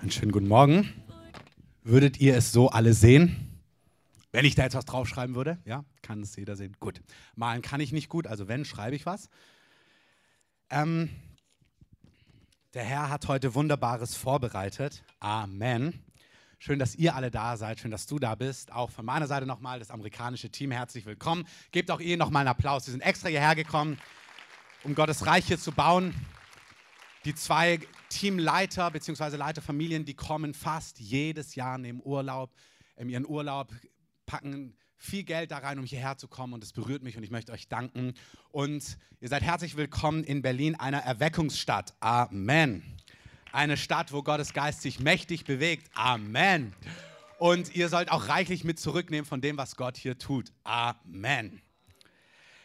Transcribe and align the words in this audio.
Einen 0.00 0.10
schönen 0.10 0.32
guten 0.32 0.48
Morgen. 0.48 0.90
Würdet 1.82 2.20
ihr 2.20 2.34
es 2.34 2.52
so 2.52 2.70
alle 2.70 2.94
sehen? 2.94 3.60
Wenn 4.32 4.46
ich 4.46 4.54
da 4.54 4.62
jetzt 4.62 4.74
was 4.74 4.86
draufschreiben 4.86 5.34
würde? 5.34 5.58
Ja, 5.66 5.84
kann 6.00 6.22
es 6.22 6.36
jeder 6.36 6.56
sehen. 6.56 6.74
Gut. 6.80 7.02
Malen 7.36 7.60
kann 7.60 7.80
ich 7.80 7.92
nicht 7.92 8.08
gut, 8.08 8.26
also 8.26 8.48
wenn, 8.48 8.64
schreibe 8.64 8.96
ich 8.96 9.04
was. 9.04 9.28
Ähm, 10.70 11.10
der 12.72 12.84
Herr 12.84 13.10
hat 13.10 13.28
heute 13.28 13.54
Wunderbares 13.54 14.16
vorbereitet. 14.16 15.04
Amen. 15.18 16.02
Schön, 16.58 16.78
dass 16.78 16.94
ihr 16.94 17.14
alle 17.14 17.30
da 17.30 17.58
seid. 17.58 17.78
Schön, 17.78 17.90
dass 17.90 18.06
du 18.06 18.18
da 18.18 18.34
bist. 18.36 18.72
Auch 18.72 18.90
von 18.90 19.04
meiner 19.04 19.26
Seite 19.26 19.44
nochmal 19.44 19.80
das 19.80 19.90
amerikanische 19.90 20.48
Team 20.48 20.70
herzlich 20.70 21.04
willkommen. 21.04 21.46
Gebt 21.72 21.90
auch 21.90 22.00
ihr 22.00 22.16
nochmal 22.16 22.40
einen 22.40 22.48
Applaus. 22.48 22.86
Sie 22.86 22.90
sind 22.90 23.02
extra 23.02 23.28
hierher 23.28 23.54
gekommen, 23.54 23.98
um 24.82 24.94
Gottes 24.94 25.26
Reich 25.26 25.44
hier 25.44 25.58
zu 25.58 25.72
bauen. 25.72 26.14
Die 27.26 27.34
zwei 27.34 27.80
Teamleiter 28.10 28.90
bzw. 28.90 29.36
Leiterfamilien, 29.36 30.04
die 30.04 30.14
kommen 30.14 30.52
fast 30.52 31.00
jedes 31.00 31.54
Jahr 31.54 31.82
in 31.82 32.02
Urlaub, 32.04 32.52
in 32.96 33.08
ihren 33.08 33.26
Urlaub, 33.26 33.72
packen 34.26 34.76
viel 34.98 35.22
Geld 35.22 35.50
da 35.50 35.58
rein, 35.58 35.78
um 35.78 35.86
hierher 35.86 36.18
zu 36.18 36.28
kommen 36.28 36.52
und 36.52 36.62
es 36.62 36.74
berührt 36.74 37.02
mich 37.02 37.16
und 37.16 37.22
ich 37.22 37.30
möchte 37.30 37.52
euch 37.52 37.68
danken. 37.68 38.12
Und 38.50 38.98
ihr 39.20 39.28
seid 39.28 39.42
herzlich 39.42 39.76
willkommen 39.76 40.24
in 40.24 40.42
Berlin, 40.42 40.74
einer 40.74 40.98
Erweckungsstadt. 40.98 41.94
Amen. 42.00 42.82
Eine 43.52 43.76
Stadt, 43.76 44.12
wo 44.12 44.22
Gottes 44.22 44.52
Geist 44.52 44.82
sich 44.82 45.00
mächtig 45.00 45.44
bewegt. 45.44 45.90
Amen. 45.94 46.74
Und 47.38 47.74
ihr 47.74 47.88
sollt 47.88 48.12
auch 48.12 48.28
reichlich 48.28 48.64
mit 48.64 48.78
zurücknehmen 48.78 49.24
von 49.24 49.40
dem, 49.40 49.56
was 49.56 49.76
Gott 49.76 49.96
hier 49.96 50.18
tut. 50.18 50.52
Amen. 50.62 51.62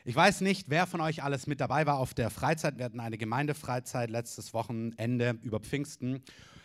Ich 0.08 0.16
weiß 0.16 0.42
nicht, 0.42 0.70
wer 0.70 0.86
von 0.86 1.02
euch 1.02 1.24
alles 1.24 1.48
mit 1.48 1.60
dabei 1.60 1.88
war 1.88 1.98
auf 1.98 2.14
der 2.14 2.30
Freizeit. 2.30 2.78
Wir 2.78 2.86
hatten 2.86 3.00
eine 3.00 3.18
Gemeindefreizeit 3.18 4.12
letztes 4.12 4.54
Wochenende 4.54 5.40
über 5.42 5.60
Pfingsten, 5.60 6.22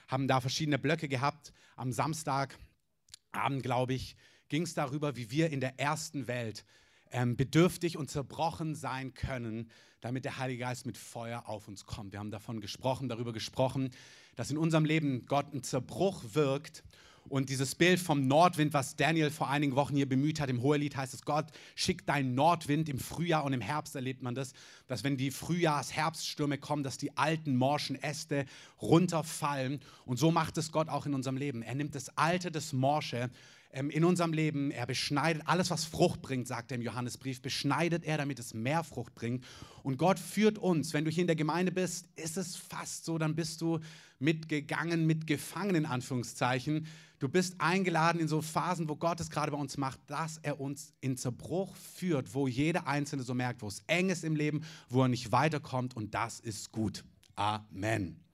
haben 0.08 0.28
da 0.28 0.42
verschiedene 0.42 0.78
Blöcke 0.78 1.08
gehabt. 1.08 1.54
Am 1.74 1.90
Samstagabend, 1.90 3.62
glaube 3.62 3.94
ich, 3.94 4.14
ging 4.50 4.64
es 4.64 4.74
darüber, 4.74 5.16
wie 5.16 5.30
wir 5.30 5.48
in 5.48 5.60
der 5.60 5.80
ersten 5.80 6.28
Welt 6.28 6.66
ähm, 7.12 7.34
bedürftig 7.34 7.96
und 7.96 8.10
zerbrochen 8.10 8.74
sein 8.74 9.14
können, 9.14 9.70
damit 10.02 10.26
der 10.26 10.36
Heilige 10.36 10.64
Geist 10.64 10.84
mit 10.84 10.98
Feuer 10.98 11.48
auf 11.48 11.66
uns 11.66 11.86
kommt. 11.86 12.12
Wir 12.12 12.18
haben 12.18 12.30
davon 12.30 12.60
gesprochen, 12.60 13.08
darüber 13.08 13.32
gesprochen, 13.32 13.88
dass 14.36 14.50
in 14.50 14.58
unserem 14.58 14.84
Leben 14.84 15.24
Gott 15.24 15.54
ein 15.54 15.62
Zerbruch 15.62 16.22
wirkt 16.34 16.84
und 17.30 17.48
dieses 17.48 17.76
Bild 17.76 18.00
vom 18.00 18.26
Nordwind, 18.26 18.74
was 18.74 18.96
Daniel 18.96 19.30
vor 19.30 19.48
einigen 19.48 19.76
Wochen 19.76 19.94
hier 19.94 20.08
bemüht 20.08 20.40
hat, 20.40 20.50
im 20.50 20.62
Hohelied 20.62 20.96
heißt 20.96 21.14
es, 21.14 21.24
Gott 21.24 21.46
schickt 21.76 22.08
deinen 22.08 22.34
Nordwind. 22.34 22.88
Im 22.88 22.98
Frühjahr 22.98 23.44
und 23.44 23.52
im 23.52 23.60
Herbst 23.60 23.94
erlebt 23.94 24.20
man 24.20 24.34
das, 24.34 24.52
dass 24.88 25.04
wenn 25.04 25.16
die 25.16 25.30
Frühjahrs-Herbststürme 25.30 26.58
kommen, 26.58 26.82
dass 26.82 26.98
die 26.98 27.16
alten 27.16 27.56
morschen 27.56 27.94
Äste 27.94 28.46
runterfallen. 28.82 29.80
Und 30.06 30.18
so 30.18 30.32
macht 30.32 30.58
es 30.58 30.72
Gott 30.72 30.88
auch 30.88 31.06
in 31.06 31.14
unserem 31.14 31.36
Leben. 31.36 31.62
Er 31.62 31.76
nimmt 31.76 31.94
das 31.94 32.16
Alte, 32.18 32.50
das 32.50 32.72
Morsche 32.72 33.30
ähm, 33.72 33.90
in 33.90 34.04
unserem 34.04 34.32
Leben. 34.32 34.70
Er 34.70 34.86
beschneidet 34.86 35.42
alles, 35.46 35.70
was 35.70 35.84
Frucht 35.84 36.22
bringt, 36.22 36.48
sagt 36.48 36.70
er 36.72 36.76
im 36.76 36.82
Johannesbrief, 36.82 37.42
beschneidet 37.42 38.04
er, 38.04 38.18
damit 38.18 38.38
es 38.38 38.54
mehr 38.54 38.84
Frucht 38.84 39.14
bringt. 39.14 39.44
Und 39.82 39.96
Gott 39.96 40.18
führt 40.18 40.58
uns. 40.58 40.92
Wenn 40.92 41.04
du 41.04 41.10
hier 41.10 41.22
in 41.22 41.26
der 41.28 41.36
Gemeinde 41.36 41.72
bist, 41.72 42.08
ist 42.16 42.36
es 42.36 42.56
fast 42.56 43.04
so, 43.04 43.18
dann 43.18 43.34
bist 43.34 43.60
du 43.60 43.80
mitgegangen, 44.18 45.06
mitgefangen 45.06 45.74
in 45.74 45.86
Anführungszeichen 45.86 46.86
Du 47.20 47.28
bist 47.28 47.56
eingeladen 47.58 48.18
in 48.18 48.28
so 48.28 48.40
Phasen, 48.40 48.88
wo 48.88 48.96
Gott 48.96 49.20
es 49.20 49.28
gerade 49.28 49.52
bei 49.52 49.58
uns 49.58 49.76
macht, 49.76 50.00
dass 50.06 50.38
er 50.38 50.58
uns 50.58 50.94
in 51.02 51.18
Zerbruch 51.18 51.76
führt, 51.76 52.34
wo 52.34 52.48
jeder 52.48 52.86
Einzelne 52.86 53.22
so 53.22 53.34
merkt, 53.34 53.60
wo 53.60 53.68
es 53.68 53.82
eng 53.88 54.08
ist 54.08 54.24
im 54.24 54.34
Leben, 54.34 54.62
wo 54.88 55.02
er 55.02 55.08
nicht 55.08 55.30
weiterkommt 55.30 55.94
und 55.94 56.14
das 56.14 56.40
ist 56.40 56.72
gut. 56.72 57.04
Amen. 57.36 58.29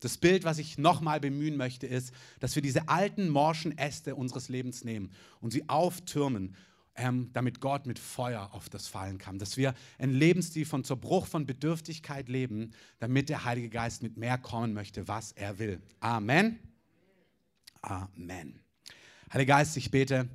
Das 0.00 0.18
Bild, 0.18 0.44
was 0.44 0.58
ich 0.58 0.78
nochmal 0.78 1.20
bemühen 1.20 1.56
möchte, 1.56 1.86
ist, 1.86 2.12
dass 2.40 2.54
wir 2.54 2.62
diese 2.62 2.88
alten 2.88 3.28
morschen 3.28 3.76
Äste 3.76 4.14
unseres 4.14 4.48
Lebens 4.48 4.84
nehmen 4.84 5.10
und 5.40 5.52
sie 5.52 5.68
auftürmen, 5.68 6.54
ähm, 6.96 7.30
damit 7.32 7.60
Gott 7.60 7.86
mit 7.86 7.98
Feuer 7.98 8.50
auf 8.52 8.68
das 8.68 8.88
fallen 8.88 9.18
kann. 9.18 9.38
Dass 9.38 9.56
wir 9.56 9.74
einen 9.98 10.14
Lebensstil 10.14 10.64
von 10.64 10.84
Zerbruch, 10.84 11.26
von 11.26 11.46
Bedürftigkeit 11.46 12.28
leben, 12.28 12.72
damit 12.98 13.28
der 13.28 13.44
Heilige 13.44 13.68
Geist 13.68 14.02
mit 14.02 14.16
mehr 14.16 14.38
kommen 14.38 14.72
möchte, 14.72 15.08
was 15.08 15.32
er 15.32 15.58
will. 15.58 15.80
Amen. 16.00 16.58
Amen. 17.82 18.60
Heiliger 19.32 19.56
Geist, 19.56 19.76
ich 19.76 19.90
bete, 19.90 20.28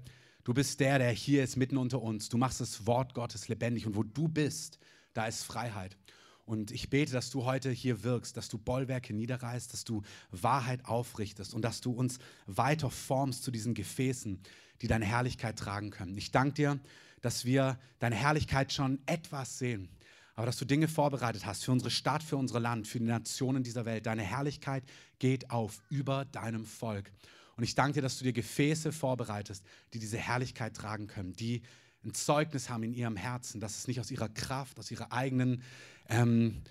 du 0.43 0.53
bist 0.53 0.79
der, 0.79 0.99
der 0.99 1.11
hier 1.11 1.43
ist 1.43 1.55
mitten 1.55 1.77
unter 1.77 2.01
uns. 2.01 2.29
Du 2.29 2.37
machst 2.37 2.61
das 2.61 2.85
Wort 2.85 3.13
Gottes 3.13 3.47
lebendig 3.47 3.85
und 3.85 3.95
wo 3.95 4.03
du 4.03 4.27
bist, 4.27 4.79
da 5.13 5.25
ist 5.25 5.43
Freiheit. 5.43 5.97
Und 6.45 6.71
ich 6.71 6.89
bete, 6.89 7.13
dass 7.13 7.29
du 7.29 7.45
heute 7.45 7.71
hier 7.71 8.03
wirkst, 8.03 8.35
dass 8.35 8.49
du 8.49 8.57
Bollwerke 8.57 9.13
niederreißt, 9.13 9.71
dass 9.71 9.83
du 9.83 10.01
Wahrheit 10.31 10.85
aufrichtest 10.85 11.53
und 11.53 11.61
dass 11.63 11.81
du 11.81 11.91
uns 11.91 12.19
weiter 12.45 12.89
formst 12.89 13.43
zu 13.43 13.51
diesen 13.51 13.73
Gefäßen, 13.73 14.41
die 14.81 14.87
deine 14.87 15.05
Herrlichkeit 15.05 15.57
tragen 15.57 15.91
können. 15.91 16.17
Ich 16.17 16.31
danke 16.31 16.53
dir, 16.55 16.79
dass 17.21 17.45
wir 17.45 17.79
deine 17.99 18.15
Herrlichkeit 18.15 18.73
schon 18.73 18.99
etwas 19.05 19.59
sehen, 19.59 19.89
aber 20.35 20.47
dass 20.47 20.57
du 20.57 20.65
Dinge 20.65 20.87
vorbereitet 20.87 21.45
hast 21.45 21.63
für 21.63 21.71
unsere 21.71 21.91
Stadt, 21.91 22.23
für 22.23 22.37
unser 22.37 22.59
Land, 22.59 22.87
für 22.87 22.99
die 22.99 23.05
Nationen 23.05 23.63
dieser 23.63 23.85
Welt. 23.85 24.05
Deine 24.05 24.23
Herrlichkeit 24.23 24.83
geht 25.19 25.51
auf 25.51 25.81
über 25.89 26.25
deinem 26.25 26.65
Volk. 26.65 27.11
Und 27.55 27.63
ich 27.63 27.75
danke 27.75 27.93
dir, 27.93 28.01
dass 28.01 28.17
du 28.17 28.23
dir 28.23 28.33
Gefäße 28.33 28.91
vorbereitest, 28.91 29.63
die 29.93 29.99
diese 29.99 30.17
Herrlichkeit 30.17 30.75
tragen 30.75 31.07
können, 31.07 31.33
die 31.33 31.61
ein 32.03 32.13
Zeugnis 32.13 32.69
haben 32.69 32.83
in 32.83 32.93
ihrem 32.93 33.15
Herzen, 33.15 33.59
dass 33.59 33.77
es 33.77 33.87
nicht 33.87 33.99
aus 33.99 34.11
ihrer 34.11 34.29
Kraft, 34.29 34.79
aus 34.79 34.89
ihrer 34.91 35.11
eigenen 35.11 35.61
ähm, 36.09 36.61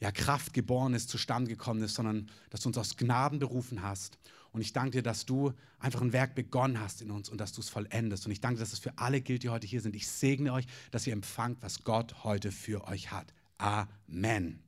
ja, 0.00 0.10
Kraft 0.10 0.54
geboren 0.54 0.94
ist, 0.94 1.10
zustande 1.10 1.50
gekommen 1.50 1.82
ist, 1.82 1.94
sondern 1.94 2.30
dass 2.48 2.62
du 2.62 2.68
uns 2.68 2.78
aus 2.78 2.96
Gnaden 2.96 3.38
berufen 3.38 3.82
hast. 3.82 4.18
Und 4.52 4.62
ich 4.62 4.72
danke 4.72 4.92
dir, 4.92 5.02
dass 5.02 5.26
du 5.26 5.52
einfach 5.78 6.00
ein 6.00 6.12
Werk 6.12 6.34
begonnen 6.34 6.80
hast 6.80 7.02
in 7.02 7.10
uns 7.10 7.28
und 7.28 7.38
dass 7.38 7.52
du 7.52 7.60
es 7.60 7.68
vollendest. 7.68 8.26
Und 8.26 8.32
ich 8.32 8.40
danke, 8.40 8.58
dass 8.58 8.72
es 8.72 8.78
für 8.78 8.96
alle 8.98 9.20
gilt, 9.20 9.42
die 9.42 9.48
heute 9.48 9.66
hier 9.66 9.80
sind. 9.80 9.94
Ich 9.94 10.08
segne 10.08 10.52
euch, 10.52 10.66
dass 10.90 11.06
ihr 11.06 11.12
empfangt, 11.12 11.62
was 11.62 11.84
Gott 11.84 12.24
heute 12.24 12.50
für 12.50 12.88
euch 12.88 13.12
hat. 13.12 13.32
Amen. 13.58 14.60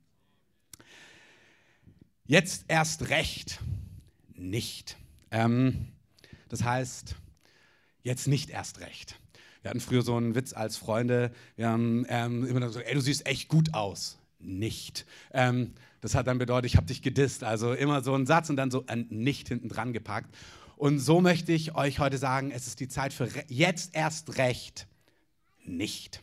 Jetzt 2.25 2.65
erst 2.67 3.09
recht 3.09 3.59
nicht. 4.35 4.95
Ähm, 5.31 5.87
das 6.47 6.63
heißt, 6.63 7.15
jetzt 8.03 8.27
nicht 8.27 8.49
erst 8.51 8.79
recht. 8.79 9.19
Wir 9.63 9.69
hatten 9.69 9.79
früher 9.79 10.01
so 10.01 10.15
einen 10.15 10.35
Witz 10.35 10.53
als 10.53 10.77
Freunde. 10.77 11.31
Wir 11.55 11.69
haben 11.69 12.05
ähm, 12.09 12.45
immer 12.45 12.59
gesagt, 12.59 12.85
ey, 12.85 12.93
du 12.93 13.01
siehst 13.01 13.25
echt 13.25 13.47
gut 13.47 13.73
aus. 13.73 14.19
Nicht. 14.39 15.05
Ähm, 15.31 15.71
das 16.01 16.15
hat 16.15 16.27
dann 16.27 16.37
bedeutet, 16.37 16.69
ich 16.69 16.75
habe 16.75 16.85
dich 16.85 17.01
gedisst. 17.01 17.45
Also 17.45 17.71
immer 17.73 18.03
so 18.03 18.13
ein 18.13 18.25
Satz 18.25 18.49
und 18.49 18.57
dann 18.57 18.71
so 18.71 18.83
ein 18.87 19.07
Nicht 19.09 19.47
hinten 19.47 19.69
dran 19.69 19.93
gepackt. 19.93 20.35
Und 20.75 20.99
so 20.99 21.21
möchte 21.21 21.53
ich 21.53 21.75
euch 21.75 21.99
heute 21.99 22.17
sagen, 22.17 22.51
es 22.51 22.67
ist 22.67 22.81
die 22.81 22.89
Zeit 22.89 23.13
für 23.13 23.29
jetzt 23.47 23.95
erst 23.95 24.37
recht 24.37 24.85
nicht. 25.63 26.21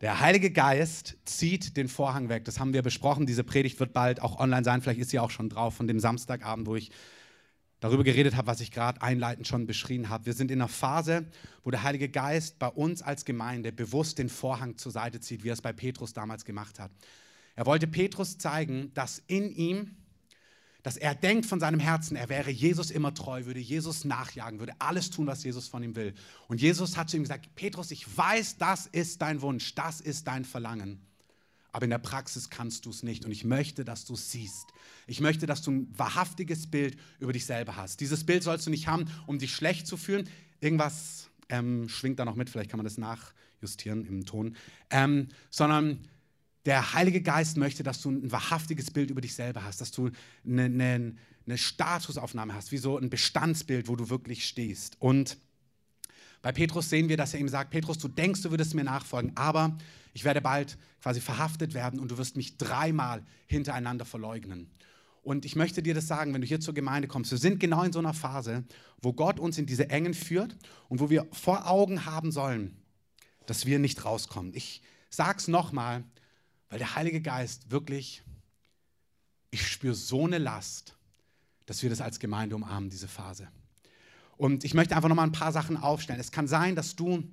Der 0.00 0.18
Heilige 0.18 0.50
Geist 0.50 1.16
zieht 1.24 1.76
den 1.76 1.86
Vorhang 1.86 2.28
weg. 2.28 2.44
Das 2.46 2.58
haben 2.58 2.72
wir 2.72 2.82
besprochen. 2.82 3.26
Diese 3.26 3.44
Predigt 3.44 3.78
wird 3.78 3.92
bald 3.92 4.20
auch 4.20 4.40
online 4.40 4.64
sein. 4.64 4.82
Vielleicht 4.82 5.00
ist 5.00 5.10
sie 5.10 5.20
auch 5.20 5.30
schon 5.30 5.48
drauf 5.48 5.74
von 5.74 5.86
dem 5.86 6.00
Samstagabend, 6.00 6.66
wo 6.66 6.74
ich 6.74 6.90
darüber 7.84 8.02
geredet 8.02 8.34
habe, 8.34 8.46
was 8.46 8.62
ich 8.62 8.70
gerade 8.70 9.02
einleitend 9.02 9.46
schon 9.46 9.66
beschrieben 9.66 10.08
habe. 10.08 10.24
Wir 10.24 10.32
sind 10.32 10.50
in 10.50 10.58
einer 10.58 10.68
Phase, 10.68 11.26
wo 11.64 11.70
der 11.70 11.82
Heilige 11.82 12.08
Geist 12.08 12.58
bei 12.58 12.68
uns 12.68 13.02
als 13.02 13.26
Gemeinde 13.26 13.72
bewusst 13.72 14.18
den 14.18 14.30
Vorhang 14.30 14.78
zur 14.78 14.90
Seite 14.90 15.20
zieht, 15.20 15.44
wie 15.44 15.50
er 15.50 15.52
es 15.52 15.60
bei 15.60 15.74
Petrus 15.74 16.14
damals 16.14 16.46
gemacht 16.46 16.80
hat. 16.80 16.90
Er 17.56 17.66
wollte 17.66 17.86
Petrus 17.86 18.38
zeigen, 18.38 18.90
dass 18.94 19.18
in 19.26 19.50
ihm, 19.50 19.96
dass 20.82 20.96
er 20.96 21.14
denkt 21.14 21.44
von 21.44 21.60
seinem 21.60 21.78
Herzen, 21.78 22.16
er 22.16 22.30
wäre 22.30 22.50
Jesus 22.50 22.90
immer 22.90 23.12
treu, 23.12 23.44
würde 23.44 23.60
Jesus 23.60 24.06
nachjagen, 24.06 24.60
würde 24.60 24.72
alles 24.78 25.10
tun, 25.10 25.26
was 25.26 25.44
Jesus 25.44 25.68
von 25.68 25.82
ihm 25.82 25.94
will. 25.94 26.14
Und 26.48 26.62
Jesus 26.62 26.96
hat 26.96 27.10
zu 27.10 27.18
ihm 27.18 27.24
gesagt, 27.24 27.54
Petrus, 27.54 27.90
ich 27.90 28.16
weiß, 28.16 28.56
das 28.56 28.86
ist 28.86 29.20
dein 29.20 29.42
Wunsch, 29.42 29.74
das 29.74 30.00
ist 30.00 30.26
dein 30.26 30.46
Verlangen 30.46 31.02
aber 31.74 31.84
in 31.84 31.90
der 31.90 31.98
Praxis 31.98 32.50
kannst 32.50 32.86
du 32.86 32.90
es 32.90 33.02
nicht. 33.02 33.24
Und 33.24 33.32
ich 33.32 33.42
möchte, 33.42 33.84
dass 33.84 34.04
du 34.04 34.14
es 34.14 34.30
siehst. 34.30 34.68
Ich 35.08 35.20
möchte, 35.20 35.44
dass 35.46 35.60
du 35.60 35.72
ein 35.72 35.98
wahrhaftiges 35.98 36.68
Bild 36.68 36.96
über 37.18 37.32
dich 37.32 37.46
selber 37.46 37.74
hast. 37.74 38.00
Dieses 38.00 38.24
Bild 38.24 38.44
sollst 38.44 38.64
du 38.68 38.70
nicht 38.70 38.86
haben, 38.86 39.06
um 39.26 39.40
dich 39.40 39.52
schlecht 39.52 39.88
zu 39.88 39.96
fühlen. 39.96 40.30
Irgendwas 40.60 41.30
ähm, 41.48 41.88
schwingt 41.88 42.20
da 42.20 42.24
noch 42.24 42.36
mit, 42.36 42.48
vielleicht 42.48 42.70
kann 42.70 42.78
man 42.78 42.84
das 42.84 42.96
nachjustieren 42.96 44.06
im 44.06 44.24
Ton. 44.24 44.54
Ähm, 44.88 45.26
sondern 45.50 45.98
der 46.64 46.94
Heilige 46.94 47.20
Geist 47.20 47.56
möchte, 47.56 47.82
dass 47.82 48.00
du 48.00 48.12
ein 48.12 48.30
wahrhaftiges 48.30 48.92
Bild 48.92 49.10
über 49.10 49.20
dich 49.20 49.34
selber 49.34 49.64
hast, 49.64 49.80
dass 49.80 49.90
du 49.90 50.12
eine, 50.46 50.66
eine, 50.66 51.16
eine 51.44 51.58
Statusaufnahme 51.58 52.54
hast, 52.54 52.70
wie 52.70 52.78
so 52.78 52.98
ein 52.98 53.10
Bestandsbild, 53.10 53.88
wo 53.88 53.96
du 53.96 54.10
wirklich 54.10 54.46
stehst. 54.46 54.96
Und 55.00 55.38
bei 56.44 56.52
Petrus 56.52 56.90
sehen 56.90 57.08
wir, 57.08 57.16
dass 57.16 57.32
er 57.32 57.40
ihm 57.40 57.48
sagt, 57.48 57.70
Petrus, 57.70 57.96
du 57.96 58.06
denkst, 58.06 58.42
du 58.42 58.50
würdest 58.50 58.74
mir 58.74 58.84
nachfolgen, 58.84 59.34
aber 59.34 59.78
ich 60.12 60.24
werde 60.24 60.42
bald 60.42 60.76
quasi 61.00 61.22
verhaftet 61.22 61.72
werden 61.72 61.98
und 61.98 62.10
du 62.10 62.18
wirst 62.18 62.36
mich 62.36 62.58
dreimal 62.58 63.24
hintereinander 63.46 64.04
verleugnen. 64.04 64.70
Und 65.22 65.46
ich 65.46 65.56
möchte 65.56 65.82
dir 65.82 65.94
das 65.94 66.06
sagen, 66.06 66.34
wenn 66.34 66.42
du 66.42 66.46
hier 66.46 66.60
zur 66.60 66.74
Gemeinde 66.74 67.08
kommst, 67.08 67.30
wir 67.30 67.38
sind 67.38 67.60
genau 67.60 67.82
in 67.82 67.94
so 67.94 67.98
einer 67.98 68.12
Phase, 68.12 68.64
wo 69.00 69.14
Gott 69.14 69.40
uns 69.40 69.56
in 69.56 69.64
diese 69.64 69.88
Engen 69.88 70.12
führt 70.12 70.54
und 70.90 71.00
wo 71.00 71.08
wir 71.08 71.26
vor 71.32 71.66
Augen 71.66 72.04
haben 72.04 72.30
sollen, 72.30 72.76
dass 73.46 73.64
wir 73.64 73.78
nicht 73.78 74.04
rauskommen. 74.04 74.52
Ich 74.54 74.82
sage 75.08 75.38
es 75.38 75.48
nochmal, 75.48 76.04
weil 76.68 76.78
der 76.78 76.94
Heilige 76.94 77.22
Geist 77.22 77.70
wirklich, 77.70 78.22
ich 79.50 79.66
spüre 79.66 79.94
so 79.94 80.26
eine 80.26 80.36
Last, 80.36 80.94
dass 81.64 81.82
wir 81.82 81.88
das 81.88 82.02
als 82.02 82.18
Gemeinde 82.18 82.54
umarmen, 82.54 82.90
diese 82.90 83.08
Phase. 83.08 83.48
Und 84.36 84.64
ich 84.64 84.74
möchte 84.74 84.96
einfach 84.96 85.08
nochmal 85.08 85.26
ein 85.26 85.32
paar 85.32 85.52
Sachen 85.52 85.76
aufstellen. 85.76 86.20
Es 86.20 86.32
kann 86.32 86.48
sein, 86.48 86.74
dass 86.74 86.96
du 86.96 87.24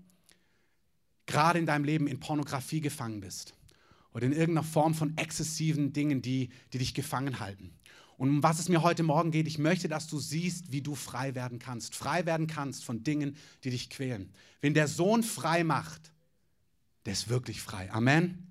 gerade 1.25 1.59
in 1.59 1.65
deinem 1.65 1.83
Leben 1.83 2.07
in 2.07 2.19
Pornografie 2.19 2.81
gefangen 2.81 3.21
bist 3.21 3.53
oder 4.13 4.25
in 4.25 4.33
irgendeiner 4.33 4.67
Form 4.67 4.93
von 4.93 5.17
exzessiven 5.17 5.93
Dingen, 5.93 6.21
die, 6.21 6.49
die 6.73 6.77
dich 6.77 6.93
gefangen 6.93 7.39
halten. 7.39 7.73
Und 8.17 8.29
um 8.29 8.43
was 8.43 8.59
es 8.59 8.69
mir 8.69 8.83
heute 8.83 9.01
Morgen 9.01 9.31
geht, 9.31 9.47
ich 9.47 9.57
möchte, 9.57 9.87
dass 9.87 10.07
du 10.07 10.19
siehst, 10.19 10.71
wie 10.71 10.81
du 10.81 10.93
frei 10.93 11.33
werden 11.33 11.57
kannst. 11.57 11.95
Frei 11.95 12.25
werden 12.27 12.45
kannst 12.45 12.83
von 12.83 13.03
Dingen, 13.03 13.35
die 13.63 13.71
dich 13.71 13.89
quälen. 13.89 14.31
Wenn 14.59 14.75
der 14.75 14.87
Sohn 14.87 15.23
frei 15.23 15.63
macht, 15.63 16.13
der 17.05 17.13
ist 17.13 17.29
wirklich 17.29 17.61
frei. 17.61 17.91
Amen. 17.91 18.47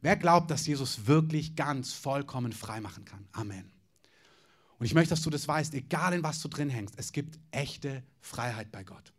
Wer 0.00 0.16
glaubt, 0.16 0.50
dass 0.50 0.66
Jesus 0.66 1.06
wirklich 1.06 1.56
ganz 1.56 1.92
vollkommen 1.92 2.52
frei 2.52 2.80
machen 2.80 3.04
kann? 3.04 3.28
Amen. 3.32 3.70
Und 4.80 4.86
ich 4.86 4.94
möchte, 4.94 5.10
dass 5.10 5.20
du 5.20 5.28
das 5.28 5.46
weißt, 5.46 5.74
egal 5.74 6.14
in 6.14 6.22
was 6.22 6.40
du 6.40 6.48
drin 6.48 6.70
hängst, 6.70 6.94
es 6.96 7.12
gibt 7.12 7.38
echte 7.50 8.02
Freiheit 8.18 8.72
bei 8.72 8.82
Gott. 8.82 9.12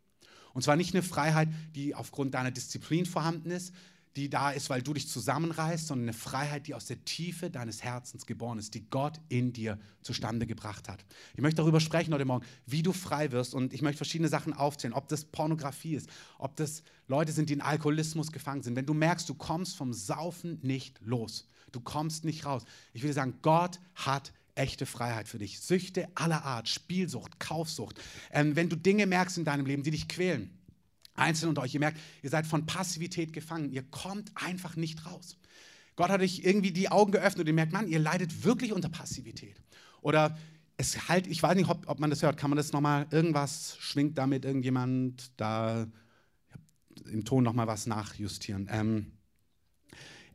Und 0.54 0.63
zwar 0.63 0.75
nicht 0.75 0.96
eine 0.96 1.04
Freiheit, 1.04 1.50
die 1.75 1.94
aufgrund 1.94 2.34
deiner 2.34 2.50
Disziplin 2.50 3.06
vorhanden 3.06 3.52
ist, 3.52 3.72
die 4.16 4.28
da 4.28 4.50
ist, 4.50 4.72
weil 4.72 4.81
du 4.81 4.92
dich 4.92 5.08
zusammenreißt, 5.08 5.86
sondern 5.86 6.10
eine 6.10 6.18
Freiheit, 6.18 6.66
die 6.66 6.74
aus 6.74 6.86
der 6.88 7.06
Tiefe 7.06 7.52
deines 7.52 7.84
Herzens 7.84 8.25
geboren 8.25 8.58
ist, 8.58 8.74
die 8.74 8.90
Gott 8.90 9.22
in 9.30 9.54
dir 9.54 9.78
zustande 10.02 10.48
gebracht 10.48 10.90
hat. 10.90 11.06
Ich 11.36 11.42
möchte 11.42 11.58
darüber 11.58 11.80
sprechen 11.80 12.12
heute 12.12 12.25
Morgen, 12.25 12.46
wie 12.66 12.81
du 12.81 12.92
frei 12.92 13.31
wirst 13.31 13.54
und 13.54 13.72
ich 13.72 13.84
möchte 13.84 13.98
verschiedene 13.98 14.30
Sachen 14.30 14.54
aufzählen, 14.54 14.96
ob 14.96 15.10
das 15.10 15.25
Pornografie 15.25 15.94
ist, 15.94 16.10
ob 16.40 16.56
das 16.56 16.81
Leute 17.08 17.31
sind, 17.34 17.50
die 17.50 17.54
in 17.54 17.62
Alkoholismus 17.62 18.31
gefangen 18.31 18.63
sind. 18.63 18.75
Wenn 18.75 18.88
du 18.88 18.96
merkst, 18.96 19.30
du 19.30 19.36
kommst 19.36 19.78
vom 19.78 19.94
Saufen 19.94 20.58
nicht 20.63 21.00
los, 21.02 21.48
du 21.72 21.80
kommst 21.80 22.25
nicht 22.25 22.46
raus. 22.46 22.66
Ich 22.94 23.04
will 23.04 23.13
sagen, 23.13 23.36
Gott 23.44 23.80
hat 23.94 24.34
echte 24.56 24.86
Freiheit 24.86 25.27
für 25.27 25.39
dich. 25.39 25.59
Süchte 25.59 26.07
aller 26.15 26.44
Art, 26.44 26.69
Spielsucht, 26.69 27.39
Kaufsucht. 27.39 28.00
Ähm, 28.31 28.56
wenn 28.56 28.69
du 28.69 28.75
Dinge 28.75 29.06
merkst 29.06 29.38
in 29.38 29.45
deinem 29.45 29.65
Leben, 29.65 29.83
die 29.83 29.92
dich 29.92 30.07
quälen, 30.07 30.57
einzeln 31.13 31.50
unter 31.50 31.62
euch, 31.62 31.74
ihr 31.74 31.80
merkt, 31.80 32.00
ihr 32.21 32.30
seid 32.30 32.45
von 32.48 32.65
Passivität 32.65 33.33
gefangen, 33.33 33.71
ihr 33.71 33.83
kommt 33.83 34.31
einfach 34.36 34.75
nicht 34.75 35.06
raus. 35.06 35.38
Gott 35.95 36.09
hat 36.09 36.21
euch 36.21 36.42
irgendwie 36.44 36.71
die 36.71 36.89
Augen 36.89 37.12
geöffnet 37.12 37.42
und 37.42 37.48
ihr 37.48 37.53
merkt, 37.53 37.74
Mann, 37.74 37.88
ihr 37.88 38.00
leidet 38.00 38.44
wirklich 38.44 38.74
unter 38.74 38.89
Passivität. 38.89 39.62
Oder 40.01 40.38
es 40.77 41.07
halt, 41.09 41.27
ich 41.27 41.44
weiß 41.44 41.56
nicht, 41.56 41.69
ob, 41.69 41.88
ob 41.88 42.00
man 42.00 42.09
das 42.09 42.24
hört, 42.24 42.38
kann 42.38 42.50
man 42.50 42.57
das 42.57 42.71
nochmal, 42.71 43.07
irgendwas 43.12 43.77
schwingt 43.80 44.18
damit, 44.18 44.45
irgendjemand 44.45 45.31
da 45.38 45.88
im 47.06 47.25
Ton 47.25 47.44
nochmal 47.44 47.68
was 47.68 47.88
nachjustieren. 47.88 48.68
Ähm, 48.71 49.12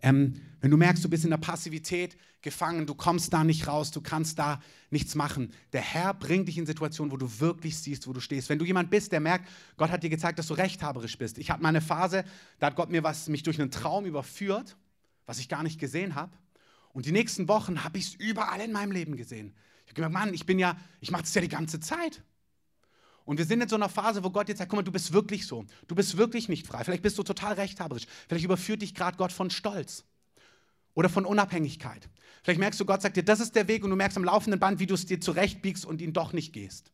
ähm, 0.06 0.34
wenn 0.60 0.70
du 0.70 0.76
merkst, 0.76 1.04
du 1.04 1.10
bist 1.10 1.24
in 1.24 1.30
der 1.30 1.36
Passivität 1.36 2.16
gefangen, 2.40 2.86
du 2.86 2.94
kommst 2.94 3.32
da 3.32 3.42
nicht 3.42 3.66
raus, 3.66 3.90
du 3.90 4.00
kannst 4.00 4.38
da 4.38 4.60
nichts 4.90 5.16
machen. 5.16 5.52
Der 5.72 5.80
Herr 5.80 6.14
bringt 6.14 6.46
dich 6.46 6.58
in 6.58 6.64
Situationen, 6.64 7.10
wo 7.10 7.16
du 7.16 7.40
wirklich 7.40 7.76
siehst, 7.76 8.06
wo 8.06 8.12
du 8.12 8.20
stehst. 8.20 8.48
Wenn 8.48 8.60
du 8.60 8.64
jemand 8.64 8.88
bist, 8.88 9.10
der 9.10 9.18
merkt, 9.18 9.48
Gott 9.76 9.90
hat 9.90 10.04
dir 10.04 10.10
gezeigt, 10.10 10.38
dass 10.38 10.46
du 10.46 10.54
rechthaberisch 10.54 11.18
bist. 11.18 11.38
Ich 11.38 11.50
hatte 11.50 11.60
mal 11.60 11.70
eine 11.70 11.80
Phase, 11.80 12.24
da 12.60 12.68
hat 12.68 12.76
Gott 12.76 12.88
mir 12.88 13.02
was, 13.02 13.28
mich 13.28 13.42
durch 13.42 13.60
einen 13.60 13.72
Traum 13.72 14.06
überführt, 14.06 14.76
was 15.26 15.40
ich 15.40 15.48
gar 15.48 15.64
nicht 15.64 15.80
gesehen 15.80 16.14
habe. 16.14 16.30
Und 16.92 17.06
die 17.06 17.12
nächsten 17.12 17.48
Wochen 17.48 17.82
habe 17.82 17.98
ich 17.98 18.06
es 18.06 18.14
überall 18.14 18.60
in 18.60 18.70
meinem 18.70 18.92
Leben 18.92 19.16
gesehen. 19.16 19.54
Ich 19.86 19.90
habe 19.90 19.94
gemerkt, 19.94 20.14
Mann, 20.14 20.34
ich 20.34 20.46
bin 20.46 20.60
ja, 20.60 20.76
ich 21.00 21.10
mache 21.10 21.22
das 21.22 21.34
ja 21.34 21.40
die 21.40 21.48
ganze 21.48 21.80
Zeit. 21.80 22.22
Und 23.26 23.38
wir 23.38 23.44
sind 23.44 23.60
in 23.60 23.68
so 23.68 23.76
einer 23.76 23.88
Phase, 23.88 24.24
wo 24.24 24.30
Gott 24.30 24.48
jetzt 24.48 24.58
sagt, 24.58 24.70
guck 24.70 24.78
mal, 24.78 24.82
du 24.82 24.92
bist 24.92 25.12
wirklich 25.12 25.46
so. 25.46 25.66
Du 25.88 25.94
bist 25.94 26.16
wirklich 26.16 26.48
nicht 26.48 26.66
frei. 26.66 26.84
Vielleicht 26.84 27.02
bist 27.02 27.18
du 27.18 27.22
total 27.22 27.54
rechthaberisch. 27.54 28.06
Vielleicht 28.28 28.44
überführt 28.44 28.80
dich 28.80 28.94
gerade 28.94 29.16
Gott 29.18 29.32
von 29.32 29.50
Stolz 29.50 30.04
oder 30.94 31.08
von 31.08 31.26
Unabhängigkeit. 31.26 32.08
Vielleicht 32.42 32.60
merkst 32.60 32.80
du, 32.80 32.84
Gott 32.84 33.02
sagt 33.02 33.16
dir, 33.16 33.24
das 33.24 33.40
ist 33.40 33.56
der 33.56 33.66
Weg 33.66 33.82
und 33.82 33.90
du 33.90 33.96
merkst 33.96 34.16
am 34.16 34.24
laufenden 34.24 34.60
Band, 34.60 34.78
wie 34.78 34.86
du 34.86 34.94
es 34.94 35.04
dir 35.04 35.20
zurechtbiegst 35.20 35.84
und 35.84 36.00
ihn 36.00 36.12
doch 36.12 36.32
nicht 36.32 36.52
gehst. 36.52 36.92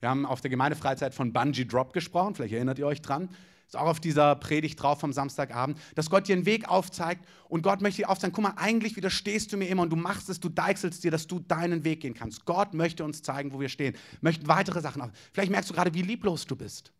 Wir 0.00 0.10
haben 0.10 0.26
auf 0.26 0.42
der 0.42 0.50
Gemeindefreizeit 0.50 1.14
von 1.14 1.32
Bungee 1.32 1.64
Drop 1.64 1.92
gesprochen, 1.92 2.34
vielleicht 2.34 2.52
erinnert 2.54 2.78
ihr 2.78 2.86
euch 2.86 3.00
dran. 3.00 3.30
Ist 3.72 3.78
auch 3.78 3.86
auf 3.86 4.00
dieser 4.00 4.34
Predigt 4.36 4.82
drauf 4.82 5.00
vom 5.00 5.14
Samstagabend, 5.14 5.78
dass 5.94 6.10
Gott 6.10 6.28
dir 6.28 6.36
einen 6.36 6.44
Weg 6.44 6.68
aufzeigt 6.68 7.26
und 7.48 7.62
Gott 7.62 7.80
möchte 7.80 8.02
dir 8.02 8.10
aufzeigen, 8.10 8.34
guck 8.34 8.44
mal, 8.44 8.52
eigentlich 8.56 8.96
widerstehst 8.96 9.50
du 9.50 9.56
mir 9.56 9.64
immer 9.64 9.80
und 9.80 9.88
du 9.88 9.96
machst 9.96 10.28
es, 10.28 10.40
du 10.40 10.50
deichselst 10.50 11.02
dir, 11.02 11.10
dass 11.10 11.26
du 11.26 11.38
deinen 11.38 11.82
Weg 11.82 12.00
gehen 12.00 12.12
kannst. 12.12 12.44
Gott 12.44 12.74
möchte 12.74 13.02
uns 13.02 13.22
zeigen, 13.22 13.54
wo 13.54 13.60
wir 13.60 13.70
stehen, 13.70 13.96
möchte 14.20 14.46
weitere 14.46 14.82
Sachen. 14.82 15.00
Auf. 15.00 15.10
Vielleicht 15.32 15.50
merkst 15.50 15.70
du 15.70 15.74
gerade, 15.74 15.94
wie 15.94 16.02
lieblos 16.02 16.44
du 16.44 16.54
bist. 16.54 16.92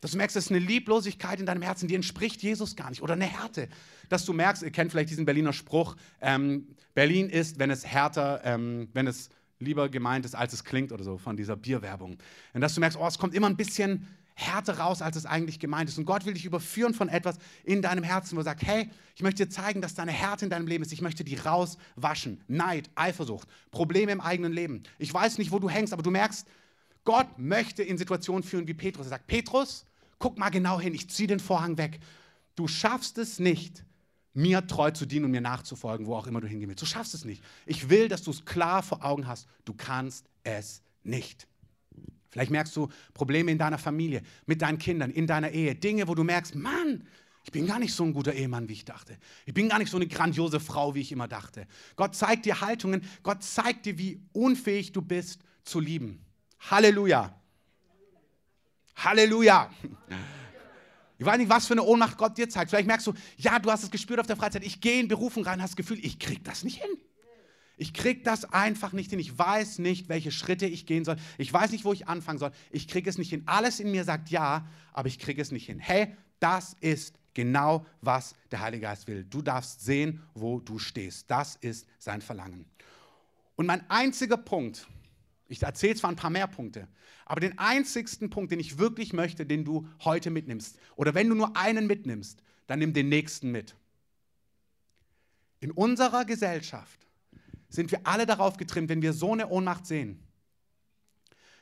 Dass 0.00 0.12
du 0.12 0.18
merkst, 0.18 0.36
es 0.36 0.44
ist 0.44 0.50
eine 0.52 0.60
Lieblosigkeit 0.60 1.40
in 1.40 1.46
deinem 1.46 1.62
Herzen, 1.62 1.88
die 1.88 1.96
entspricht 1.96 2.44
Jesus 2.44 2.76
gar 2.76 2.90
nicht. 2.90 3.02
Oder 3.02 3.14
eine 3.14 3.26
Härte. 3.26 3.68
Dass 4.08 4.24
du 4.24 4.32
merkst, 4.32 4.62
ihr 4.62 4.70
kennt 4.70 4.92
vielleicht 4.92 5.10
diesen 5.10 5.24
Berliner 5.24 5.52
Spruch, 5.52 5.96
ähm, 6.20 6.76
Berlin 6.94 7.28
ist, 7.28 7.58
wenn 7.58 7.72
es 7.72 7.84
härter, 7.84 8.42
ähm, 8.44 8.88
wenn 8.92 9.08
es 9.08 9.30
lieber 9.58 9.88
gemeint 9.88 10.24
ist, 10.24 10.36
als 10.36 10.52
es 10.52 10.62
klingt 10.62 10.92
oder 10.92 11.02
so, 11.02 11.18
von 11.18 11.36
dieser 11.36 11.56
Bierwerbung. 11.56 12.18
Und 12.54 12.60
dass 12.60 12.74
du 12.74 12.78
merkst, 12.78 12.96
oh, 12.96 13.06
es 13.08 13.18
kommt 13.18 13.34
immer 13.34 13.48
ein 13.48 13.56
bisschen 13.56 14.06
härter 14.38 14.78
raus, 14.78 15.02
als 15.02 15.16
es 15.16 15.26
eigentlich 15.26 15.58
gemeint 15.58 15.90
ist. 15.90 15.98
Und 15.98 16.04
Gott 16.04 16.24
will 16.24 16.34
dich 16.34 16.44
überführen 16.44 16.94
von 16.94 17.08
etwas 17.08 17.38
in 17.64 17.82
deinem 17.82 18.04
Herzen, 18.04 18.36
wo 18.36 18.40
er 18.40 18.44
sagt, 18.44 18.62
hey, 18.62 18.88
ich 19.16 19.22
möchte 19.22 19.44
dir 19.44 19.50
zeigen, 19.50 19.82
dass 19.82 19.96
deine 19.96 20.12
Härte 20.12 20.44
in 20.44 20.50
deinem 20.50 20.68
Leben 20.68 20.84
ist. 20.84 20.92
Ich 20.92 21.02
möchte 21.02 21.24
die 21.24 21.34
rauswaschen. 21.34 22.40
Neid, 22.46 22.88
Eifersucht, 22.94 23.48
Probleme 23.72 24.12
im 24.12 24.20
eigenen 24.20 24.52
Leben. 24.52 24.84
Ich 24.98 25.12
weiß 25.12 25.38
nicht, 25.38 25.50
wo 25.50 25.58
du 25.58 25.68
hängst, 25.68 25.92
aber 25.92 26.04
du 26.04 26.12
merkst, 26.12 26.46
Gott 27.02 27.26
möchte 27.36 27.82
in 27.82 27.98
Situationen 27.98 28.44
führen 28.44 28.68
wie 28.68 28.74
Petrus. 28.74 29.06
Er 29.06 29.10
sagt, 29.10 29.26
Petrus, 29.26 29.84
guck 30.20 30.38
mal 30.38 30.50
genau 30.50 30.78
hin, 30.78 30.94
ich 30.94 31.10
ziehe 31.10 31.26
den 31.26 31.40
Vorhang 31.40 31.76
weg. 31.76 31.98
Du 32.54 32.68
schaffst 32.68 33.18
es 33.18 33.40
nicht, 33.40 33.84
mir 34.34 34.64
treu 34.68 34.92
zu 34.92 35.04
dienen 35.04 35.24
und 35.24 35.32
mir 35.32 35.40
nachzufolgen, 35.40 36.06
wo 36.06 36.14
auch 36.14 36.28
immer 36.28 36.40
du 36.40 36.46
hingehen 36.46 36.68
willst. 36.68 36.82
Du 36.82 36.86
schaffst 36.86 37.12
es 37.14 37.24
nicht. 37.24 37.42
Ich 37.66 37.90
will, 37.90 38.08
dass 38.08 38.22
du 38.22 38.30
es 38.30 38.44
klar 38.44 38.84
vor 38.84 39.04
Augen 39.04 39.26
hast. 39.26 39.48
Du 39.64 39.74
kannst 39.74 40.26
es 40.44 40.80
nicht. 41.02 41.47
Vielleicht 42.38 42.52
merkst 42.52 42.76
du 42.76 42.88
Probleme 43.14 43.50
in 43.50 43.58
deiner 43.58 43.78
Familie, 43.78 44.22
mit 44.46 44.62
deinen 44.62 44.78
Kindern, 44.78 45.10
in 45.10 45.26
deiner 45.26 45.50
Ehe, 45.50 45.74
Dinge, 45.74 46.06
wo 46.06 46.14
du 46.14 46.22
merkst, 46.22 46.54
Mann, 46.54 47.04
ich 47.42 47.50
bin 47.50 47.66
gar 47.66 47.80
nicht 47.80 47.92
so 47.92 48.04
ein 48.04 48.12
guter 48.12 48.32
Ehemann, 48.32 48.68
wie 48.68 48.74
ich 48.74 48.84
dachte. 48.84 49.18
Ich 49.44 49.54
bin 49.54 49.68
gar 49.68 49.80
nicht 49.80 49.90
so 49.90 49.96
eine 49.96 50.06
grandiose 50.06 50.60
Frau, 50.60 50.94
wie 50.94 51.00
ich 51.00 51.10
immer 51.10 51.26
dachte. 51.26 51.66
Gott 51.96 52.14
zeigt 52.14 52.46
dir 52.46 52.60
Haltungen, 52.60 53.02
Gott 53.24 53.42
zeigt 53.42 53.86
dir, 53.86 53.98
wie 53.98 54.22
unfähig 54.32 54.92
du 54.92 55.02
bist 55.02 55.40
zu 55.64 55.80
lieben. 55.80 56.24
Halleluja. 56.60 57.34
Halleluja. 58.94 59.68
Ich 61.18 61.26
weiß 61.26 61.38
nicht, 61.38 61.50
was 61.50 61.66
für 61.66 61.74
eine 61.74 61.82
Ohnmacht 61.82 62.18
Gott 62.18 62.38
dir 62.38 62.48
zeigt. 62.48 62.70
Vielleicht 62.70 62.86
merkst 62.86 63.08
du, 63.08 63.14
ja, 63.36 63.58
du 63.58 63.68
hast 63.68 63.82
es 63.82 63.90
gespürt 63.90 64.20
auf 64.20 64.28
der 64.28 64.36
Freizeit. 64.36 64.64
Ich 64.64 64.80
gehe 64.80 65.00
in 65.00 65.08
Berufung 65.08 65.42
rein, 65.42 65.60
hast 65.60 65.70
das 65.70 65.76
Gefühl, 65.76 65.98
ich 66.04 66.20
krieg 66.20 66.44
das 66.44 66.62
nicht 66.62 66.80
hin. 66.80 66.98
Ich 67.78 67.94
kriege 67.94 68.22
das 68.22 68.52
einfach 68.52 68.92
nicht 68.92 69.10
hin. 69.10 69.20
Ich 69.20 69.38
weiß 69.38 69.78
nicht, 69.78 70.08
welche 70.08 70.32
Schritte 70.32 70.66
ich 70.66 70.84
gehen 70.84 71.04
soll. 71.04 71.16
Ich 71.38 71.52
weiß 71.52 71.70
nicht, 71.70 71.84
wo 71.84 71.92
ich 71.92 72.08
anfangen 72.08 72.38
soll. 72.38 72.50
Ich 72.70 72.88
kriege 72.88 73.08
es 73.08 73.18
nicht 73.18 73.30
hin. 73.30 73.44
Alles 73.46 73.78
in 73.78 73.90
mir 73.90 74.04
sagt 74.04 74.30
ja, 74.30 74.66
aber 74.92 75.08
ich 75.08 75.18
kriege 75.18 75.40
es 75.40 75.52
nicht 75.52 75.66
hin. 75.66 75.78
Hey, 75.78 76.14
das 76.40 76.76
ist 76.80 77.14
genau, 77.34 77.86
was 78.00 78.34
der 78.50 78.60
Heilige 78.60 78.82
Geist 78.82 79.06
will. 79.06 79.24
Du 79.24 79.42
darfst 79.42 79.84
sehen, 79.84 80.22
wo 80.34 80.58
du 80.58 80.80
stehst. 80.80 81.30
Das 81.30 81.54
ist 81.56 81.86
sein 81.98 82.20
Verlangen. 82.20 82.66
Und 83.54 83.66
mein 83.66 83.88
einziger 83.88 84.36
Punkt, 84.36 84.88
ich 85.46 85.62
erzähle 85.62 85.94
zwar 85.94 86.10
ein 86.10 86.16
paar 86.16 86.30
mehr 86.30 86.48
Punkte, 86.48 86.88
aber 87.26 87.40
den 87.40 87.58
einzigsten 87.58 88.28
Punkt, 88.28 88.50
den 88.50 88.60
ich 88.60 88.78
wirklich 88.78 89.12
möchte, 89.12 89.46
den 89.46 89.64
du 89.64 89.88
heute 90.04 90.30
mitnimmst, 90.30 90.78
oder 90.96 91.14
wenn 91.14 91.28
du 91.28 91.34
nur 91.34 91.56
einen 91.56 91.86
mitnimmst, 91.86 92.42
dann 92.66 92.80
nimm 92.80 92.92
den 92.92 93.08
nächsten 93.08 93.50
mit. 93.50 93.76
In 95.60 95.70
unserer 95.70 96.24
Gesellschaft 96.24 97.07
sind 97.68 97.90
wir 97.90 98.06
alle 98.06 98.26
darauf 98.26 98.56
getrimmt, 98.56 98.88
wenn 98.88 99.02
wir 99.02 99.12
so 99.12 99.32
eine 99.32 99.48
Ohnmacht 99.48 99.86
sehen, 99.86 100.22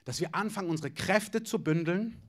dass 0.04 0.20
wir 0.20 0.34
anfangen, 0.34 0.70
unsere 0.70 0.90
Kräfte 0.90 1.42
zu 1.42 1.58
bündeln 1.58 2.20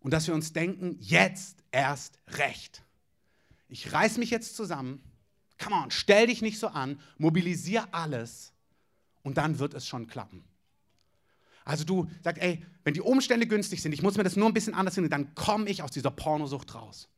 und 0.00 0.12
dass 0.12 0.26
wir 0.26 0.34
uns 0.34 0.52
denken, 0.52 0.96
jetzt 1.00 1.62
erst 1.70 2.18
recht. 2.28 2.82
Ich 3.68 3.92
reiß 3.92 4.18
mich 4.18 4.30
jetzt 4.30 4.56
zusammen, 4.56 5.02
come 5.58 5.76
on, 5.76 5.90
stell 5.90 6.26
dich 6.26 6.42
nicht 6.42 6.58
so 6.58 6.68
an, 6.68 6.98
mobilisier 7.18 7.88
alles 7.92 8.52
und 9.22 9.38
dann 9.38 9.58
wird 9.58 9.74
es 9.74 9.86
schon 9.86 10.06
klappen. 10.06 10.44
Also 11.64 11.84
du 11.84 12.10
sagst, 12.22 12.42
ey, 12.42 12.64
wenn 12.84 12.94
die 12.94 13.00
Umstände 13.00 13.46
günstig 13.46 13.82
sind, 13.82 13.92
ich 13.92 14.02
muss 14.02 14.16
mir 14.16 14.24
das 14.24 14.36
nur 14.36 14.48
ein 14.48 14.54
bisschen 14.54 14.74
anders 14.74 14.96
hin, 14.96 15.08
dann 15.08 15.34
komme 15.34 15.68
ich 15.68 15.82
aus 15.82 15.90
dieser 15.90 16.10
Pornosucht 16.10 16.74
raus. 16.74 17.08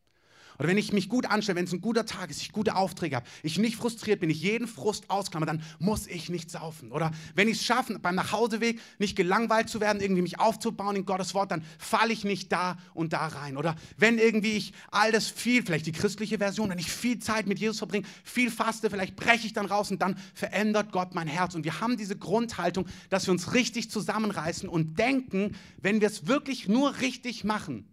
Oder 0.59 0.69
wenn 0.69 0.79
ich 0.79 0.93
mich 0.93 1.09
gut 1.09 1.27
anstelle, 1.27 1.57
wenn 1.57 1.65
es 1.65 1.73
ein 1.73 1.81
guter 1.81 2.07
Tag 2.07 2.31
ist, 2.31 2.41
ich 2.41 2.53
gute 2.53 2.77
Aufträge 2.77 3.17
habe, 3.17 3.27
ich 3.43 3.59
nicht 3.59 3.77
frustriert 3.77 4.21
bin, 4.21 4.31
ich 4.31 4.41
jeden 4.41 4.69
Frust 4.69 5.11
ausklammer, 5.11 5.47
dann 5.47 5.63
muss 5.79 6.07
ich 6.07 6.29
nicht 6.29 6.51
saufen. 6.51 6.93
Oder 6.93 7.11
wenn 7.35 7.49
ich 7.49 7.59
es 7.59 7.65
schaffe, 7.65 7.99
beim 7.99 8.15
Nachhauseweg 8.15 8.81
nicht 8.99 9.17
gelangweilt 9.17 9.69
zu 9.69 9.81
werden, 9.81 10.01
irgendwie 10.01 10.23
mich 10.23 10.39
aufzubauen 10.39 10.97
in 10.97 11.07
Gottes 11.07 11.35
Wort, 11.35 11.51
dann 11.51 11.65
falle 11.79 12.13
ich 12.13 12.25
nicht 12.25 12.53
da 12.53 12.79
und 12.95 13.13
da 13.13 13.27
rein. 13.27 13.57
Oder 13.57 13.75
wenn 13.97 14.19
irgendwie 14.19 14.53
ich 14.53 14.73
all 14.91 15.11
das 15.11 15.29
viel, 15.29 15.65
vielleicht 15.65 15.87
die 15.87 15.93
christliche 15.93 16.39
Version, 16.39 16.71
wenn 16.71 16.79
ich 16.79 16.91
viel 16.91 17.19
Zeit 17.19 17.47
mit 17.47 17.59
Jesus 17.59 17.79
verbringe, 17.79 18.07
viel 18.23 18.51
faste, 18.51 18.91
vielleicht 18.91 19.17
breche 19.17 19.47
ich 19.47 19.53
dann 19.53 19.67
raus 19.67 19.91
und 19.91 20.01
dann 20.03 20.17
verändert 20.35 20.93
Gott 20.93 21.15
mein 21.15 21.27
Herz. 21.27 21.55
Und 21.55 21.65
wir 21.65 21.81
haben 21.81 21.97
diese 21.97 22.17
Grundhaltung, 22.17 22.87
dass 23.11 23.27
wir 23.27 23.33
uns 23.33 23.55
richtig 23.55 23.91
zusammenreißen 23.91 24.69
und 24.69 24.99
denken, 24.99 25.57
wenn 25.81 26.01
wir 26.01 26.09
es 26.09 26.29
wirklich 26.29 26.69
nur 26.69 27.01
richtig 27.01 27.43
machen, 27.43 27.89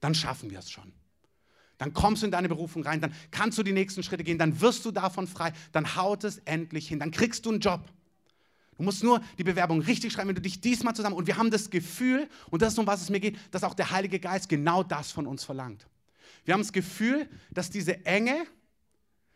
dann 0.00 0.14
schaffen 0.14 0.50
wir 0.50 0.58
es 0.58 0.70
schon. 0.70 0.92
Dann 1.82 1.92
kommst 1.94 2.22
du 2.22 2.26
in 2.26 2.30
deine 2.30 2.48
Berufung 2.48 2.84
rein, 2.84 3.00
dann 3.00 3.12
kannst 3.32 3.58
du 3.58 3.64
die 3.64 3.72
nächsten 3.72 4.04
Schritte 4.04 4.22
gehen, 4.22 4.38
dann 4.38 4.60
wirst 4.60 4.84
du 4.84 4.92
davon 4.92 5.26
frei, 5.26 5.52
dann 5.72 5.96
haut 5.96 6.22
es 6.22 6.38
endlich 6.44 6.86
hin, 6.86 7.00
dann 7.00 7.10
kriegst 7.10 7.44
du 7.44 7.50
einen 7.50 7.58
Job. 7.58 7.82
Du 8.76 8.84
musst 8.84 9.02
nur 9.02 9.20
die 9.36 9.42
Bewerbung 9.42 9.80
richtig 9.80 10.12
schreiben, 10.12 10.28
wenn 10.28 10.36
du 10.36 10.42
dich 10.42 10.60
diesmal 10.60 10.94
zusammen. 10.94 11.16
Und 11.16 11.26
wir 11.26 11.38
haben 11.38 11.50
das 11.50 11.70
Gefühl, 11.70 12.28
und 12.50 12.62
das 12.62 12.74
ist 12.74 12.78
um 12.78 12.86
was 12.86 13.02
es 13.02 13.10
mir 13.10 13.18
geht, 13.18 13.36
dass 13.50 13.64
auch 13.64 13.74
der 13.74 13.90
Heilige 13.90 14.20
Geist 14.20 14.48
genau 14.48 14.84
das 14.84 15.10
von 15.10 15.26
uns 15.26 15.42
verlangt. 15.42 15.88
Wir 16.44 16.54
haben 16.54 16.60
das 16.60 16.72
Gefühl, 16.72 17.28
dass 17.50 17.68
diese 17.68 18.06
Enge, 18.06 18.46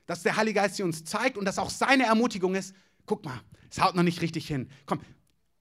dass 0.07 0.23
der 0.23 0.37
Heilige 0.37 0.61
Geist 0.61 0.77
sie 0.77 0.85
uns 0.85 1.03
zeigt 1.03 1.37
und 1.37 1.47
dass 1.47 1.59
auch 1.59 1.71
seine 1.71 2.05
Ermutigung 2.05 2.55
ist, 2.55 2.77
guck 3.07 3.25
mal, 3.25 3.41
es 3.69 3.81
haut 3.81 3.97
noch 3.97 4.05
nicht 4.05 4.23
richtig 4.23 4.47
hin. 4.47 4.71
Komm, 4.87 5.01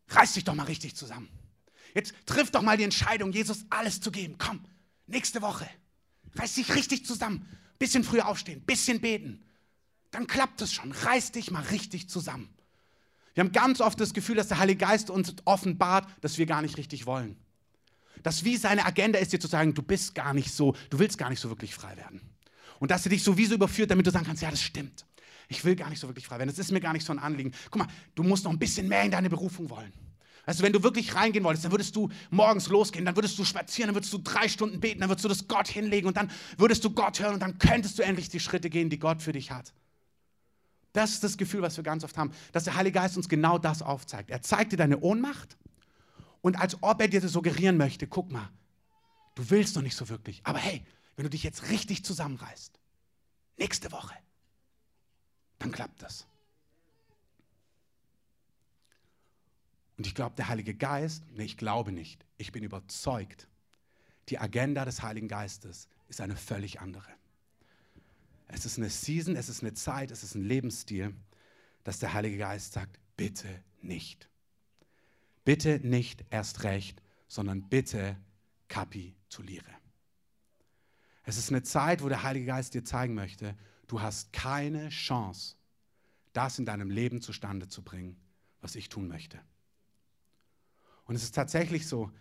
reiß 0.09 0.33
dich 0.33 0.43
doch 0.43 0.53
mal 0.53 0.65
richtig 0.65 0.95
zusammen. 0.95 1.29
Jetzt 1.95 2.13
triff 2.27 2.51
doch 2.51 2.61
mal 2.61 2.77
die 2.77 2.83
Entscheidung, 2.83 3.31
Jesus 3.31 3.65
alles 3.71 4.01
zu 4.01 4.11
geben. 4.11 4.35
Komm, 4.37 4.63
nächste 5.07 5.41
Woche. 5.41 5.67
Reiß 6.35 6.55
dich 6.55 6.75
richtig 6.75 7.05
zusammen. 7.05 7.47
Bisschen 7.79 8.03
früher 8.03 8.27
aufstehen, 8.27 8.61
bisschen 8.61 9.01
beten. 9.01 9.43
Dann 10.11 10.27
klappt 10.27 10.61
es 10.61 10.73
schon. 10.73 10.91
Reiß 10.91 11.31
dich 11.33 11.51
mal 11.51 11.63
richtig 11.63 12.09
zusammen. 12.09 12.49
Wir 13.33 13.43
haben 13.43 13.51
ganz 13.51 13.81
oft 13.81 13.99
das 13.99 14.13
Gefühl, 14.13 14.35
dass 14.35 14.47
der 14.47 14.59
Heilige 14.59 14.85
Geist 14.85 15.09
uns 15.09 15.35
offenbart, 15.43 16.07
dass 16.21 16.37
wir 16.37 16.45
gar 16.45 16.61
nicht 16.61 16.77
richtig 16.77 17.05
wollen. 17.05 17.35
Dass 18.23 18.45
wie 18.45 18.55
seine 18.55 18.85
Agenda 18.85 19.19
ist, 19.19 19.33
dir 19.33 19.39
zu 19.39 19.47
sagen, 19.47 19.73
du 19.73 19.81
bist 19.81 20.15
gar 20.15 20.33
nicht 20.33 20.53
so, 20.53 20.73
du 20.89 20.99
willst 20.99 21.17
gar 21.17 21.29
nicht 21.29 21.41
so 21.41 21.49
wirklich 21.49 21.75
frei 21.75 21.97
werden. 21.97 22.21
Und 22.79 22.91
dass 22.91 23.05
er 23.05 23.09
dich 23.09 23.23
sowieso 23.23 23.55
überführt, 23.55 23.91
damit 23.91 24.07
du 24.07 24.11
sagen 24.11 24.25
kannst, 24.25 24.41
ja, 24.41 24.49
das 24.49 24.61
stimmt. 24.61 25.05
Ich 25.49 25.63
will 25.65 25.75
gar 25.75 25.89
nicht 25.89 25.99
so 25.99 26.07
wirklich 26.07 26.25
frei 26.25 26.39
werden. 26.39 26.49
Das 26.49 26.59
ist 26.59 26.71
mir 26.71 26.79
gar 26.79 26.93
nicht 26.93 27.05
so 27.05 27.11
ein 27.11 27.19
Anliegen. 27.19 27.51
Guck 27.69 27.79
mal, 27.79 27.87
du 28.15 28.23
musst 28.23 28.45
noch 28.45 28.51
ein 28.51 28.59
bisschen 28.59 28.87
mehr 28.87 29.03
in 29.03 29.11
deine 29.11 29.29
Berufung 29.29 29.69
wollen. 29.69 29.93
Also 30.45 30.63
wenn 30.63 30.73
du 30.73 30.83
wirklich 30.83 31.15
reingehen 31.15 31.43
wolltest, 31.43 31.65
dann 31.65 31.71
würdest 31.71 31.95
du 31.95 32.09
morgens 32.29 32.67
losgehen, 32.67 33.05
dann 33.05 33.15
würdest 33.15 33.37
du 33.39 33.43
spazieren, 33.43 33.87
dann 33.87 33.95
würdest 33.95 34.13
du 34.13 34.19
drei 34.19 34.47
Stunden 34.47 34.79
beten, 34.79 34.99
dann 34.99 35.09
würdest 35.09 35.25
du 35.25 35.29
das 35.29 35.47
Gott 35.47 35.67
hinlegen 35.67 36.07
und 36.07 36.17
dann 36.17 36.29
würdest 36.57 36.83
du 36.83 36.91
Gott 36.91 37.19
hören 37.19 37.33
und 37.33 37.39
dann 37.39 37.57
könntest 37.57 37.97
du 37.97 38.03
endlich 38.03 38.29
die 38.29 38.39
Schritte 38.39 38.69
gehen, 38.69 38.89
die 38.89 38.99
Gott 38.99 39.21
für 39.21 39.31
dich 39.31 39.51
hat. 39.51 39.73
Das 40.93 41.11
ist 41.11 41.23
das 41.23 41.37
Gefühl, 41.37 41.61
was 41.61 41.75
wir 41.77 41.83
ganz 41.83 42.03
oft 42.03 42.17
haben, 42.17 42.31
dass 42.51 42.63
der 42.63 42.75
Heilige 42.75 42.99
Geist 42.99 43.17
uns 43.17 43.27
genau 43.27 43.57
das 43.57 43.81
aufzeigt. 43.81 44.29
Er 44.29 44.41
zeigt 44.41 44.71
dir 44.71 44.77
deine 44.77 44.99
Ohnmacht 44.99 45.57
und 46.41 46.55
als 46.57 46.81
ob 46.81 47.01
er 47.01 47.07
dir 47.07 47.21
das 47.21 47.31
suggerieren 47.31 47.77
möchte, 47.77 48.07
guck 48.07 48.31
mal, 48.31 48.49
du 49.33 49.49
willst 49.49 49.75
noch 49.75 49.83
nicht 49.83 49.95
so 49.95 50.07
wirklich, 50.09 50.41
aber 50.43 50.59
hey, 50.59 50.85
wenn 51.15 51.23
du 51.23 51.29
dich 51.29 51.43
jetzt 51.43 51.69
richtig 51.69 52.05
zusammenreißt, 52.05 52.79
nächste 53.57 53.91
Woche, 53.91 54.15
dann 55.59 55.71
klappt 55.71 56.01
das. 56.01 56.27
Und 59.97 60.07
ich 60.07 60.15
glaube, 60.15 60.35
der 60.35 60.49
Heilige 60.49 60.73
Geist, 60.73 61.23
nee, 61.33 61.45
ich 61.45 61.57
glaube 61.57 61.91
nicht, 61.91 62.25
ich 62.37 62.51
bin 62.51 62.63
überzeugt, 62.63 63.47
die 64.29 64.39
Agenda 64.39 64.85
des 64.85 65.01
Heiligen 65.03 65.27
Geistes 65.27 65.87
ist 66.07 66.21
eine 66.21 66.35
völlig 66.35 66.81
andere. 66.81 67.11
Es 68.47 68.65
ist 68.65 68.77
eine 68.77 68.89
Season, 68.89 69.35
es 69.35 69.49
ist 69.49 69.63
eine 69.63 69.73
Zeit, 69.73 70.11
es 70.11 70.23
ist 70.23 70.35
ein 70.35 70.43
Lebensstil, 70.43 71.15
dass 71.83 71.99
der 71.99 72.13
Heilige 72.13 72.37
Geist 72.37 72.73
sagt, 72.73 72.99
bitte 73.15 73.47
nicht. 73.81 74.29
Bitte 75.43 75.79
nicht 75.83 76.25
erst 76.29 76.63
recht, 76.63 77.01
sondern 77.27 77.69
bitte 77.69 78.17
kapituliere. 78.67 79.71
Es 81.23 81.37
ist 81.37 81.49
eine 81.49 81.63
Zeit, 81.63 82.03
wo 82.03 82.09
der 82.09 82.23
Heilige 82.23 82.45
Geist 82.45 82.73
dir 82.73 82.83
zeigen 82.83 83.15
möchte, 83.15 83.55
du 83.87 84.01
hast 84.01 84.31
keine 84.33 84.89
Chance, 84.89 85.55
das 86.33 86.59
in 86.59 86.65
deinem 86.65 86.89
Leben 86.89 87.21
zustande 87.21 87.67
zu 87.67 87.81
bringen, 87.81 88.17
was 88.61 88.75
ich 88.75 88.89
tun 88.89 89.07
möchte. 89.07 89.39
Und 91.05 91.15
es 91.15 91.23
ist 91.23 91.35
tatsächlich 91.35 91.87
so, 91.87 92.11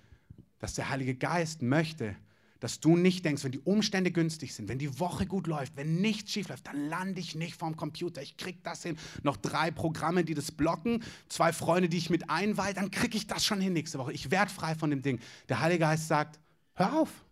dass 0.59 0.75
der 0.75 0.89
Heilige 0.89 1.15
Geist 1.15 1.63
möchte, 1.63 2.17
dass 2.61 2.81
du 2.81 2.97
nicht 2.97 3.25
denkst, 3.25 3.45
wenn 3.45 3.53
die 3.53 3.61
Umstände 3.61 4.11
günstig 4.11 4.55
sind, 4.55 4.69
wenn 4.69 4.79
die 4.79 4.99
Woche 4.99 5.27
gut 5.27 5.47
läuft, 5.47 5.77
wenn 5.77 6.01
nichts 6.01 6.33
schief 6.33 6.49
läuft, 6.49 6.67
dann 6.67 6.89
lande 6.89 7.21
ich 7.21 7.35
nicht 7.35 7.57
vorm 7.57 7.77
Computer. 7.77 8.23
Ich 8.23 8.39
kriege 8.39 8.59
das 8.63 8.83
hin. 8.83 8.97
Noch 9.23 9.37
drei 9.37 9.71
Programme, 9.71 10.25
die 10.25 10.33
das 10.33 10.51
blocken, 10.51 11.03
zwei 11.29 11.53
Freunde, 11.53 11.89
die 11.89 11.99
ich 11.99 12.09
mit 12.09 12.31
einweihe, 12.31 12.73
dann 12.73 12.91
kriege 12.91 13.17
ich 13.19 13.27
das 13.27 13.45
schon 13.45 13.61
hin 13.61 13.75
nächste 13.75 13.99
Woche. 13.99 14.13
Ich 14.13 14.31
werde 14.31 14.51
frei 14.51 14.75
von 14.75 14.89
dem 14.89 15.03
Ding. 15.03 15.21
Der 15.49 15.61
Heilige 15.61 15.81
Geist 15.81 16.09
sagt, 16.09 16.41
hör 16.75 17.01
auf. 17.01 17.24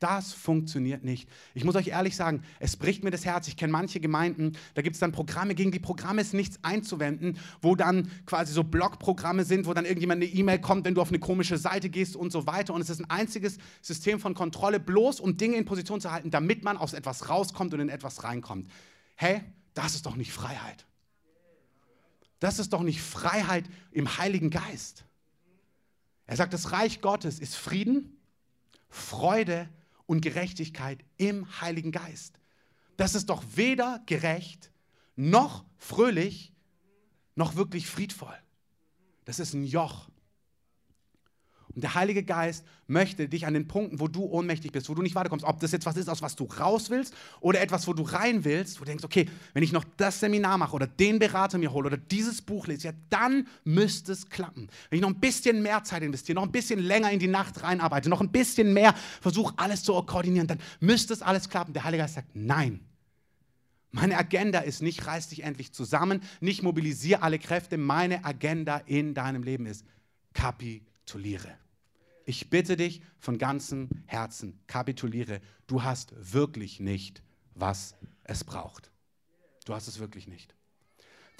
Das 0.00 0.32
funktioniert 0.32 1.04
nicht. 1.04 1.28
Ich 1.52 1.62
muss 1.62 1.76
euch 1.76 1.88
ehrlich 1.88 2.16
sagen, 2.16 2.42
es 2.58 2.76
bricht 2.76 3.04
mir 3.04 3.10
das 3.10 3.26
Herz. 3.26 3.48
Ich 3.48 3.58
kenne 3.58 3.70
manche 3.70 4.00
Gemeinden, 4.00 4.56
da 4.72 4.80
gibt 4.80 4.94
es 4.94 5.00
dann 5.00 5.12
Programme, 5.12 5.54
gegen 5.54 5.72
die 5.72 5.78
Programme 5.78 6.22
ist 6.22 6.32
nichts 6.32 6.58
einzuwenden, 6.62 7.38
wo 7.60 7.76
dann 7.76 8.10
quasi 8.24 8.54
so 8.54 8.64
Blogprogramme 8.64 9.44
sind, 9.44 9.66
wo 9.66 9.74
dann 9.74 9.84
irgendjemand 9.84 10.22
eine 10.22 10.32
E-Mail 10.32 10.58
kommt, 10.58 10.86
wenn 10.86 10.94
du 10.94 11.02
auf 11.02 11.10
eine 11.10 11.18
komische 11.18 11.58
Seite 11.58 11.90
gehst 11.90 12.16
und 12.16 12.32
so 12.32 12.46
weiter. 12.46 12.72
Und 12.72 12.80
es 12.80 12.88
ist 12.88 13.00
ein 13.00 13.10
einziges 13.10 13.58
System 13.82 14.18
von 14.18 14.32
Kontrolle, 14.32 14.80
bloß 14.80 15.20
um 15.20 15.36
Dinge 15.36 15.56
in 15.56 15.66
Position 15.66 16.00
zu 16.00 16.10
halten, 16.10 16.30
damit 16.30 16.64
man 16.64 16.78
aus 16.78 16.94
etwas 16.94 17.28
rauskommt 17.28 17.74
und 17.74 17.80
in 17.80 17.90
etwas 17.90 18.24
reinkommt. 18.24 18.70
Hey, 19.16 19.42
das 19.74 19.94
ist 19.94 20.06
doch 20.06 20.16
nicht 20.16 20.32
Freiheit. 20.32 20.86
Das 22.38 22.58
ist 22.58 22.72
doch 22.72 22.82
nicht 22.82 23.02
Freiheit 23.02 23.66
im 23.92 24.16
Heiligen 24.16 24.48
Geist. 24.48 25.04
Er 26.24 26.36
sagt, 26.36 26.54
das 26.54 26.72
Reich 26.72 27.02
Gottes 27.02 27.38
ist 27.38 27.54
Frieden, 27.54 28.16
Freude 28.88 29.68
und 30.10 30.22
Gerechtigkeit 30.22 31.04
im 31.18 31.60
Heiligen 31.60 31.92
Geist. 31.92 32.40
Das 32.96 33.14
ist 33.14 33.30
doch 33.30 33.44
weder 33.54 34.02
gerecht, 34.06 34.72
noch 35.14 35.64
fröhlich, 35.76 36.52
noch 37.36 37.54
wirklich 37.54 37.86
friedvoll. 37.86 38.34
Das 39.24 39.38
ist 39.38 39.54
ein 39.54 39.62
Joch. 39.62 40.10
Und 41.74 41.82
der 41.82 41.94
Heilige 41.94 42.24
Geist 42.24 42.64
möchte 42.88 43.28
dich 43.28 43.46
an 43.46 43.54
den 43.54 43.68
Punkten, 43.68 44.00
wo 44.00 44.08
du 44.08 44.24
ohnmächtig 44.24 44.72
bist, 44.72 44.88
wo 44.88 44.94
du 44.94 45.02
nicht 45.02 45.14
weiterkommst, 45.14 45.44
ob 45.44 45.60
das 45.60 45.70
jetzt 45.70 45.86
was 45.86 45.96
ist, 45.96 46.08
aus 46.08 46.20
was 46.20 46.34
du 46.34 46.44
raus 46.44 46.90
willst 46.90 47.14
oder 47.40 47.60
etwas, 47.60 47.86
wo 47.86 47.92
du 47.92 48.02
rein 48.02 48.44
willst, 48.44 48.80
wo 48.80 48.84
du 48.84 48.88
denkst, 48.88 49.04
okay, 49.04 49.28
wenn 49.54 49.62
ich 49.62 49.72
noch 49.72 49.84
das 49.96 50.20
Seminar 50.20 50.58
mache 50.58 50.74
oder 50.74 50.88
den 50.88 51.18
Berater 51.18 51.58
mir 51.58 51.72
hole 51.72 51.86
oder 51.86 51.96
dieses 51.96 52.42
Buch 52.42 52.66
lese, 52.66 52.88
ja, 52.88 52.94
dann 53.08 53.46
müsste 53.64 54.12
es 54.12 54.28
klappen. 54.28 54.68
Wenn 54.88 54.98
ich 54.98 55.02
noch 55.02 55.10
ein 55.10 55.20
bisschen 55.20 55.62
mehr 55.62 55.84
Zeit 55.84 56.02
investiere, 56.02 56.36
noch 56.36 56.42
ein 56.42 56.52
bisschen 56.52 56.80
länger 56.80 57.10
in 57.12 57.20
die 57.20 57.28
Nacht 57.28 57.62
reinarbeite, 57.62 58.08
noch 58.08 58.20
ein 58.20 58.32
bisschen 58.32 58.72
mehr 58.72 58.94
versuche, 59.20 59.54
alles 59.56 59.84
zu 59.84 59.92
koordinieren, 60.02 60.48
dann 60.48 60.58
müsste 60.80 61.12
es 61.12 61.22
alles 61.22 61.48
klappen. 61.48 61.72
Der 61.72 61.84
Heilige 61.84 62.02
Geist 62.02 62.14
sagt, 62.14 62.34
nein. 62.34 62.80
Meine 63.92 64.16
Agenda 64.16 64.60
ist 64.60 64.82
nicht, 64.82 65.06
reiß 65.06 65.28
dich 65.28 65.42
endlich 65.42 65.72
zusammen, 65.72 66.22
nicht 66.40 66.62
mobilisiere 66.62 67.22
alle 67.22 67.40
Kräfte. 67.40 67.76
Meine 67.76 68.24
Agenda 68.24 68.78
in 68.86 69.14
deinem 69.14 69.42
Leben 69.42 69.66
ist, 69.66 69.84
kapituliere. 71.10 71.58
Ich 72.24 72.50
bitte 72.50 72.76
dich 72.76 73.02
von 73.18 73.36
ganzem 73.36 73.88
Herzen, 74.06 74.60
kapituliere. 74.68 75.40
Du 75.66 75.82
hast 75.82 76.12
wirklich 76.32 76.78
nicht, 76.78 77.22
was 77.54 77.96
es 78.22 78.44
braucht. 78.44 78.92
Du 79.64 79.74
hast 79.74 79.88
es 79.88 79.98
wirklich 79.98 80.28
nicht. 80.28 80.54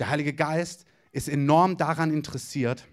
Der 0.00 0.08
Heilige 0.08 0.32
Geist 0.32 0.86
ist 1.12 1.28
enorm 1.28 1.76
daran 1.76 2.12
interessiert, 2.12 2.88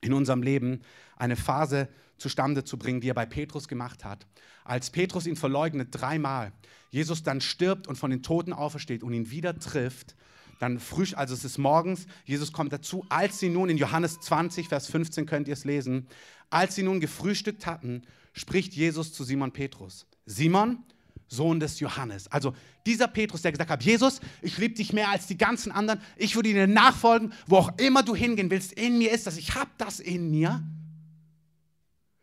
in 0.00 0.12
unserem 0.12 0.42
Leben 0.42 0.82
eine 1.16 1.36
Phase 1.36 1.88
zustande 2.18 2.64
zu 2.64 2.78
bringen, 2.78 3.00
die 3.00 3.10
er 3.10 3.14
bei 3.14 3.26
Petrus 3.26 3.68
gemacht 3.68 4.04
hat. 4.04 4.26
Als 4.64 4.90
Petrus 4.90 5.26
ihn 5.28 5.36
verleugnet 5.36 5.88
dreimal, 5.92 6.52
Jesus 6.90 7.22
dann 7.22 7.40
stirbt 7.40 7.86
und 7.86 7.96
von 7.96 8.10
den 8.10 8.24
Toten 8.24 8.52
aufersteht 8.52 9.04
und 9.04 9.12
ihn 9.12 9.30
wieder 9.30 9.56
trifft, 9.56 10.16
dann 10.62 10.78
frisch, 10.78 11.16
also 11.16 11.34
es 11.34 11.44
ist 11.44 11.58
morgens, 11.58 12.06
Jesus 12.24 12.52
kommt 12.52 12.72
dazu, 12.72 13.04
als 13.08 13.40
sie 13.40 13.48
nun 13.48 13.68
in 13.68 13.76
Johannes 13.76 14.20
20, 14.20 14.68
Vers 14.68 14.86
15 14.86 15.26
könnt 15.26 15.48
ihr 15.48 15.54
es 15.54 15.64
lesen, 15.64 16.06
als 16.50 16.76
sie 16.76 16.84
nun 16.84 17.00
gefrühstückt 17.00 17.66
hatten, 17.66 18.02
spricht 18.32 18.72
Jesus 18.72 19.12
zu 19.12 19.24
Simon 19.24 19.50
Petrus. 19.50 20.06
Simon, 20.24 20.78
Sohn 21.26 21.58
des 21.58 21.80
Johannes. 21.80 22.28
Also 22.28 22.54
dieser 22.86 23.08
Petrus, 23.08 23.42
der 23.42 23.50
gesagt 23.50 23.70
hat, 23.70 23.82
Jesus, 23.82 24.20
ich 24.40 24.56
liebe 24.56 24.74
dich 24.74 24.92
mehr 24.92 25.08
als 25.08 25.26
die 25.26 25.36
ganzen 25.36 25.72
anderen, 25.72 26.00
ich 26.16 26.36
würde 26.36 26.52
dir 26.52 26.68
nachfolgen, 26.68 27.32
wo 27.48 27.56
auch 27.56 27.76
immer 27.78 28.04
du 28.04 28.14
hingehen 28.14 28.48
willst, 28.48 28.72
in 28.72 28.98
mir 28.98 29.10
ist 29.10 29.26
das, 29.26 29.36
ich 29.38 29.56
habe 29.56 29.70
das 29.78 29.98
in 29.98 30.30
mir. 30.30 30.62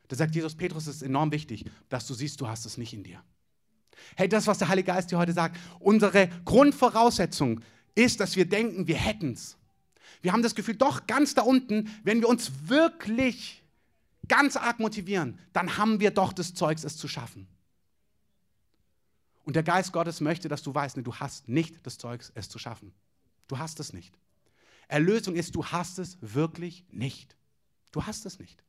Da 0.07 0.15
sagt 0.15 0.33
Jesus, 0.33 0.55
Petrus, 0.55 0.87
es 0.87 0.97
ist 0.97 1.01
enorm 1.01 1.33
wichtig, 1.33 1.65
dass 1.89 2.07
du 2.07 2.13
siehst, 2.13 2.39
du 2.39 2.47
hast 2.47 2.65
es 2.65 2.77
nicht 2.77 2.93
in 2.93 3.03
dir. 3.03 3.21
Hey, 4.15 4.29
das, 4.29 4.47
was 4.47 4.59
der 4.59 4.69
Heilige 4.69 4.87
Geist 4.87 5.11
dir 5.11 5.17
heute 5.17 5.33
sagt, 5.33 5.59
unsere 5.79 6.29
Grundvoraussetzung 6.45 7.59
ist, 7.99 8.19
dass 8.19 8.35
wir 8.35 8.45
denken, 8.45 8.87
wir 8.87 8.97
hätten 8.97 9.33
es. 9.33 9.57
Wir 10.21 10.33
haben 10.33 10.43
das 10.43 10.55
Gefühl, 10.55 10.75
doch 10.75 11.07
ganz 11.07 11.33
da 11.33 11.43
unten, 11.43 11.89
wenn 12.03 12.21
wir 12.21 12.27
uns 12.27 12.51
wirklich 12.67 13.63
ganz 14.27 14.57
arg 14.57 14.79
motivieren, 14.79 15.39
dann 15.53 15.77
haben 15.77 15.99
wir 15.99 16.11
doch 16.11 16.33
das 16.33 16.53
Zeugs, 16.53 16.83
es 16.83 16.97
zu 16.97 17.07
schaffen. 17.07 17.47
Und 19.43 19.55
der 19.55 19.63
Geist 19.63 19.93
Gottes 19.93 20.21
möchte, 20.21 20.47
dass 20.47 20.61
du 20.61 20.73
weißt, 20.73 20.97
nee, 20.97 21.03
du 21.03 21.15
hast 21.15 21.47
nicht 21.47 21.85
das 21.85 21.97
Zeugs, 21.97 22.31
es 22.35 22.49
zu 22.49 22.59
schaffen. 22.59 22.93
Du 23.47 23.57
hast 23.57 23.79
es 23.79 23.93
nicht. 23.93 24.13
Erlösung 24.87 25.35
ist, 25.35 25.55
du 25.55 25.65
hast 25.65 25.99
es 25.99 26.17
wirklich 26.21 26.85
nicht. 26.91 27.35
Du 27.91 28.05
hast 28.05 28.25
es 28.25 28.39
nicht. 28.39 28.63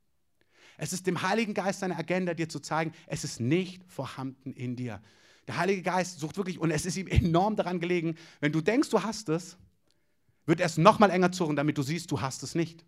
Es 0.78 0.94
ist 0.94 1.06
dem 1.06 1.20
Heiligen 1.20 1.52
Geist 1.52 1.80
seine 1.80 1.96
Agenda, 1.96 2.32
dir 2.32 2.48
zu 2.48 2.60
zeigen, 2.60 2.94
es 3.06 3.24
ist 3.24 3.40
nicht 3.40 3.84
vorhanden 3.88 4.52
in 4.54 4.76
dir. 4.76 5.02
Der 5.50 5.56
Heilige 5.56 5.82
Geist 5.82 6.20
sucht 6.20 6.36
wirklich, 6.36 6.60
und 6.60 6.70
es 6.70 6.86
ist 6.86 6.96
ihm 6.96 7.08
enorm 7.08 7.56
daran 7.56 7.80
gelegen, 7.80 8.16
wenn 8.38 8.52
du 8.52 8.60
denkst, 8.60 8.88
du 8.88 9.02
hast 9.02 9.28
es, 9.30 9.56
wird 10.46 10.60
er 10.60 10.66
es 10.66 10.78
nochmal 10.78 11.10
enger 11.10 11.32
zurren, 11.32 11.56
damit 11.56 11.76
du 11.76 11.82
siehst, 11.82 12.08
du 12.12 12.20
hast 12.20 12.44
es 12.44 12.54
nicht. 12.54 12.84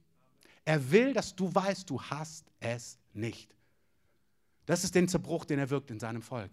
Er 0.64 0.92
will, 0.92 1.12
dass 1.12 1.34
du 1.34 1.52
weißt, 1.52 1.90
du 1.90 2.00
hast 2.00 2.52
es 2.60 3.00
nicht. 3.14 3.56
Das 4.64 4.84
ist 4.84 4.94
den 4.94 5.08
Zerbruch, 5.08 5.44
den 5.44 5.58
er 5.58 5.70
wirkt 5.70 5.90
in 5.90 5.98
seinem 5.98 6.22
Volk. 6.22 6.52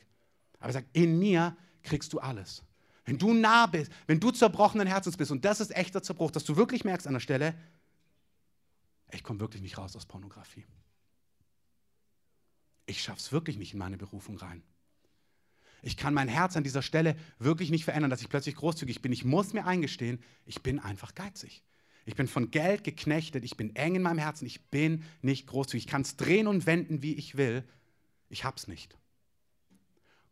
Aber 0.58 0.70
er 0.70 0.74
sagt, 0.74 0.88
in 0.94 1.20
mir 1.20 1.56
kriegst 1.84 2.12
du 2.12 2.18
alles. 2.18 2.64
Wenn 3.06 3.20
du 3.20 3.32
nah 3.32 3.68
bist, 3.68 3.92
wenn 4.08 4.20
du 4.20 4.32
zerbrochenen 4.32 4.88
Herzens 4.88 5.16
bist 5.16 5.30
und 5.30 5.46
das 5.46 5.60
ist 5.60 5.76
echter 5.76 6.02
Zerbruch, 6.02 6.32
dass 6.32 6.44
du 6.44 6.56
wirklich 6.56 6.86
merkst 6.86 7.06
an 7.06 7.14
der 7.14 7.20
Stelle, 7.20 7.54
ich 9.12 9.24
komme 9.24 9.40
wirklich 9.42 9.62
nicht 9.62 9.78
raus 9.78 9.96
aus 9.96 10.08
Pornografie. 10.08 10.66
Ich 12.88 13.04
schaffe 13.04 13.20
es 13.20 13.32
wirklich 13.32 13.60
nicht 13.60 13.74
in 13.74 13.78
meine 13.78 14.00
Berufung 14.00 14.38
rein. 14.38 14.64
Ich 15.82 15.98
kann 15.98 16.14
mein 16.14 16.28
Herz 16.28 16.58
an 16.58 16.64
dieser 16.64 16.82
Stelle 16.82 17.16
wirklich 17.38 17.72
nicht 17.72 17.86
verändern, 17.86 18.10
dass 18.10 18.22
ich 18.22 18.30
plötzlich 18.30 18.56
großzügig 18.56 19.02
bin. 19.02 19.12
Ich 19.12 19.26
muss 19.26 19.54
mir 19.54 19.66
eingestehen, 19.66 20.20
ich 20.46 20.62
bin 20.62 20.80
einfach 20.80 21.16
geizig. 21.16 21.64
Ich 22.06 22.16
bin 22.16 22.28
von 22.28 22.50
Geld 22.52 22.84
geknechtet, 22.84 23.44
ich 23.44 23.56
bin 23.56 23.76
eng 23.76 23.96
in 23.96 24.02
meinem 24.02 24.18
Herzen, 24.18 24.46
ich 24.46 24.66
bin 24.70 25.04
nicht 25.22 25.48
großzügig. 25.48 25.86
Ich 25.86 25.92
kann 25.92 26.02
es 26.02 26.16
drehen 26.16 26.48
und 26.48 26.66
wenden, 26.66 27.04
wie 27.04 27.14
ich 27.14 27.38
will. 27.38 27.64
Ich 28.30 28.44
habe 28.44 28.58
es 28.58 28.68
nicht. 28.68 28.98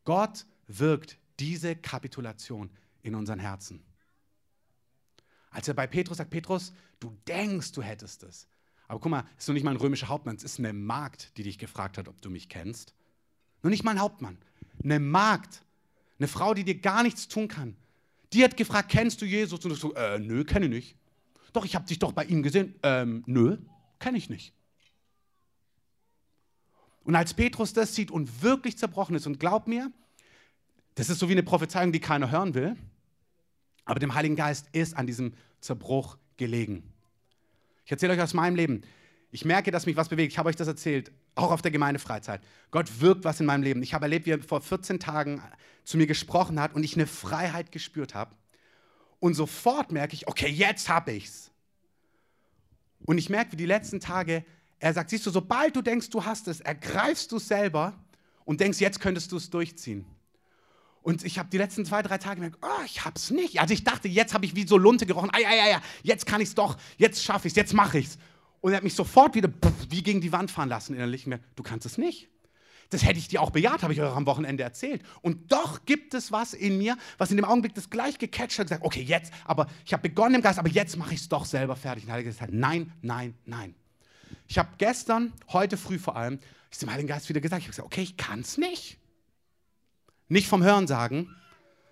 Gott 0.04 0.46
wirkt 0.68 1.18
diese 1.39 1.75
Kapitulation 1.75 2.70
in 3.01 3.16
unseren 3.16 3.39
Herzen. 3.39 3.84
Als 5.50 5.68
er 5.68 5.74
bei 5.74 5.88
Petrus 5.88 6.18
sagt, 6.18 6.30
Petrus, 6.30 6.74
du 7.00 7.16
denkst, 7.27 7.72
du 7.72 7.82
hättest 7.82 8.24
es. 8.24 8.48
Aber 8.88 9.00
guck 9.00 9.12
mal, 9.12 9.25
es 9.38 9.44
ist 9.44 9.48
noch 9.50 9.54
nicht 9.54 9.63
mal 9.63 9.72
ein 9.72 9.77
römischer 9.77 10.08
Hauptmann, 10.08 10.36
es 10.36 10.44
ist 10.44 10.60
eine 10.60 10.74
Magd, 10.74 11.38
die 11.38 11.44
dich 11.44 11.58
gefragt 11.58 11.98
hat, 11.98 12.08
ob 12.08 12.22
du 12.22 12.30
mich 12.30 12.50
kennst. 12.50 12.94
Nur 13.63 13.70
nicht 13.70 13.84
mal 13.84 13.92
ein 13.92 14.00
Hauptmann, 14.00 14.38
eine 14.84 15.00
Magd, 15.00 15.63
eine 16.19 16.27
Frau, 16.27 16.53
die 16.53 16.63
dir 16.63 16.79
gar 16.79 17.03
nichts 17.03 17.27
tun 17.27 17.48
kann. 17.48 17.75
Die 18.34 18.43
hat 18.43 18.57
gefragt, 18.57 18.89
kennst 18.89 19.22
du 19.22 19.25
Jesus? 19.25 19.63
Und 19.63 19.72
du 19.72 19.75
so, 19.75 19.93
äh, 19.93 20.19
nö, 20.19 20.43
kenne 20.43 20.65
ich 20.65 20.72
nicht. 20.72 20.96
Doch, 21.53 21.65
ich 21.65 21.75
habe 21.75 21.86
dich 21.86 22.00
doch 22.00 22.12
bei 22.12 22.25
ihm 22.25 22.43
gesehen. 22.43 22.75
Ähm, 22.84 23.24
nö, 23.25 23.57
kenne 24.00 24.17
ich 24.17 24.29
nicht. 24.29 24.53
Und 27.03 27.15
als 27.15 27.34
Petrus 27.34 27.72
das 27.72 27.96
sieht 27.96 28.12
und 28.12 28.43
wirklich 28.43 28.77
zerbrochen 28.77 29.15
ist, 29.15 29.27
und 29.27 29.39
glaub 29.39 29.67
mir, 29.67 29.91
das 30.96 31.10
ist 31.10 31.19
so 31.19 31.29
wie 31.29 31.34
eine 31.34 31.43
Prophezeiung, 31.43 31.91
die 31.91 32.01
keiner 32.01 32.31
hören 32.31 32.53
will, 32.53 32.75
aber 33.86 34.00
dem 34.00 34.13
Heiligen 34.13 34.36
Geist 34.36 34.67
ist 34.74 34.98
an 34.98 35.07
diesem 35.07 35.34
Zerbruch 35.62 36.17
gelegen. 36.36 36.84
Ich 37.86 37.91
erzähle 37.91 38.13
euch 38.13 38.22
aus 38.22 38.34
meinem 38.34 38.55
Leben. 38.55 38.81
Ich 39.31 39.43
merke, 39.46 39.72
dass 39.72 39.86
mich 39.86 39.98
was 39.98 40.10
bewegt. 40.10 40.31
Ich 40.31 40.38
habe 40.38 40.50
euch 40.50 40.55
das 40.55 40.67
erzählt, 40.67 41.12
auch 41.36 41.51
auf 41.51 41.62
der 41.62 41.72
Gemeindefreizeit. 41.72 42.41
Gott 42.72 43.01
wirkt 43.01 43.25
was 43.25 43.39
in 43.39 43.46
meinem 43.46 43.63
Leben. 43.63 43.84
Ich 43.84 43.93
habe 43.93 44.05
erlebt, 44.05 44.25
wie 44.25 44.31
er 44.31 44.41
vor 44.41 44.62
14 44.62 45.00
Tagen 45.00 45.41
zu 45.84 45.98
mir 45.98 46.07
gesprochen 46.07 46.60
hat 46.60 46.74
und 46.74 46.84
ich 46.84 46.96
eine 46.96 47.07
Freiheit 47.07 47.72
gespürt 47.72 48.15
habe. 48.15 48.36
Und 49.19 49.34
sofort 49.34 49.91
merke 49.91 50.13
ich, 50.13 50.27
okay, 50.27 50.48
jetzt 50.48 50.89
habe 50.89 51.12
ich's. 51.12 51.51
Und 53.05 53.17
ich 53.17 53.29
merke, 53.29 53.53
wie 53.53 53.57
die 53.57 53.65
letzten 53.65 54.00
Tage, 54.00 54.46
er 54.79 54.93
sagt, 54.93 55.10
siehst 55.10 55.25
du, 55.25 55.31
sobald 55.31 55.75
du 55.75 55.81
denkst, 55.81 56.10
du 56.10 56.24
hast 56.24 56.48
es, 56.48 56.62
ergreifst 56.62 57.31
du 57.31 57.38
es 57.38 57.48
selber 57.48 57.93
und 58.46 58.62
denkst, 58.62 58.79
jetzt 58.79 59.00
könntest 59.00 59.31
du 59.31 59.38
es 59.38 59.50
durchziehen. 59.50 60.05
Und 61.01 61.24
ich 61.24 61.39
habe 61.39 61.50
die 61.50 61.57
letzten 61.57 61.86
zwei, 61.86 62.01
drei 62.01 62.17
Tage 62.17 62.36
gemerkt, 62.36 62.57
oh, 62.62 62.84
ich 62.86 63.05
hab's 63.05 63.31
nicht. 63.31 63.62
Also 63.62 63.74
ich 63.74 63.84
dachte, 63.84 64.07
jetzt 64.07 64.34
habe 64.34 64.46
ich 64.46 64.55
wie 64.55 64.67
so 64.67 64.77
Lunte 64.77 65.05
gerochen. 65.05 65.29
Ei, 65.31 65.48
ei, 65.48 65.75
ei, 65.75 65.81
jetzt 66.03 66.25
kann 66.25 66.41
ich's 66.41 66.53
doch. 66.53 66.77
Jetzt 66.98 67.24
schaffe 67.24 67.48
ich's. 67.48 67.55
Jetzt 67.55 67.74
mache 67.74 68.00
ich's. 68.00 68.17
Und 68.62 68.72
er 68.72 68.78
hat 68.78 68.84
mich 68.84 68.96
sofort 68.96 69.36
wieder 69.36 69.50
wie 69.90 70.04
gegen 70.04 70.22
die 70.22 70.32
Wand 70.32 70.52
fahren 70.52 70.70
lassen 70.70 70.96
innerlich. 70.96 71.28
Mir, 71.28 71.40
du 71.56 71.64
kannst 71.64 71.86
es 71.86 71.98
nicht. 71.98 72.30
Das 72.90 73.04
hätte 73.04 73.20
ich 73.20 73.28
dir 73.28 73.42
auch 73.42 73.52
bejaht, 73.52 73.84
habe 73.84 73.92
ich 73.92 74.02
euch 74.02 74.16
am 74.16 74.26
Wochenende 74.26 74.64
erzählt. 74.64 75.04
Und 75.22 75.52
doch 75.52 75.84
gibt 75.86 76.14
es 76.14 76.32
was 76.32 76.54
in 76.54 76.78
mir, 76.78 76.98
was 77.18 77.32
in 77.32 77.38
dem 77.38 77.46
Augenblick 77.46 77.76
das 77.76 77.90
gleich 77.90 78.18
gecatcht 78.18 78.60
hat, 78.60 78.68
gesagt, 78.68 78.84
okay, 78.84 79.02
jetzt, 79.02 79.34
aber 79.46 79.68
ich 79.86 79.92
habe 79.92 80.08
begonnen 80.08 80.36
im 80.36 80.42
Geist, 80.42 80.58
aber 80.58 80.70
jetzt 80.70 80.96
mache 80.96 81.14
ich 81.14 81.20
es 81.20 81.30
doch 81.30 81.44
selber 81.44 81.76
fertig. 81.76 82.06
Und 82.06 82.12
er 82.12 82.18
hat 82.18 82.24
gesagt, 82.24 82.54
nein, 82.54 82.94
nein, 83.02 83.34
nein. 83.46 83.76
Ich 84.48 84.58
habe 84.58 84.70
gestern, 84.78 85.34
heute 85.52 85.76
früh 85.76 86.00
vor 86.00 86.16
allem, 86.16 86.40
ist 86.72 86.82
dem 86.82 86.90
Heiligen 86.90 87.08
Geist 87.10 87.28
wieder 87.28 87.42
gesagt, 87.42 87.62
ich 87.62 87.68
habe 87.68 87.72
gesagt, 87.72 87.86
okay, 87.86 88.04
ich 88.04 88.16
kann 88.16 88.40
es 88.40 88.58
nicht. 88.58 88.98
Nicht 90.30 90.48
vom 90.48 90.64
Hören 90.64 90.88
sagen, 90.88 91.30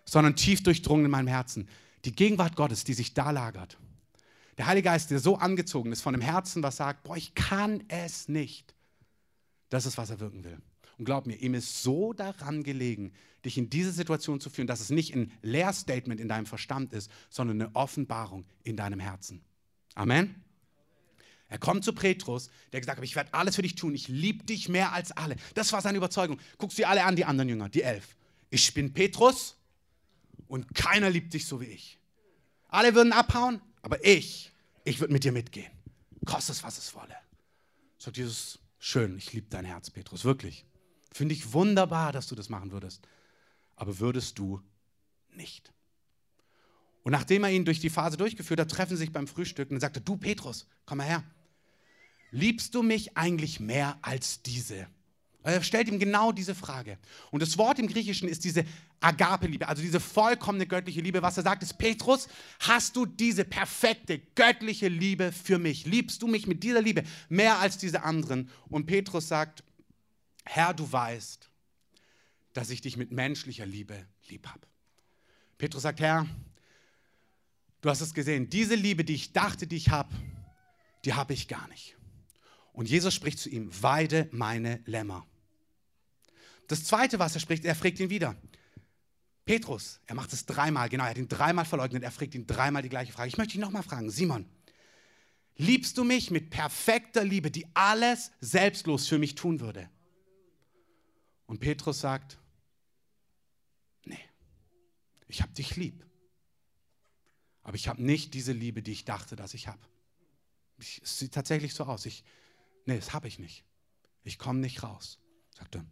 sondern 0.06 0.36
tief 0.36 0.64
durchdrungen 0.64 1.06
in 1.06 1.12
meinem 1.12 1.28
Herzen. 1.28 1.68
Die 2.06 2.14
Gegenwart 2.14 2.56
Gottes, 2.56 2.84
die 2.84 2.94
sich 2.94 3.14
da 3.14 3.32
lagert. 3.32 3.78
Der 4.58 4.68
Heilige 4.68 4.86
Geist, 4.86 5.12
der 5.12 5.20
so 5.20 5.38
angezogen 5.38 5.92
ist 5.92 6.02
von 6.02 6.14
dem 6.14 6.22
Herzen, 6.22 6.64
was 6.64 6.78
sagt, 6.78 7.04
boah, 7.04 7.18
ich 7.18 7.36
kann 7.36 7.84
es 7.88 8.30
nicht. 8.30 8.74
Das 9.70 9.86
ist, 9.86 9.98
was 9.98 10.10
er 10.10 10.20
wirken 10.20 10.44
will. 10.44 10.62
Und 10.98 11.06
glaub 11.06 11.28
mir, 11.28 11.36
ihm 11.36 11.54
ist 11.54 11.84
so 11.84 12.14
daran 12.14 12.64
gelegen, 12.64 13.12
dich 13.44 13.58
in 13.58 13.70
diese 13.70 13.92
Situation 13.92 14.40
zu 14.40 14.50
führen, 14.50 14.68
dass 14.68 14.80
es 14.80 14.90
nicht 14.90 15.14
ein 15.14 15.32
Lehrstatement 15.42 16.22
in 16.22 16.30
deinem 16.30 16.46
Verstand 16.46 16.94
ist, 16.94 17.12
sondern 17.30 17.62
eine 17.62 17.76
Offenbarung 17.76 18.46
in 18.64 18.78
deinem 18.78 19.00
Herzen. 19.00 19.44
Amen. 19.94 20.36
Er 21.48 21.60
kommt 21.60 21.84
zu 21.84 21.94
Petrus, 21.94 22.50
der 22.72 22.80
gesagt 22.80 22.98
hat, 22.98 23.06
ich 23.06 23.16
werde 23.16 23.34
alles 23.34 23.56
für 23.56 23.62
dich 23.62 23.76
tun, 23.76 23.94
ich 23.94 24.08
liebe 24.08 24.44
dich 24.46 24.68
mehr 24.68 24.94
als 24.94 25.12
alle. 25.12 25.36
Das 25.54 25.74
war 25.74 25.82
seine 25.82 25.98
Überzeugung. 25.98 26.40
Guckst 26.58 26.80
du 26.80 26.88
alle 26.88 27.04
an, 27.04 27.16
die 27.16 27.26
anderen 27.26 27.50
Jünger, 27.50 27.70
die 27.70 27.84
elf. 27.84 28.16
Ich 28.50 28.74
bin 28.74 28.94
Petrus 28.94 29.58
und 30.48 30.74
keiner 30.74 31.10
liebt 31.10 31.34
dich 31.34 31.46
so 31.46 31.62
wie 31.62 31.66
ich. 31.66 32.00
Alle 32.68 32.96
würden 32.96 33.14
abhauen, 33.14 33.62
aber 33.86 34.04
ich, 34.04 34.52
ich 34.84 35.00
würde 35.00 35.14
mit 35.14 35.24
dir 35.24 35.32
mitgehen. 35.32 35.72
Kostet 36.26 36.56
es, 36.56 36.64
was 36.64 36.80
es 36.80 36.96
wolle. 36.96 37.16
Sagt 38.00 38.18
Jesus, 38.18 38.58
schön, 38.80 39.16
ich 39.16 39.32
liebe 39.32 39.46
dein 39.48 39.64
Herz, 39.64 39.92
Petrus, 39.92 40.26
wirklich. 40.26 40.66
Finde 41.12 41.36
ich 41.36 41.54
wunderbar, 41.54 42.12
dass 42.12 42.26
du 42.26 42.34
das 42.34 42.50
machen 42.50 42.72
würdest. 42.72 43.08
Aber 43.76 44.00
würdest 44.00 44.40
du 44.40 44.60
nicht. 45.30 45.72
Und 47.04 47.12
nachdem 47.12 47.44
er 47.44 47.52
ihn 47.52 47.64
durch 47.64 47.80
die 47.80 47.92
Phase 47.92 48.18
durchgeführt 48.18 48.60
hat, 48.60 48.72
treffen 48.72 48.98
sie 48.98 49.04
sich 49.04 49.12
beim 49.12 49.28
Frühstück 49.28 49.70
und 49.70 49.80
sagte, 49.80 50.02
du 50.02 50.18
Petrus, 50.18 50.66
komm 50.88 50.98
mal 50.98 51.04
her. 51.04 51.24
Liebst 52.32 52.74
du 52.74 52.82
mich 52.82 53.16
eigentlich 53.16 53.60
mehr 53.60 54.00
als 54.02 54.42
diese? 54.42 54.88
Er 55.46 55.62
stellt 55.62 55.88
ihm 55.88 56.00
genau 56.00 56.32
diese 56.32 56.56
Frage. 56.56 56.98
Und 57.30 57.44
das 57.44 57.56
Wort 57.60 57.78
im 57.78 57.86
Griechischen 57.86 58.28
ist 58.28 58.44
diese 58.44 58.66
Agape-Liebe, 59.00 59.68
also 59.68 59.84
diese 59.84 60.00
vollkommene 60.00 60.66
göttliche 60.66 61.02
Liebe. 61.02 61.22
Was 61.22 61.38
er 61.38 61.44
sagt, 61.44 61.62
ist, 61.62 61.78
Petrus, 61.78 62.28
hast 62.62 62.96
du 62.96 63.06
diese 63.06 63.46
perfekte 63.46 64.18
göttliche 64.34 64.88
Liebe 64.88 65.32
für 65.32 65.60
mich? 65.60 65.86
Liebst 65.86 66.24
du 66.24 66.28
mich 66.28 66.48
mit 66.48 66.64
dieser 66.64 66.82
Liebe 66.82 67.04
mehr 67.30 67.60
als 67.60 67.78
diese 67.78 68.02
anderen? 68.02 68.50
Und 68.70 68.88
Petrus 68.88 69.28
sagt, 69.28 69.64
Herr, 70.46 70.74
du 70.74 70.92
weißt, 70.92 71.48
dass 72.54 72.72
ich 72.72 72.82
dich 72.82 72.98
mit 72.98 73.12
menschlicher 73.12 73.68
Liebe 73.68 74.08
lieb 74.30 74.48
habe. 74.48 74.66
Petrus 75.60 75.84
sagt, 75.84 76.00
Herr, 76.00 76.26
du 77.82 77.90
hast 77.92 78.02
es 78.02 78.16
gesehen, 78.16 78.50
diese 78.50 78.74
Liebe, 78.74 79.04
die 79.04 79.14
ich 79.14 79.32
dachte, 79.32 79.68
die 79.68 79.76
ich 79.76 79.90
habe, 79.90 80.10
die 81.04 81.14
habe 81.14 81.34
ich 81.34 81.48
gar 81.48 81.68
nicht. 81.68 81.96
Und 82.74 82.90
Jesus 82.90 83.14
spricht 83.14 83.38
zu 83.38 83.50
ihm, 83.50 83.70
weide 83.84 84.28
meine 84.32 84.82
Lämmer. 84.86 85.24
Das 86.68 86.84
zweite, 86.84 87.20
was 87.20 87.36
er 87.36 87.42
spricht, 87.42 87.66
er 87.66 87.76
fragt 87.76 88.00
ihn 88.00 88.10
wieder. 88.10 88.36
Petrus, 89.46 90.00
er 90.08 90.16
macht 90.16 90.34
es 90.34 90.46
dreimal, 90.46 90.90
genau, 90.90 91.04
er 91.04 91.12
hat 91.12 91.18
ihn 91.18 91.28
dreimal 91.28 91.66
verleugnet, 91.66 92.04
er 92.04 92.12
fragt 92.12 92.34
ihn 92.34 92.48
dreimal 92.48 92.82
die 92.82 92.90
gleiche 92.90 93.14
Frage. 93.14 93.28
Ich 93.28 93.38
möchte 93.38 93.56
ihn 93.56 93.62
nochmal 93.62 93.84
fragen, 93.84 94.10
Simon, 94.10 94.50
liebst 95.56 95.98
du 95.98 96.04
mich 96.04 96.32
mit 96.32 96.50
perfekter 96.50 97.24
Liebe, 97.24 97.52
die 97.52 97.68
alles 97.76 98.32
selbstlos 98.42 99.08
für 99.08 99.20
mich 99.20 99.36
tun 99.36 99.60
würde? 99.60 99.90
Und 101.46 101.60
Petrus 101.60 102.00
sagt, 102.00 102.40
nee, 104.04 104.20
ich 105.28 105.44
habe 105.44 105.54
dich 105.54 105.76
lieb, 105.76 106.04
aber 107.62 107.76
ich 107.76 107.88
habe 107.88 108.02
nicht 108.02 108.34
diese 108.34 108.52
Liebe, 108.52 108.82
die 108.82 108.94
ich 108.94 109.06
dachte, 109.06 109.36
dass 109.36 109.54
ich 109.54 109.68
habe. 109.68 109.82
Es 110.80 111.20
sieht 111.20 111.34
tatsächlich 111.34 111.74
so 111.76 111.86
aus. 111.86 112.06
Ich, 112.06 112.24
nee, 112.86 112.96
das 112.96 113.14
habe 113.14 113.28
ich 113.28 113.38
nicht. 113.38 113.64
Ich 114.24 114.40
komme 114.40 114.60
nicht 114.60 114.84
raus. 114.84 115.20
Sagt 115.56 115.76
er, 115.76 115.86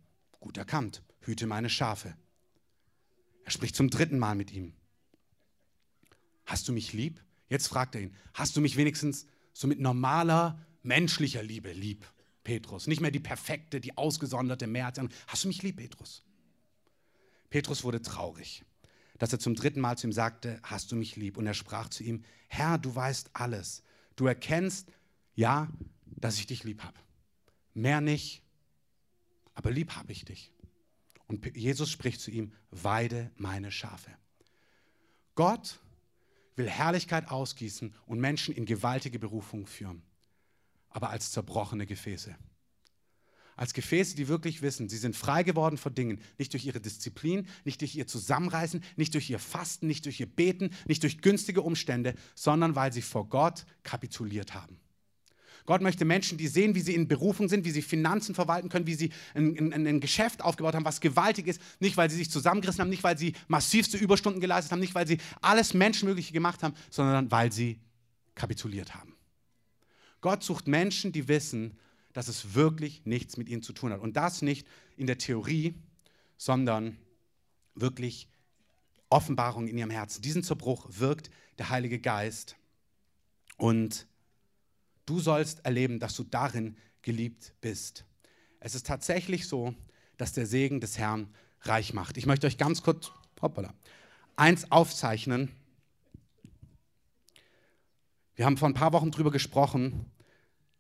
Gut 0.44 0.58
erkannt, 0.58 1.02
hüte 1.22 1.48
meine 1.48 1.70
Schafe. 1.70 2.18
Er 3.46 3.52
spricht 3.52 3.78
zum 3.78 3.90
dritten 3.90 4.20
Mal 4.20 4.36
mit 4.36 4.52
ihm. 4.52 4.74
Hast 6.46 6.68
du 6.68 6.74
mich 6.74 6.92
lieb? 6.92 7.24
Jetzt 7.48 7.70
fragt 7.70 7.96
er 7.96 8.02
ihn, 8.02 8.16
hast 8.34 8.58
du 8.58 8.60
mich 8.60 8.76
wenigstens 8.76 9.26
so 9.54 9.68
mit 9.68 9.80
normaler 9.80 10.60
menschlicher 10.82 11.42
Liebe 11.42 11.72
lieb, 11.72 12.06
Petrus? 12.44 12.88
Nicht 12.88 13.00
mehr 13.00 13.10
die 13.10 13.22
perfekte, 13.22 13.80
die 13.80 13.98
ausgesonderte 13.98 14.68
Mehrheit. 14.68 15.00
Hast 15.28 15.46
du 15.46 15.48
mich 15.48 15.64
lieb, 15.64 15.78
Petrus? 15.78 16.26
Petrus 17.50 17.86
wurde 17.86 18.02
traurig, 18.02 18.66
dass 19.20 19.32
er 19.32 19.40
zum 19.40 19.56
dritten 19.56 19.80
Mal 19.80 19.98
zu 19.98 20.08
ihm 20.08 20.12
sagte, 20.12 20.60
hast 20.62 20.92
du 20.92 20.98
mich 20.98 21.16
lieb? 21.16 21.38
Und 21.38 21.48
er 21.48 21.54
sprach 21.54 21.88
zu 21.88 22.04
ihm, 22.04 22.26
Herr, 22.50 22.78
du 22.78 22.94
weißt 22.94 23.30
alles. 23.32 23.82
Du 24.18 24.28
erkennst, 24.28 24.92
ja, 25.36 25.70
dass 26.06 26.38
ich 26.38 26.48
dich 26.48 26.66
lieb 26.66 26.84
habe. 26.84 27.00
Mehr 27.74 28.02
nicht, 28.02 28.43
aber 29.54 29.72
lieb 29.72 29.96
habe 29.96 30.12
ich 30.12 30.26
dich. 30.26 30.52
Und 31.28 31.56
Jesus 31.56 31.90
spricht 31.90 32.22
zu 32.22 32.32
ihm, 32.32 32.54
weide 32.72 33.32
meine 33.36 33.72
Schafe. 33.72 34.12
Gott 35.36 35.80
will 36.56 36.70
Herrlichkeit 36.70 37.30
ausgießen 37.30 37.94
und 38.06 38.20
Menschen 38.20 38.54
in 38.54 38.66
gewaltige 38.66 39.20
Berufung 39.20 39.66
führen, 39.66 40.04
aber 40.90 41.10
als 41.10 41.32
zerbrochene 41.32 41.86
Gefäße. 41.86 42.36
Als 43.56 43.74
Gefäße, 43.74 44.16
die 44.16 44.28
wirklich 44.28 44.64
wissen, 44.64 44.90
sie 44.90 44.98
sind 44.98 45.16
frei 45.16 45.44
geworden 45.44 45.78
vor 45.78 45.92
Dingen, 45.92 46.20
nicht 46.40 46.54
durch 46.54 46.66
ihre 46.66 46.82
Disziplin, 46.82 47.48
nicht 47.66 47.82
durch 47.82 47.96
ihr 47.96 48.08
Zusammenreißen, 48.08 48.84
nicht 48.96 49.14
durch 49.14 49.30
ihr 49.30 49.38
Fasten, 49.38 49.88
nicht 49.88 50.06
durch 50.06 50.20
ihr 50.20 50.26
Beten, 50.26 50.72
nicht 50.88 51.04
durch 51.04 51.22
günstige 51.22 51.62
Umstände, 51.62 52.16
sondern 52.34 52.76
weil 52.76 52.92
sie 52.92 53.04
vor 53.04 53.30
Gott 53.30 53.66
kapituliert 53.84 54.56
haben. 54.56 54.80
Gott 55.66 55.82
möchte 55.82 56.04
Menschen, 56.04 56.38
die 56.38 56.48
sehen, 56.48 56.76
wie 56.76 56.82
sie 56.82 56.94
in 56.94 57.08
Berufung 57.08 57.48
sind, 57.48 57.64
wie 57.64 57.72
sie 57.72 57.82
Finanzen 57.82 58.36
verwalten 58.36 58.70
können, 58.70 58.86
wie 58.86 58.96
sie 58.96 59.12
ein, 59.34 59.74
ein, 59.74 59.88
ein, 59.88 60.00
Geschäft 60.02 60.42
aufgebaut 60.42 60.76
haben, 60.76 60.84
was 60.84 61.00
gewaltig 61.00 61.48
ist. 61.48 61.62
Nicht, 61.80 61.96
weil 61.96 62.10
sie 62.10 62.18
sich 62.18 62.30
zusammengerissen 62.30 62.82
haben, 62.82 62.90
nicht, 62.90 63.04
weil 63.04 63.18
sie 63.18 63.34
massivste 63.48 63.98
Überstunden 63.98 64.42
geleistet 64.42 64.74
haben, 64.74 64.80
nicht, 64.80 64.94
weil 64.94 65.08
sie 65.08 65.20
alles 65.42 65.74
Menschenmögliche 65.74 66.34
gemacht 66.34 66.64
haben, 66.64 66.76
sondern 66.90 67.32
weil 67.32 67.52
sie 67.52 67.80
kapituliert 68.36 68.94
haben. 68.94 69.16
Gott 70.20 70.44
sucht 70.44 70.68
Menschen, 70.68 71.12
die 71.12 71.28
wissen, 71.28 71.78
dass 72.12 72.28
es 72.28 72.54
wirklich 72.54 73.06
nichts 73.06 73.38
mit 73.38 73.50
ihnen 73.50 73.64
zu 73.64 73.74
tun 73.74 73.92
hat. 73.92 74.02
Und 74.02 74.18
das 74.18 74.42
nicht 74.42 74.68
in 74.98 75.08
der 75.08 75.18
Theorie, 75.18 75.76
sondern 76.38 76.98
wirklich 77.76 78.28
Offenbarung 79.10 79.68
in 79.68 79.78
ihrem 79.78 79.90
Herzen. 79.90 80.22
Diesen 80.22 80.44
Zerbruch 80.44 80.88
wirkt 80.90 81.30
der 81.58 81.70
Heilige 81.70 82.00
Geist. 82.00 82.56
Und 83.58 84.08
Du 85.06 85.20
sollst 85.20 85.66
erleben, 85.66 86.00
dass 86.00 86.16
du 86.16 86.24
darin 86.24 86.78
geliebt 87.02 87.54
bist. 87.62 88.06
Es 88.60 88.76
ist 88.76 88.88
tatsächlich 88.88 89.48
so, 89.48 89.76
dass 90.18 90.34
der 90.34 90.46
Segen 90.46 90.80
des 90.80 90.98
Herrn 90.98 91.34
reich 91.62 91.94
macht. 91.94 92.18
Ich 92.18 92.26
möchte 92.26 92.48
euch 92.48 92.58
ganz 92.58 92.82
kurz 92.82 93.12
hoppala, 93.42 93.74
eins 94.36 94.72
aufzeichnen. 94.72 95.52
Wir 98.36 98.46
haben 98.46 98.58
vor 98.58 98.68
ein 98.68 98.74
paar 98.74 98.94
Wochen 98.94 99.12
darüber 99.12 99.32
gesprochen, 99.32 100.06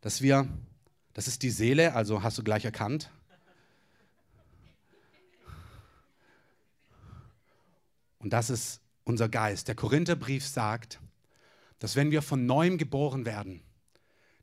dass 0.01 0.21
wir, 0.21 0.47
das 1.13 1.27
ist 1.27 1.43
die 1.43 1.49
Seele, 1.49 1.93
also 1.93 2.23
hast 2.23 2.37
du 2.37 2.43
gleich 2.43 2.65
erkannt. 2.65 3.11
Und 8.19 8.31
das 8.31 8.49
ist 8.49 8.81
unser 9.03 9.27
Geist. 9.27 9.67
Der 9.67 9.75
Korintherbrief 9.75 10.47
sagt, 10.47 10.99
dass 11.79 11.97
wenn 11.97 12.11
wir 12.11 12.21
von 12.21 12.45
neuem 12.45 12.77
geboren 12.77 13.25
werden, 13.25 13.61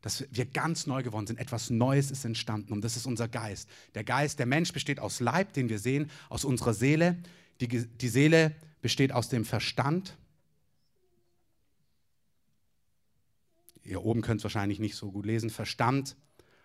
dass 0.02 0.24
wir 0.30 0.46
ganz 0.46 0.86
neu 0.86 1.02
geworden 1.02 1.26
sind. 1.26 1.38
Etwas 1.38 1.70
Neues 1.70 2.10
ist 2.10 2.24
entstanden 2.24 2.72
und 2.72 2.82
das 2.82 2.96
ist 2.96 3.06
unser 3.06 3.28
Geist. 3.28 3.68
Der 3.94 4.04
Geist, 4.04 4.38
der 4.38 4.46
Mensch 4.46 4.72
besteht 4.72 4.98
aus 4.98 5.20
Leib, 5.20 5.52
den 5.52 5.68
wir 5.68 5.78
sehen, 5.78 6.10
aus 6.28 6.44
unserer 6.44 6.74
Seele. 6.74 7.18
Die, 7.60 7.68
die 7.68 8.08
Seele 8.08 8.54
besteht 8.80 9.12
aus 9.12 9.28
dem 9.28 9.44
Verstand. 9.44 10.16
Ihr 13.82 14.02
oben 14.02 14.22
könnt 14.22 14.40
es 14.40 14.44
wahrscheinlich 14.44 14.78
nicht 14.78 14.96
so 14.96 15.10
gut 15.10 15.26
lesen. 15.26 15.50
Verstand 15.50 16.16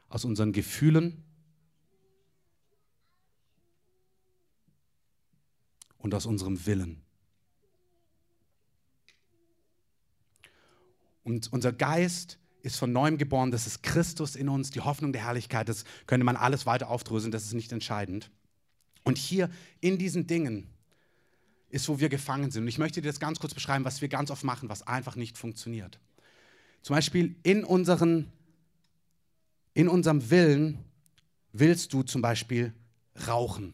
aus 0.07 0.23
unseren 0.23 0.53
Gefühlen 0.53 1.23
und 5.97 6.13
aus 6.13 6.25
unserem 6.25 6.65
Willen. 6.65 7.01
Und 11.23 11.51
unser 11.51 11.73
Geist 11.73 12.37
ist 12.65 12.78
von 12.78 12.91
neuem 12.91 13.17
geboren, 13.17 13.51
das 13.51 13.67
ist 13.67 13.84
Christus 13.84 14.36
in 14.36 14.49
uns, 14.49 14.71
die 14.71 14.82
Hoffnung 14.82 15.13
der 15.13 15.23
Herrlichkeit, 15.23 15.69
das 15.69 15.86
könnte 16.08 16.25
man 16.25 16.36
alles 16.36 16.65
weiter 16.65 16.89
aufdröseln, 16.89 17.32
das 17.32 17.45
ist 17.45 17.54
nicht 17.54 17.71
entscheidend. 17.71 18.32
Und 19.04 19.19
hier 19.19 19.51
in 19.82 19.99
diesen 19.99 20.25
Dingen 20.25 20.67
ist, 21.69 21.88
wo 21.88 21.99
wir 21.99 22.10
gefangen 22.10 22.49
sind. 22.49 22.63
Und 22.63 22.67
ich 22.67 22.80
möchte 22.80 23.01
dir 23.01 23.10
das 23.10 23.19
ganz 23.19 23.39
kurz 23.39 23.54
beschreiben, 23.54 23.86
was 23.86 24.01
wir 24.01 24.08
ganz 24.08 24.32
oft 24.32 24.43
machen, 24.43 24.67
was 24.67 24.82
einfach 24.82 25.15
nicht 25.15 25.38
funktioniert. 25.38 25.99
Zum 26.82 26.95
Beispiel 26.95 27.36
in, 27.43 27.63
unseren, 27.63 28.32
in 29.73 29.88
unserem 29.88 30.30
Willen 30.32 30.80
willst 31.54 31.93
du 31.93 32.01
zum 32.01 32.21
Beispiel 32.21 32.73
rauchen. 33.28 33.73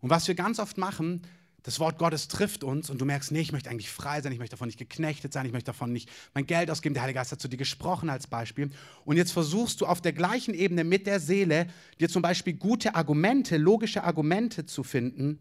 Und 0.00 0.10
was 0.10 0.28
wir 0.28 0.34
ganz 0.34 0.58
oft 0.60 0.78
machen, 0.78 1.22
das 1.64 1.80
Wort 1.80 1.96
Gottes 1.98 2.28
trifft 2.28 2.62
uns 2.62 2.90
und 2.90 3.00
du 3.00 3.06
merkst, 3.06 3.32
nee, 3.32 3.40
ich 3.40 3.50
möchte 3.50 3.70
eigentlich 3.70 3.90
frei 3.90 4.20
sein, 4.20 4.32
ich 4.32 4.38
möchte 4.38 4.52
davon 4.52 4.66
nicht 4.68 4.78
geknechtet 4.78 5.32
sein, 5.32 5.46
ich 5.46 5.52
möchte 5.52 5.68
davon 5.68 5.92
nicht 5.92 6.10
mein 6.34 6.46
Geld 6.46 6.70
ausgeben. 6.70 6.92
Der 6.92 7.02
Heilige 7.02 7.18
Geist 7.18 7.32
hat 7.32 7.40
zu 7.40 7.48
dir 7.48 7.56
gesprochen 7.56 8.10
als 8.10 8.26
Beispiel. 8.26 8.68
Und 9.06 9.16
jetzt 9.16 9.32
versuchst 9.32 9.80
du 9.80 9.86
auf 9.86 10.02
der 10.02 10.12
gleichen 10.12 10.52
Ebene 10.52 10.84
mit 10.84 11.06
der 11.06 11.20
Seele, 11.20 11.66
dir 11.98 12.10
zum 12.10 12.20
Beispiel 12.20 12.52
gute 12.52 12.94
Argumente, 12.94 13.56
logische 13.56 14.04
Argumente 14.04 14.66
zu 14.66 14.82
finden, 14.82 15.38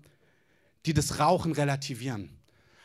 die 0.85 0.93
das 0.93 1.19
Rauchen 1.19 1.51
relativieren. 1.51 2.29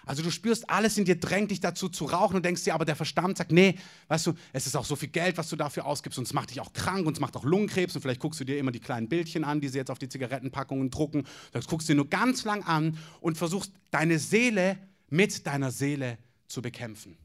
Also 0.09 0.23
du 0.23 0.31
spürst, 0.31 0.71
alles 0.71 0.97
in 0.97 1.05
dir 1.05 1.21
drängt 1.21 1.51
dich 1.51 1.61
dazu 1.61 1.91
zu 1.91 2.07
rauchen 2.07 2.37
und 2.37 2.43
denkst 2.43 2.65
dir, 2.65 2.73
aber 2.73 2.87
der 2.87 2.97
Verstand 2.97 3.37
sagt, 3.37 3.53
nee, 3.53 3.75
weißt 4.09 4.29
du, 4.29 4.33
es 4.55 4.67
ist 4.67 4.75
auch 4.75 4.87
so 4.87 4.97
viel 4.97 5.11
Geld, 5.11 5.37
was 5.37 5.51
du 5.51 5.57
dafür 5.57 5.85
ausgibst 5.85 6.19
und 6.19 6.27
es 6.27 6.33
macht 6.33 6.49
dich 6.49 6.63
auch 6.63 6.73
krank 6.73 7.07
und 7.07 7.13
es 7.13 7.21
macht 7.21 7.37
auch 7.37 7.45
Lungenkrebs 7.45 7.95
und 7.95 8.01
vielleicht 8.01 8.19
guckst 8.19 8.41
du 8.41 8.45
dir 8.45 8.59
immer 8.59 8.73
die 8.73 8.81
kleinen 8.81 9.11
Bildchen 9.11 9.45
an, 9.45 9.61
die 9.61 9.69
sie 9.69 9.77
jetzt 9.77 9.91
auf 9.91 9.99
die 9.99 10.09
Zigarettenpackungen 10.09 10.89
drucken. 10.89 11.27
Das 11.53 11.67
guckst 11.67 11.91
du 11.91 11.93
dir 11.93 11.97
nur 11.99 12.09
ganz 12.09 12.45
lang 12.45 12.63
an 12.63 12.97
und 13.21 13.37
versuchst 13.37 13.71
deine 13.91 14.19
Seele 14.19 14.79
mit 15.11 15.47
deiner 15.47 15.71
Seele 15.71 16.17
zu 16.47 16.63
bekämpfen. 16.63 17.19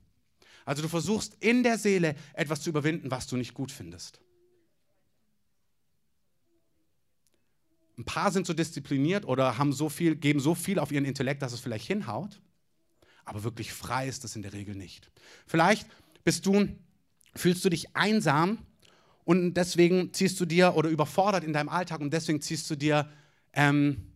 Also 0.65 0.81
du 0.81 0.89
versuchst 0.89 1.37
in 1.39 1.63
der 1.63 1.77
Seele 1.77 2.15
etwas 2.33 2.59
zu 2.59 2.69
überwinden, 2.69 3.11
was 3.11 3.27
du 3.27 3.37
nicht 3.37 3.53
gut 3.53 3.71
findest. 3.71 4.19
Ein 7.97 8.03
paar 8.03 8.29
sind 8.29 8.45
so 8.45 8.51
diszipliniert 8.51 9.23
oder 9.23 9.57
haben 9.57 9.71
so 9.71 9.87
viel, 9.87 10.17
geben 10.17 10.41
so 10.41 10.53
viel 10.53 10.79
auf 10.79 10.91
ihren 10.91 11.05
Intellekt, 11.05 11.41
dass 11.41 11.53
es 11.53 11.61
vielleicht 11.61 11.87
hinhaut. 11.87 12.41
Aber 13.25 13.43
wirklich 13.43 13.73
frei 13.73 14.07
ist 14.07 14.23
das 14.23 14.35
in 14.35 14.41
der 14.41 14.53
Regel 14.53 14.75
nicht. 14.75 15.09
Vielleicht 15.47 15.87
bist 16.23 16.45
du, 16.45 16.67
fühlst 17.35 17.63
du 17.63 17.69
dich 17.69 17.95
einsam 17.95 18.59
und 19.25 19.53
deswegen 19.53 20.13
ziehst 20.13 20.39
du 20.39 20.45
dir 20.45 20.75
oder 20.75 20.89
überfordert 20.89 21.43
in 21.43 21.53
deinem 21.53 21.69
Alltag 21.69 22.01
und 22.01 22.11
deswegen 22.11 22.41
ziehst 22.41 22.69
du 22.69 22.75
dir 22.75 23.09
ähm, 23.53 24.11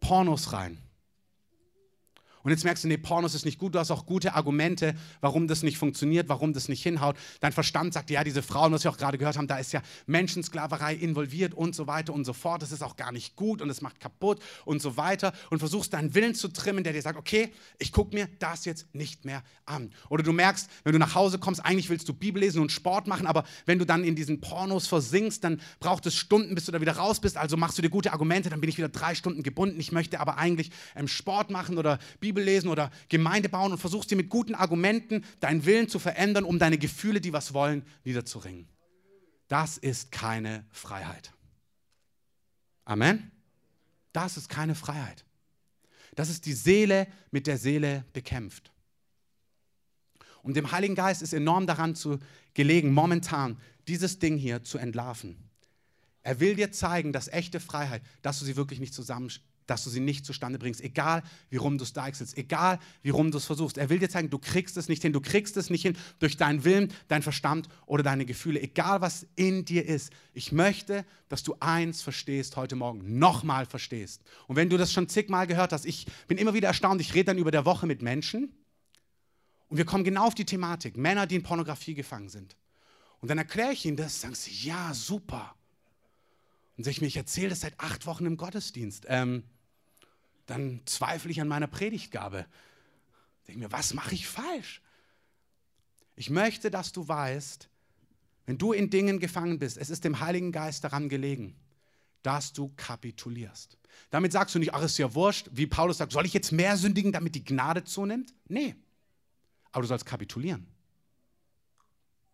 Pornos 0.00 0.52
rein. 0.52 0.78
Und 2.48 2.52
jetzt 2.52 2.64
merkst 2.64 2.82
du, 2.82 2.88
nee, 2.88 2.96
Pornos 2.96 3.34
ist 3.34 3.44
nicht 3.44 3.58
gut, 3.58 3.74
du 3.74 3.78
hast 3.78 3.90
auch 3.90 4.06
gute 4.06 4.32
Argumente, 4.32 4.94
warum 5.20 5.48
das 5.48 5.62
nicht 5.62 5.76
funktioniert, 5.76 6.30
warum 6.30 6.54
das 6.54 6.70
nicht 6.70 6.82
hinhaut. 6.82 7.14
Dein 7.40 7.52
Verstand 7.52 7.92
sagt, 7.92 8.08
ja, 8.08 8.24
diese 8.24 8.40
Frauen, 8.40 8.72
was 8.72 8.84
wir 8.84 8.90
auch 8.90 8.96
gerade 8.96 9.18
gehört 9.18 9.36
haben, 9.36 9.48
da 9.48 9.58
ist 9.58 9.74
ja 9.74 9.82
Menschensklaverei 10.06 10.94
involviert 10.94 11.52
und 11.52 11.74
so 11.74 11.86
weiter 11.86 12.14
und 12.14 12.24
so 12.24 12.32
fort. 12.32 12.62
Das 12.62 12.72
ist 12.72 12.82
auch 12.82 12.96
gar 12.96 13.12
nicht 13.12 13.36
gut 13.36 13.60
und 13.60 13.68
es 13.68 13.82
macht 13.82 14.00
kaputt 14.00 14.40
und 14.64 14.80
so 14.80 14.96
weiter. 14.96 15.34
Und 15.50 15.58
versuchst 15.58 15.92
deinen 15.92 16.14
Willen 16.14 16.34
zu 16.34 16.48
trimmen, 16.48 16.84
der 16.84 16.94
dir 16.94 17.02
sagt, 17.02 17.18
okay, 17.18 17.52
ich 17.78 17.92
gucke 17.92 18.14
mir 18.14 18.30
das 18.38 18.64
jetzt 18.64 18.94
nicht 18.94 19.26
mehr 19.26 19.42
an. 19.66 19.90
Oder 20.08 20.22
du 20.22 20.32
merkst, 20.32 20.70
wenn 20.84 20.94
du 20.94 20.98
nach 20.98 21.14
Hause 21.14 21.38
kommst, 21.38 21.62
eigentlich 21.62 21.90
willst 21.90 22.08
du 22.08 22.14
Bibel 22.14 22.40
lesen 22.40 22.62
und 22.62 22.72
Sport 22.72 23.08
machen, 23.08 23.26
aber 23.26 23.44
wenn 23.66 23.78
du 23.78 23.84
dann 23.84 24.04
in 24.04 24.16
diesen 24.16 24.40
Pornos 24.40 24.86
versinkst, 24.86 25.44
dann 25.44 25.60
braucht 25.80 26.06
es 26.06 26.14
Stunden, 26.14 26.54
bis 26.54 26.64
du 26.64 26.72
da 26.72 26.80
wieder 26.80 26.96
raus 26.96 27.20
bist. 27.20 27.36
Also 27.36 27.58
machst 27.58 27.76
du 27.76 27.82
dir 27.82 27.90
gute 27.90 28.14
Argumente, 28.14 28.48
dann 28.48 28.62
bin 28.62 28.70
ich 28.70 28.78
wieder 28.78 28.88
drei 28.88 29.14
Stunden 29.14 29.42
gebunden. 29.42 29.78
Ich 29.78 29.92
möchte 29.92 30.18
aber 30.18 30.38
eigentlich 30.38 30.70
ähm, 30.96 31.08
Sport 31.08 31.50
machen 31.50 31.76
oder 31.76 31.98
Bibel 32.20 32.37
Bibel 32.38 32.44
lesen 32.44 32.68
oder 32.68 32.90
Gemeinde 33.08 33.48
bauen 33.48 33.72
und 33.72 33.78
versuchst 33.78 34.10
dir 34.10 34.16
mit 34.16 34.28
guten 34.28 34.54
Argumenten 34.54 35.24
deinen 35.40 35.64
Willen 35.64 35.88
zu 35.88 35.98
verändern, 35.98 36.44
um 36.44 36.58
deine 36.58 36.78
Gefühle, 36.78 37.20
die 37.20 37.32
was 37.32 37.52
wollen, 37.52 37.84
niederzuringen. 38.04 38.68
Das 39.48 39.78
ist 39.78 40.12
keine 40.12 40.64
Freiheit. 40.70 41.32
Amen. 42.84 43.30
Das 44.12 44.36
ist 44.36 44.48
keine 44.48 44.74
Freiheit. 44.74 45.24
Das 46.14 46.30
ist 46.30 46.46
die 46.46 46.52
Seele 46.52 47.06
mit 47.30 47.46
der 47.46 47.58
Seele 47.58 48.04
bekämpft. 48.12 48.72
Und 50.42 50.56
dem 50.56 50.70
Heiligen 50.72 50.94
Geist 50.94 51.22
ist 51.22 51.32
enorm 51.32 51.66
daran 51.66 51.94
zu 51.94 52.18
gelegen, 52.54 52.92
momentan 52.92 53.58
dieses 53.86 54.18
Ding 54.18 54.36
hier 54.36 54.62
zu 54.62 54.78
entlarven. 54.78 55.36
Er 56.22 56.40
will 56.40 56.54
dir 56.54 56.72
zeigen, 56.72 57.12
dass 57.12 57.28
echte 57.28 57.60
Freiheit, 57.60 58.02
dass 58.22 58.38
du 58.38 58.44
sie 58.44 58.56
wirklich 58.56 58.80
nicht 58.80 58.94
zusammen 58.94 59.30
dass 59.68 59.84
du 59.84 59.90
sie 59.90 60.00
nicht 60.00 60.26
zustande 60.26 60.58
bringst, 60.58 60.80
egal 60.80 61.22
wie 61.50 61.58
rum 61.58 61.78
du 61.78 61.84
es 61.84 61.92
deichselst, 61.92 62.36
egal 62.36 62.78
wie 63.02 63.10
rum 63.10 63.30
du 63.30 63.38
es 63.38 63.44
versuchst. 63.44 63.78
Er 63.78 63.90
will 63.90 63.98
dir 63.98 64.08
zeigen, 64.08 64.30
du 64.30 64.38
kriegst 64.38 64.76
es 64.76 64.88
nicht 64.88 65.02
hin, 65.02 65.12
du 65.12 65.20
kriegst 65.20 65.56
es 65.56 65.70
nicht 65.70 65.82
hin 65.82 65.96
durch 66.18 66.36
deinen 66.36 66.64
Willen, 66.64 66.92
deinen 67.08 67.22
Verstand 67.22 67.68
oder 67.86 68.02
deine 68.02 68.24
Gefühle, 68.24 68.60
egal 68.60 69.00
was 69.00 69.26
in 69.36 69.64
dir 69.64 69.86
ist. 69.86 70.10
Ich 70.32 70.50
möchte, 70.52 71.04
dass 71.28 71.42
du 71.42 71.54
eins 71.60 72.02
verstehst 72.02 72.56
heute 72.56 72.76
Morgen, 72.76 73.18
nochmal 73.18 73.66
verstehst. 73.66 74.22
Und 74.46 74.56
wenn 74.56 74.70
du 74.70 74.78
das 74.78 74.92
schon 74.92 75.08
zigmal 75.08 75.46
gehört 75.46 75.72
hast, 75.72 75.84
ich 75.84 76.06
bin 76.26 76.38
immer 76.38 76.54
wieder 76.54 76.68
erstaunt, 76.68 77.00
ich 77.00 77.14
rede 77.14 77.26
dann 77.26 77.38
über 77.38 77.50
der 77.50 77.64
Woche 77.64 77.86
mit 77.86 78.02
Menschen 78.02 78.52
und 79.68 79.76
wir 79.76 79.84
kommen 79.84 80.04
genau 80.04 80.26
auf 80.26 80.34
die 80.34 80.46
Thematik, 80.46 80.96
Männer, 80.96 81.26
die 81.26 81.36
in 81.36 81.42
Pornografie 81.42 81.94
gefangen 81.94 82.30
sind. 82.30 82.56
Und 83.20 83.28
dann 83.28 83.38
erkläre 83.38 83.72
ich 83.72 83.84
ihnen 83.84 83.96
das, 83.96 84.20
sagen 84.20 84.34
sie, 84.34 84.52
ja, 84.66 84.94
super. 84.94 85.54
Und 86.76 86.84
sage 86.84 86.92
ich 86.92 87.00
mir, 87.00 87.08
ich 87.08 87.16
erzähle 87.16 87.50
das 87.50 87.60
seit 87.60 87.78
acht 87.78 88.06
Wochen 88.06 88.24
im 88.24 88.36
Gottesdienst. 88.36 89.06
Ähm, 89.08 89.42
dann 90.48 90.80
zweifle 90.86 91.30
ich 91.30 91.40
an 91.40 91.48
meiner 91.48 91.66
Predigtgabe. 91.66 92.46
Denke 93.46 93.60
mir, 93.60 93.72
was 93.72 93.94
mache 93.94 94.14
ich 94.14 94.26
falsch? 94.26 94.82
Ich 96.16 96.30
möchte, 96.30 96.70
dass 96.70 96.90
du 96.90 97.06
weißt, 97.06 97.68
wenn 98.46 98.58
du 98.58 98.72
in 98.72 98.90
Dingen 98.90 99.20
gefangen 99.20 99.58
bist, 99.58 99.76
es 99.76 99.90
ist 99.90 100.04
dem 100.04 100.20
Heiligen 100.20 100.50
Geist 100.50 100.82
daran 100.82 101.10
gelegen, 101.10 101.54
dass 102.22 102.52
du 102.54 102.72
kapitulierst. 102.76 103.76
Damit 104.10 104.32
sagst 104.32 104.54
du 104.54 104.58
nicht, 104.58 104.72
ach, 104.72 104.82
ist 104.82 104.98
ja 104.98 105.14
wurscht, 105.14 105.48
wie 105.52 105.66
Paulus 105.66 105.98
sagt, 105.98 106.12
soll 106.12 106.24
ich 106.24 106.32
jetzt 106.32 106.50
mehr 106.50 106.76
sündigen, 106.78 107.12
damit 107.12 107.34
die 107.34 107.44
Gnade 107.44 107.84
zunimmt? 107.84 108.32
Nee. 108.48 108.74
Aber 109.70 109.82
du 109.82 109.88
sollst 109.88 110.06
kapitulieren. 110.06 110.66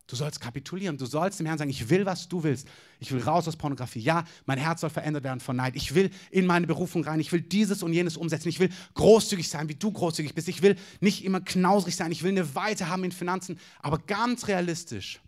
Du 0.07 0.17
sollst 0.17 0.41
kapitulieren. 0.41 0.99
Du 0.99 1.07
sollst 1.07 1.41
dem 1.41 1.47
Herrn 1.47 1.57
sagen, 1.57 1.71
ich 1.71 1.89
will, 1.89 2.05
was 2.05 2.29
du 2.29 2.43
willst. 2.43 2.69
Ich 3.01 3.11
will 3.11 3.23
raus 3.23 3.49
aus 3.49 3.57
Pornografie. 3.57 4.01
Ja, 4.01 4.25
mein 4.45 4.59
Herz 4.59 4.83
soll 4.83 4.91
verändert 4.91 5.25
werden 5.25 5.41
von 5.41 5.57
Neid. 5.57 5.77
Ich 5.77 5.95
will 5.95 6.11
in 6.31 6.45
meine 6.45 6.67
Berufung 6.67 7.05
rein. 7.05 7.21
Ich 7.21 7.33
will 7.33 7.41
dieses 7.41 7.83
und 7.83 7.95
jenes 7.95 8.19
umsetzen. 8.19 8.49
Ich 8.49 8.61
will 8.61 8.69
großzügig 8.95 9.49
sein, 9.49 9.69
wie 9.69 9.75
du 9.75 9.91
großzügig 9.91 10.35
bist. 10.35 10.49
Ich 10.49 10.61
will 10.61 10.77
nicht 11.01 11.25
immer 11.25 11.41
knausrig 11.41 11.97
sein. 11.97 12.13
Ich 12.13 12.23
will 12.23 12.33
eine 12.33 12.55
Weite 12.55 12.89
haben 12.89 13.03
in 13.05 13.13
Finanzen. 13.13 13.59
Aber 13.81 13.99
ganz 13.99 14.47
realistisch 14.47 15.21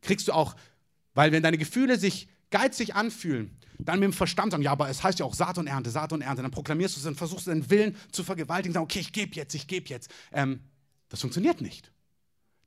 kriegst 0.00 0.28
du 0.28 0.32
auch, 0.32 0.56
weil 1.12 1.32
wenn 1.32 1.42
deine 1.42 1.58
Gefühle 1.58 1.98
sich 1.98 2.28
geizig 2.50 2.94
anfühlen, 2.94 3.58
dann 3.78 3.98
mit 4.00 4.06
dem 4.06 4.12
Verstand 4.14 4.52
sagen, 4.52 4.62
ja, 4.62 4.72
aber 4.72 4.88
es 4.88 5.02
heißt 5.02 5.18
ja 5.18 5.26
auch 5.26 5.34
Saat 5.34 5.58
und 5.58 5.66
Ernte, 5.66 5.90
Saat 5.90 6.14
und 6.14 6.22
Ernte. 6.22 6.40
Dann 6.40 6.50
proklamierst 6.50 6.96
du 6.96 7.00
es, 7.00 7.04
dann 7.04 7.16
versuchst 7.16 7.46
du 7.46 7.50
deinen 7.50 7.68
Willen 7.68 7.94
zu 8.12 8.24
vergewaltigen, 8.24 8.72
sagen, 8.72 8.84
okay, 8.84 9.00
ich 9.00 9.12
gebe 9.12 9.34
jetzt, 9.34 9.54
ich 9.54 9.66
gebe 9.66 9.88
jetzt. 9.88 10.10
Ähm, 10.32 10.60
das 11.10 11.20
funktioniert 11.20 11.60
nicht. 11.60 11.92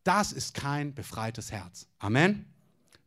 Das 0.04 0.32
ist 0.32 0.54
kein 0.54 0.94
befreites 0.94 1.52
Herz. 1.52 1.88
Amen. 2.00 2.46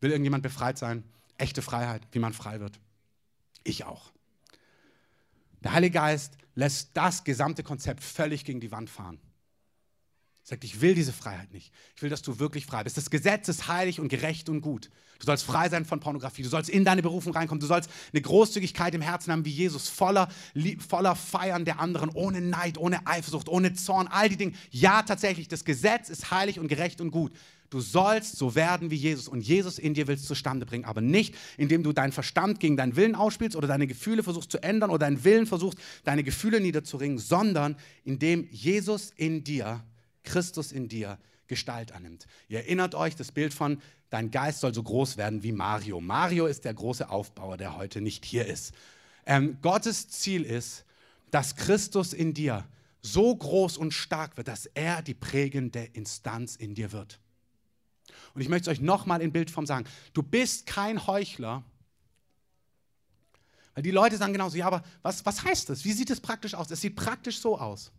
Will 0.00 0.10
irgendjemand 0.10 0.42
befreit 0.42 0.78
sein? 0.78 1.04
Echte 1.38 1.62
Freiheit, 1.62 2.02
wie 2.12 2.18
man 2.18 2.32
frei 2.32 2.60
wird. 2.60 2.78
Ich 3.64 3.84
auch. 3.84 4.12
Der 5.62 5.72
Heilige 5.72 5.94
Geist 5.94 6.36
lässt 6.54 6.90
das 6.94 7.24
gesamte 7.24 7.62
Konzept 7.62 8.02
völlig 8.02 8.44
gegen 8.44 8.60
die 8.60 8.72
Wand 8.72 8.90
fahren. 8.90 9.20
Sagt, 10.52 10.64
ich 10.64 10.82
will 10.82 10.94
diese 10.94 11.14
Freiheit 11.14 11.50
nicht. 11.54 11.72
Ich 11.96 12.02
will, 12.02 12.10
dass 12.10 12.20
du 12.20 12.38
wirklich 12.38 12.66
frei 12.66 12.84
bist. 12.84 12.98
Das 12.98 13.08
Gesetz 13.08 13.48
ist 13.48 13.68
heilig 13.68 14.00
und 14.00 14.08
gerecht 14.08 14.50
und 14.50 14.60
gut. 14.60 14.90
Du 15.18 15.24
sollst 15.24 15.44
frei 15.44 15.70
sein 15.70 15.86
von 15.86 15.98
Pornografie. 15.98 16.42
Du 16.42 16.50
sollst 16.50 16.68
in 16.68 16.84
deine 16.84 17.00
Berufung 17.00 17.32
reinkommen. 17.32 17.58
Du 17.58 17.66
sollst 17.66 17.88
eine 18.12 18.20
Großzügigkeit 18.20 18.94
im 18.94 19.00
Herzen 19.00 19.32
haben 19.32 19.46
wie 19.46 19.50
Jesus, 19.50 19.88
voller, 19.88 20.28
voller 20.86 21.16
Feiern 21.16 21.64
der 21.64 21.80
anderen, 21.80 22.10
ohne 22.10 22.42
Neid, 22.42 22.76
ohne 22.76 23.06
Eifersucht, 23.06 23.48
ohne 23.48 23.72
Zorn, 23.72 24.08
all 24.08 24.28
die 24.28 24.36
Dinge. 24.36 24.52
Ja, 24.70 25.00
tatsächlich, 25.00 25.48
das 25.48 25.64
Gesetz 25.64 26.10
ist 26.10 26.30
heilig 26.30 26.60
und 26.60 26.68
gerecht 26.68 27.00
und 27.00 27.12
gut. 27.12 27.32
Du 27.70 27.80
sollst 27.80 28.36
so 28.36 28.54
werden 28.54 28.90
wie 28.90 28.96
Jesus 28.96 29.28
und 29.28 29.40
Jesus 29.40 29.78
in 29.78 29.94
dir 29.94 30.06
willst 30.06 30.26
zustande 30.26 30.66
bringen, 30.66 30.84
aber 30.84 31.00
nicht, 31.00 31.34
indem 31.56 31.82
du 31.82 31.94
deinen 31.94 32.12
Verstand 32.12 32.60
gegen 32.60 32.76
deinen 32.76 32.96
Willen 32.96 33.14
ausspielst 33.14 33.56
oder 33.56 33.68
deine 33.68 33.86
Gefühle 33.86 34.22
versuchst 34.22 34.52
zu 34.52 34.62
ändern 34.62 34.90
oder 34.90 35.06
deinen 35.06 35.24
Willen 35.24 35.46
versuchst, 35.46 35.78
deine 36.04 36.22
Gefühle 36.22 36.60
niederzuringen, 36.60 37.16
sondern 37.16 37.76
indem 38.04 38.46
Jesus 38.50 39.12
in 39.16 39.44
dir 39.44 39.82
Christus 40.24 40.72
in 40.72 40.88
dir 40.88 41.18
Gestalt 41.46 41.92
annimmt. 41.92 42.26
Ihr 42.48 42.60
erinnert 42.60 42.94
euch 42.94 43.14
das 43.14 43.32
Bild 43.32 43.52
von, 43.52 43.80
dein 44.10 44.30
Geist 44.30 44.60
soll 44.60 44.72
so 44.72 44.82
groß 44.82 45.16
werden 45.16 45.42
wie 45.42 45.52
Mario. 45.52 46.00
Mario 46.00 46.46
ist 46.46 46.64
der 46.64 46.74
große 46.74 47.10
Aufbauer, 47.10 47.56
der 47.56 47.76
heute 47.76 48.00
nicht 48.00 48.24
hier 48.24 48.46
ist. 48.46 48.72
Ähm, 49.26 49.58
Gottes 49.60 50.08
Ziel 50.08 50.44
ist, 50.44 50.84
dass 51.30 51.56
Christus 51.56 52.12
in 52.12 52.34
dir 52.34 52.66
so 53.02 53.34
groß 53.34 53.76
und 53.76 53.92
stark 53.92 54.36
wird, 54.36 54.48
dass 54.48 54.66
er 54.66 55.02
die 55.02 55.14
prägende 55.14 55.82
Instanz 55.92 56.56
in 56.56 56.74
dir 56.74 56.92
wird. 56.92 57.18
Und 58.34 58.40
ich 58.40 58.48
möchte 58.48 58.70
euch 58.70 58.80
nochmal 58.80 59.20
in 59.20 59.32
Bildform 59.32 59.66
sagen, 59.66 59.86
du 60.12 60.22
bist 60.22 60.66
kein 60.66 61.06
Heuchler, 61.06 61.64
weil 63.74 63.82
die 63.82 63.90
Leute 63.90 64.16
sagen 64.16 64.32
genauso, 64.32 64.56
ja, 64.56 64.66
aber 64.66 64.82
was, 65.02 65.24
was 65.24 65.44
heißt 65.44 65.70
das? 65.70 65.84
Wie 65.84 65.92
sieht 65.92 66.10
es 66.10 66.20
praktisch 66.20 66.54
aus? 66.54 66.70
Es 66.70 66.80
sieht 66.80 66.94
praktisch 66.94 67.40
so 67.40 67.58
aus. 67.58 67.90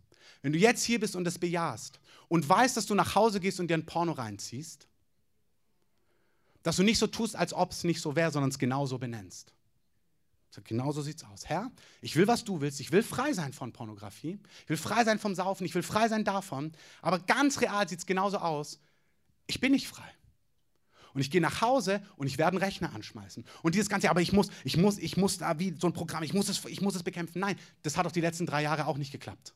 Wenn 0.44 0.52
du 0.52 0.58
jetzt 0.58 0.84
hier 0.84 1.00
bist 1.00 1.16
und 1.16 1.24
das 1.24 1.38
bejahst 1.38 1.98
und 2.28 2.46
weißt, 2.46 2.76
dass 2.76 2.84
du 2.84 2.94
nach 2.94 3.14
Hause 3.14 3.40
gehst 3.40 3.60
und 3.60 3.68
dir 3.68 3.78
ein 3.78 3.86
Porno 3.86 4.12
reinziehst, 4.12 4.86
dass 6.62 6.76
du 6.76 6.82
nicht 6.82 6.98
so 6.98 7.06
tust, 7.06 7.34
als 7.34 7.54
ob 7.54 7.72
es 7.72 7.82
nicht 7.82 8.02
so 8.02 8.14
wäre, 8.14 8.30
sondern 8.30 8.50
es 8.50 8.58
genauso 8.58 8.98
benennst. 8.98 9.54
Genau 10.64 10.92
so 10.92 11.00
sieht 11.00 11.16
es 11.16 11.24
aus. 11.24 11.46
Herr, 11.46 11.72
ich 12.02 12.14
will, 12.14 12.26
was 12.26 12.44
du 12.44 12.60
willst. 12.60 12.78
Ich 12.80 12.92
will 12.92 13.02
frei 13.02 13.32
sein 13.32 13.54
von 13.54 13.72
Pornografie. 13.72 14.38
Ich 14.64 14.68
will 14.68 14.76
frei 14.76 15.02
sein 15.02 15.18
vom 15.18 15.34
Saufen. 15.34 15.64
Ich 15.64 15.74
will 15.74 15.82
frei 15.82 16.08
sein 16.08 16.24
davon. 16.24 16.72
Aber 17.00 17.20
ganz 17.20 17.62
real 17.62 17.88
sieht 17.88 18.00
es 18.00 18.06
genauso 18.06 18.36
aus. 18.36 18.78
Ich 19.46 19.60
bin 19.60 19.72
nicht 19.72 19.88
frei. 19.88 20.08
Und 21.14 21.22
ich 21.22 21.30
gehe 21.30 21.40
nach 21.40 21.62
Hause 21.62 22.02
und 22.16 22.26
ich 22.26 22.36
werde 22.36 22.58
einen 22.58 22.62
Rechner 22.62 22.94
anschmeißen. 22.94 23.46
Und 23.62 23.74
dieses 23.74 23.88
Ganze, 23.88 24.10
aber 24.10 24.20
ich 24.20 24.34
muss, 24.34 24.48
ich 24.62 24.76
muss, 24.76 24.98
ich 24.98 25.16
muss 25.16 25.38
da 25.38 25.58
wie 25.58 25.74
so 25.80 25.86
ein 25.86 25.94
Programm, 25.94 26.22
ich 26.22 26.34
muss 26.34 26.50
es, 26.50 26.62
ich 26.66 26.82
muss 26.82 26.94
es 26.94 27.02
bekämpfen. 27.02 27.40
Nein, 27.40 27.58
das 27.82 27.96
hat 27.96 28.04
doch 28.04 28.12
die 28.12 28.20
letzten 28.20 28.44
drei 28.44 28.62
Jahre 28.62 28.86
auch 28.86 28.98
nicht 28.98 29.10
geklappt. 29.10 29.54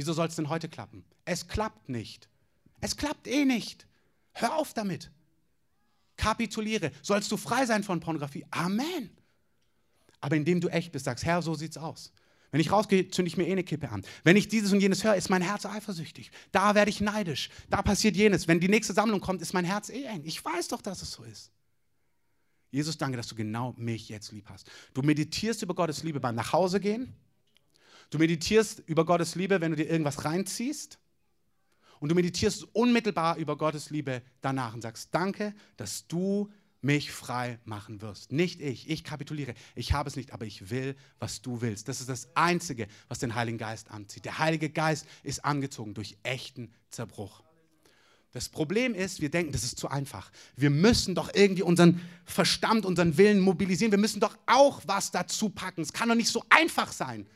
Wieso 0.00 0.14
soll 0.14 0.28
es 0.28 0.34
denn 0.34 0.48
heute 0.48 0.66
klappen? 0.66 1.04
Es 1.26 1.46
klappt 1.46 1.90
nicht. 1.90 2.30
Es 2.80 2.96
klappt 2.96 3.26
eh 3.26 3.44
nicht. 3.44 3.86
Hör 4.32 4.56
auf 4.56 4.72
damit. 4.72 5.10
Kapituliere. 6.16 6.90
Sollst 7.02 7.30
du 7.30 7.36
frei 7.36 7.66
sein 7.66 7.84
von 7.84 8.00
Pornografie? 8.00 8.46
Amen. 8.50 9.10
Aber 10.22 10.36
indem 10.36 10.62
du 10.62 10.68
echt 10.68 10.90
bist, 10.90 11.04
sagst, 11.04 11.26
Herr, 11.26 11.42
so 11.42 11.52
sieht's 11.52 11.76
aus. 11.76 12.14
Wenn 12.50 12.62
ich 12.62 12.72
rausgehe, 12.72 13.08
zünde 13.10 13.28
ich 13.28 13.36
mir 13.36 13.46
eh 13.46 13.52
eine 13.52 13.62
Kippe 13.62 13.90
an. 13.90 14.02
Wenn 14.24 14.36
ich 14.36 14.48
dieses 14.48 14.72
und 14.72 14.80
jenes 14.80 15.04
höre, 15.04 15.16
ist 15.16 15.28
mein 15.28 15.42
Herz 15.42 15.66
eifersüchtig. 15.66 16.30
Da 16.50 16.74
werde 16.74 16.90
ich 16.90 17.02
neidisch. 17.02 17.50
Da 17.68 17.82
passiert 17.82 18.16
jenes. 18.16 18.48
Wenn 18.48 18.58
die 18.58 18.70
nächste 18.70 18.94
Sammlung 18.94 19.20
kommt, 19.20 19.42
ist 19.42 19.52
mein 19.52 19.66
Herz 19.66 19.90
eh 19.90 20.04
eng. 20.04 20.22
Ich 20.24 20.42
weiß 20.42 20.68
doch, 20.68 20.80
dass 20.80 21.02
es 21.02 21.12
so 21.12 21.24
ist. 21.24 21.50
Jesus, 22.70 22.96
danke, 22.96 23.18
dass 23.18 23.28
du 23.28 23.34
genau 23.34 23.74
mich 23.76 24.08
jetzt 24.08 24.32
lieb 24.32 24.48
hast. 24.48 24.66
Du 24.94 25.02
meditierst 25.02 25.60
über 25.60 25.74
Gottes 25.74 26.04
Liebe 26.04 26.20
beim 26.20 26.36
Nachhausegehen. 26.36 27.14
Du 28.10 28.18
meditierst 28.18 28.82
über 28.86 29.06
Gottes 29.06 29.36
Liebe, 29.36 29.60
wenn 29.60 29.70
du 29.70 29.76
dir 29.76 29.88
irgendwas 29.88 30.24
reinziehst. 30.24 30.98
Und 32.00 32.08
du 32.08 32.14
meditierst 32.14 32.74
unmittelbar 32.74 33.36
über 33.36 33.56
Gottes 33.56 33.90
Liebe 33.90 34.22
danach 34.40 34.74
und 34.74 34.82
sagst, 34.82 35.10
danke, 35.12 35.54
dass 35.76 36.06
du 36.08 36.50
mich 36.80 37.12
frei 37.12 37.58
machen 37.64 38.00
wirst. 38.00 38.32
Nicht 38.32 38.60
ich, 38.60 38.88
ich 38.88 39.04
kapituliere. 39.04 39.54
Ich 39.74 39.92
habe 39.92 40.08
es 40.08 40.16
nicht, 40.16 40.32
aber 40.32 40.46
ich 40.46 40.70
will, 40.70 40.96
was 41.18 41.42
du 41.42 41.60
willst. 41.60 41.88
Das 41.88 42.00
ist 42.00 42.08
das 42.08 42.34
Einzige, 42.34 42.88
was 43.08 43.18
den 43.18 43.34
Heiligen 43.34 43.58
Geist 43.58 43.90
anzieht. 43.90 44.24
Der 44.24 44.38
Heilige 44.38 44.70
Geist 44.70 45.06
ist 45.22 45.44
angezogen 45.44 45.92
durch 45.92 46.16
echten 46.22 46.72
Zerbruch. 46.88 47.42
Das 48.32 48.48
Problem 48.48 48.94
ist, 48.94 49.20
wir 49.20 49.30
denken, 49.30 49.52
das 49.52 49.64
ist 49.64 49.78
zu 49.78 49.88
einfach. 49.88 50.30
Wir 50.56 50.70
müssen 50.70 51.14
doch 51.14 51.34
irgendwie 51.34 51.62
unseren 51.62 52.00
Verstand, 52.24 52.86
unseren 52.86 53.18
Willen 53.18 53.40
mobilisieren. 53.40 53.90
Wir 53.90 53.98
müssen 53.98 54.20
doch 54.20 54.38
auch 54.46 54.80
was 54.86 55.10
dazu 55.10 55.50
packen. 55.50 55.82
Es 55.82 55.92
kann 55.92 56.08
doch 56.08 56.14
nicht 56.14 56.30
so 56.30 56.44
einfach 56.48 56.92
sein. 56.92 57.26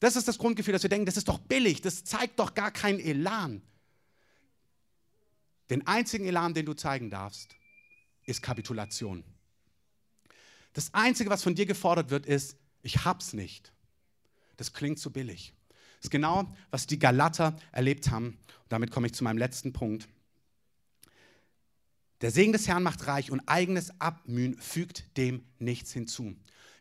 Das 0.00 0.16
ist 0.16 0.28
das 0.28 0.38
Grundgefühl, 0.38 0.72
dass 0.72 0.82
wir 0.82 0.90
denken, 0.90 1.06
das 1.06 1.16
ist 1.16 1.28
doch 1.28 1.38
billig, 1.38 1.80
das 1.80 2.04
zeigt 2.04 2.38
doch 2.38 2.54
gar 2.54 2.70
keinen 2.70 3.00
Elan. 3.00 3.62
Den 5.70 5.86
einzigen 5.86 6.26
Elan, 6.26 6.54
den 6.54 6.66
du 6.66 6.74
zeigen 6.74 7.10
darfst, 7.10 7.56
ist 8.24 8.42
Kapitulation. 8.42 9.24
Das 10.74 10.92
Einzige, 10.92 11.30
was 11.30 11.42
von 11.42 11.54
dir 11.54 11.66
gefordert 11.66 12.10
wird, 12.10 12.26
ist, 12.26 12.56
ich 12.82 13.04
hab's 13.04 13.32
nicht. 13.32 13.72
Das 14.56 14.72
klingt 14.72 14.98
zu 14.98 15.10
billig. 15.10 15.54
Das 15.96 16.04
ist 16.06 16.10
genau, 16.10 16.54
was 16.70 16.86
die 16.86 16.98
Galater 16.98 17.56
erlebt 17.72 18.10
haben. 18.10 18.26
Und 18.26 18.38
damit 18.68 18.90
komme 18.90 19.06
ich 19.06 19.14
zu 19.14 19.24
meinem 19.24 19.38
letzten 19.38 19.72
Punkt. 19.72 20.08
Der 22.20 22.30
Segen 22.30 22.52
des 22.52 22.68
Herrn 22.68 22.82
macht 22.82 23.06
reich 23.06 23.30
und 23.30 23.40
eigenes 23.46 24.00
Abmühen 24.00 24.58
fügt 24.58 25.16
dem 25.16 25.44
nichts 25.58 25.92
hinzu. 25.92 26.36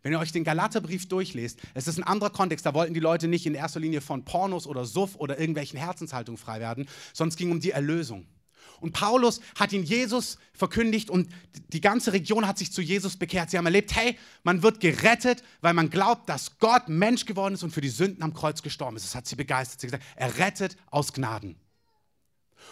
Wenn 0.05 0.11
ihr 0.11 0.19
euch 0.19 0.31
den 0.31 0.43
Galaterbrief 0.43 1.07
durchlest, 1.07 1.59
es 1.73 1.87
ist 1.87 1.97
ein 1.97 2.03
anderer 2.03 2.29
Kontext. 2.29 2.63
Da 2.63 2.75
wollten 2.75 2.93
die 2.93 2.99
Leute 2.99 3.27
nicht 3.27 3.47
in 3.47 3.55
erster 3.55 3.79
Linie 3.79 4.01
von 4.01 4.23
Pornos 4.23 4.67
oder 4.67 4.85
Suff 4.85 5.15
oder 5.15 5.39
irgendwelchen 5.39 5.79
Herzenshaltungen 5.79 6.37
frei 6.37 6.59
werden, 6.59 6.87
sondern 7.11 7.29
es 7.29 7.37
ging 7.37 7.49
um 7.49 7.59
die 7.59 7.71
Erlösung. 7.71 8.27
Und 8.79 8.91
Paulus 8.91 9.41
hat 9.55 9.73
ihn 9.73 9.81
Jesus 9.81 10.37
verkündigt 10.53 11.09
und 11.09 11.27
die 11.73 11.81
ganze 11.81 12.13
Region 12.13 12.45
hat 12.45 12.59
sich 12.59 12.71
zu 12.71 12.83
Jesus 12.83 13.17
bekehrt. 13.17 13.49
Sie 13.49 13.57
haben 13.57 13.65
erlebt, 13.65 13.95
hey, 13.95 14.15
man 14.43 14.61
wird 14.61 14.79
gerettet, 14.79 15.41
weil 15.61 15.73
man 15.73 15.89
glaubt, 15.89 16.29
dass 16.29 16.59
Gott 16.59 16.87
Mensch 16.87 17.25
geworden 17.25 17.55
ist 17.55 17.63
und 17.63 17.71
für 17.71 17.81
die 17.81 17.89
Sünden 17.89 18.21
am 18.21 18.35
Kreuz 18.35 18.61
gestorben 18.61 18.97
ist. 18.97 19.05
Das 19.05 19.15
hat 19.15 19.25
sie 19.25 19.35
begeistert. 19.35 19.81
Sie 19.81 19.87
haben 19.87 19.99
gesagt, 19.99 20.05
er 20.17 20.37
rettet 20.37 20.77
aus 20.91 21.13
Gnaden. 21.13 21.55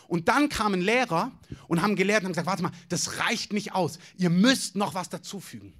Und 0.07 0.27
dann 0.27 0.49
kamen 0.49 0.81
Lehrer 0.81 1.31
und 1.67 1.81
haben 1.81 1.95
gelehrt 1.95 2.19
und 2.19 2.25
haben 2.25 2.33
gesagt, 2.33 2.45
warte 2.45 2.61
mal, 2.61 2.71
das 2.89 3.17
reicht 3.17 3.53
nicht 3.53 3.73
aus. 3.73 3.97
Ihr 4.17 4.29
müsst 4.29 4.75
noch 4.75 4.93
was 4.93 5.09
dazufügen. 5.09 5.73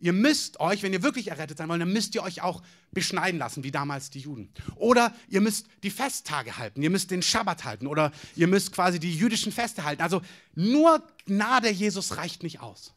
Ihr 0.00 0.14
müsst 0.14 0.60
euch, 0.60 0.82
wenn 0.82 0.94
ihr 0.94 1.02
wirklich 1.02 1.28
errettet 1.28 1.58
sein 1.58 1.68
wollt, 1.68 1.80
dann 1.80 1.92
müsst 1.92 2.14
ihr 2.14 2.22
euch 2.22 2.40
auch 2.40 2.62
beschneiden 2.90 3.38
lassen, 3.38 3.62
wie 3.64 3.70
damals 3.70 4.08
die 4.08 4.20
Juden. 4.20 4.50
Oder 4.76 5.14
ihr 5.28 5.42
müsst 5.42 5.66
die 5.82 5.90
Festtage 5.90 6.56
halten, 6.56 6.82
ihr 6.82 6.90
müsst 6.90 7.10
den 7.10 7.22
Schabbat 7.22 7.64
halten 7.64 7.86
oder 7.86 8.10
ihr 8.34 8.46
müsst 8.46 8.72
quasi 8.72 8.98
die 8.98 9.14
jüdischen 9.14 9.52
Feste 9.52 9.84
halten. 9.84 10.02
Also 10.02 10.22
nur 10.54 11.06
Gnade 11.26 11.70
Jesus 11.70 12.16
reicht 12.16 12.42
nicht 12.42 12.60
aus. 12.60 12.94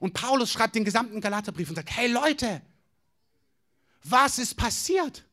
Und 0.00 0.12
Paulus 0.12 0.52
schreibt 0.52 0.74
den 0.74 0.84
gesamten 0.84 1.20
Galaterbrief 1.20 1.70
und 1.70 1.76
sagt, 1.76 1.96
hey 1.96 2.12
Leute, 2.12 2.60
was 4.04 4.38
ist 4.38 4.54
passiert? 4.56 5.24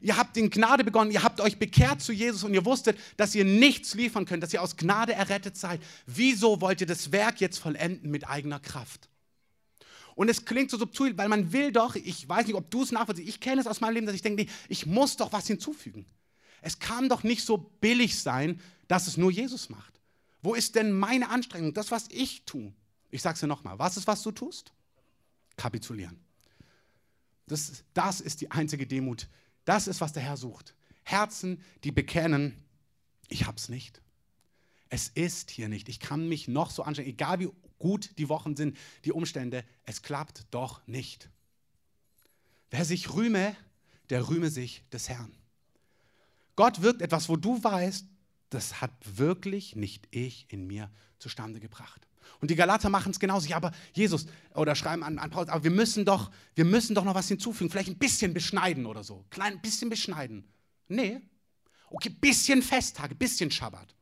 Ihr 0.00 0.16
habt 0.16 0.38
in 0.38 0.48
Gnade 0.48 0.82
begonnen, 0.82 1.10
ihr 1.10 1.22
habt 1.22 1.42
euch 1.42 1.58
bekehrt 1.58 2.00
zu 2.00 2.12
Jesus 2.12 2.42
und 2.42 2.54
ihr 2.54 2.64
wusstet, 2.64 2.98
dass 3.18 3.34
ihr 3.34 3.44
nichts 3.44 3.94
liefern 3.94 4.24
könnt, 4.24 4.42
dass 4.42 4.54
ihr 4.54 4.62
aus 4.62 4.78
Gnade 4.78 5.12
errettet 5.12 5.58
seid. 5.58 5.82
Wieso 6.06 6.62
wollt 6.62 6.80
ihr 6.80 6.86
das 6.86 7.12
Werk 7.12 7.40
jetzt 7.42 7.58
vollenden 7.58 8.10
mit 8.10 8.26
eigener 8.26 8.58
Kraft? 8.58 9.10
Und 10.20 10.28
es 10.28 10.44
klingt 10.44 10.70
so 10.70 10.76
subtil, 10.76 11.16
weil 11.16 11.30
man 11.30 11.50
will 11.50 11.72
doch, 11.72 11.94
ich 11.94 12.28
weiß 12.28 12.46
nicht, 12.46 12.54
ob 12.54 12.70
du 12.70 12.82
es 12.82 12.92
nachvollziehst, 12.92 13.26
ich 13.26 13.40
kenne 13.40 13.58
es 13.58 13.66
aus 13.66 13.80
meinem 13.80 13.94
Leben, 13.94 14.06
dass 14.06 14.14
ich 14.14 14.20
denke, 14.20 14.42
nee, 14.42 14.50
ich 14.68 14.84
muss 14.84 15.16
doch 15.16 15.32
was 15.32 15.46
hinzufügen. 15.46 16.04
Es 16.60 16.78
kann 16.78 17.08
doch 17.08 17.22
nicht 17.22 17.42
so 17.42 17.56
billig 17.56 18.20
sein, 18.20 18.60
dass 18.86 19.06
es 19.06 19.16
nur 19.16 19.30
Jesus 19.30 19.70
macht. 19.70 19.98
Wo 20.42 20.52
ist 20.52 20.74
denn 20.74 20.92
meine 20.92 21.30
Anstrengung, 21.30 21.72
das, 21.72 21.90
was 21.90 22.06
ich 22.10 22.44
tue? 22.44 22.70
Ich 23.10 23.22
sage 23.22 23.32
es 23.32 23.40
dir 23.40 23.46
nochmal, 23.46 23.78
was 23.78 23.96
ist, 23.96 24.06
was 24.06 24.22
du 24.22 24.30
tust? 24.30 24.74
Kapitulieren. 25.56 26.20
Das, 27.46 27.82
das 27.94 28.20
ist 28.20 28.42
die 28.42 28.50
einzige 28.50 28.86
Demut. 28.86 29.26
Das 29.64 29.88
ist, 29.88 30.02
was 30.02 30.12
der 30.12 30.22
Herr 30.22 30.36
sucht. 30.36 30.74
Herzen, 31.02 31.62
die 31.82 31.92
bekennen, 31.92 32.62
ich 33.28 33.46
hab's 33.46 33.70
nicht. 33.70 34.02
Es 34.90 35.08
ist 35.08 35.50
hier 35.50 35.70
nicht. 35.70 35.88
Ich 35.88 35.98
kann 35.98 36.28
mich 36.28 36.46
noch 36.46 36.70
so 36.70 36.82
anstrengen, 36.82 37.08
egal 37.08 37.40
wie 37.40 37.48
gut 37.80 38.16
die 38.18 38.28
Wochen 38.28 38.54
sind, 38.54 38.78
die 39.04 39.10
Umstände, 39.10 39.64
es 39.82 40.02
klappt 40.02 40.46
doch 40.52 40.86
nicht. 40.86 41.28
Wer 42.70 42.84
sich 42.84 43.12
rühme, 43.12 43.56
der 44.10 44.28
rühme 44.28 44.50
sich 44.50 44.84
des 44.92 45.08
Herrn. 45.08 45.32
Gott 46.54 46.82
wirkt 46.82 47.02
etwas, 47.02 47.28
wo 47.28 47.36
du 47.36 47.62
weißt, 47.64 48.06
das 48.50 48.80
hat 48.80 48.92
wirklich 49.04 49.74
nicht 49.74 50.06
ich 50.12 50.46
in 50.48 50.68
mir 50.68 50.90
zustande 51.18 51.58
gebracht. 51.58 52.06
Und 52.40 52.50
die 52.50 52.56
Galater 52.56 52.88
machen 52.88 53.10
es 53.10 53.18
genauso. 53.18 53.48
Ja, 53.48 53.56
aber 53.56 53.72
Jesus, 53.92 54.26
oder 54.54 54.74
schreiben 54.74 55.02
an, 55.02 55.18
an 55.18 55.30
Paulus, 55.30 55.48
aber 55.48 55.64
wir 55.64 55.70
müssen, 55.70 56.04
doch, 56.04 56.30
wir 56.54 56.64
müssen 56.64 56.94
doch 56.94 57.04
noch 57.04 57.14
was 57.14 57.28
hinzufügen. 57.28 57.70
Vielleicht 57.70 57.88
ein 57.88 57.98
bisschen 57.98 58.32
beschneiden 58.32 58.86
oder 58.86 59.02
so. 59.02 59.24
Klein 59.30 59.60
bisschen 59.60 59.90
beschneiden. 59.90 60.44
Nee. 60.88 61.20
Okay, 61.90 62.10
bisschen 62.10 62.62
Festtage, 62.62 63.14
bisschen 63.14 63.50
Schabbat. 63.50 63.94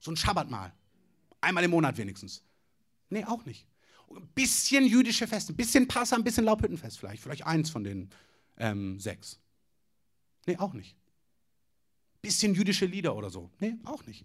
So 0.00 0.10
ein 0.10 0.16
Schabbatmahl. 0.16 0.72
Einmal 1.40 1.64
im 1.64 1.70
Monat 1.70 1.96
wenigstens. 1.96 2.42
Nee, 3.12 3.26
auch 3.26 3.44
nicht. 3.44 3.66
Ein 4.08 4.26
bisschen 4.34 4.86
jüdische 4.86 5.26
Feste, 5.26 5.52
ein 5.52 5.56
bisschen 5.56 5.86
Passa, 5.86 6.16
ein 6.16 6.24
bisschen 6.24 6.44
Laubhüttenfest 6.44 6.98
vielleicht. 6.98 7.22
Vielleicht 7.22 7.46
eins 7.46 7.68
von 7.68 7.84
den 7.84 8.08
ähm, 8.56 8.98
sechs. 8.98 9.38
Nee, 10.46 10.56
auch 10.56 10.72
nicht. 10.72 10.96
Bisschen 12.22 12.54
jüdische 12.54 12.86
Lieder 12.86 13.14
oder 13.14 13.28
so. 13.28 13.50
Nee, 13.60 13.76
auch 13.84 14.06
nicht. 14.06 14.24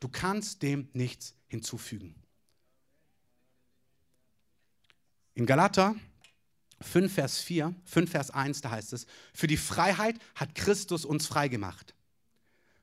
Du 0.00 0.08
kannst 0.08 0.62
dem 0.62 0.88
nichts 0.94 1.34
hinzufügen. 1.48 2.14
In 5.34 5.44
Galater 5.44 5.96
5, 6.80 7.12
Vers 7.12 7.40
4, 7.40 7.74
5, 7.84 8.10
Vers 8.10 8.30
1, 8.30 8.62
da 8.62 8.70
heißt 8.70 8.94
es, 8.94 9.06
für 9.34 9.46
die 9.46 9.58
Freiheit 9.58 10.18
hat 10.34 10.54
Christus 10.54 11.04
uns 11.04 11.26
freigemacht. 11.26 11.94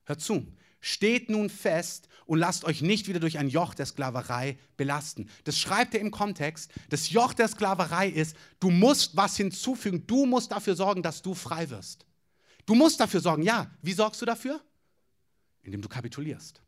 Hört 0.06 0.22
zu, 0.22 0.46
steht 0.84 1.30
nun 1.30 1.50
fest 1.50 2.10
und 2.26 2.40
lasst 2.40 2.66
euch 2.66 2.82
nicht 2.82 3.08
wieder 3.08 3.22
durch 3.22 3.38
ein 3.38 3.48
Joch 3.48 3.74
der 3.74 3.86
Sklaverei 3.86 4.60
belasten. 4.76 5.30
Das 5.46 5.58
schreibt 5.58 5.94
er 5.94 6.02
im 6.02 6.12
Kontext. 6.12 6.72
Das 6.90 7.10
Joch 7.10 7.34
der 7.34 7.48
Sklaverei 7.48 8.10
ist, 8.10 8.36
du 8.60 8.70
musst 8.70 9.16
was 9.16 9.38
hinzufügen, 9.38 10.06
du 10.06 10.26
musst 10.26 10.52
dafür 10.52 10.76
sorgen, 10.76 11.02
dass 11.02 11.22
du 11.22 11.34
frei 11.36 11.70
wirst. 11.70 12.06
Du 12.66 12.76
musst 12.76 13.00
dafür 13.00 13.22
sorgen, 13.22 13.44
ja. 13.44 13.72
Wie 13.82 13.94
sorgst 13.94 14.22
du 14.22 14.26
dafür? 14.26 14.62
Indem 15.62 15.82
du 15.82 15.88
kapitulierst. 15.88 16.62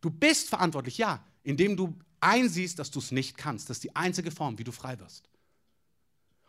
Du 0.00 0.10
bist 0.10 0.48
verantwortlich, 0.48 0.96
ja, 0.96 1.24
indem 1.42 1.76
du 1.76 1.98
einsiehst, 2.20 2.78
dass 2.78 2.92
du 2.92 3.00
es 3.00 3.10
nicht 3.10 3.36
kannst. 3.36 3.68
Das 3.68 3.78
ist 3.78 3.84
die 3.84 3.96
einzige 3.96 4.30
Form, 4.30 4.58
wie 4.60 4.64
du 4.64 4.70
frei 4.70 4.96
wirst. 5.00 5.28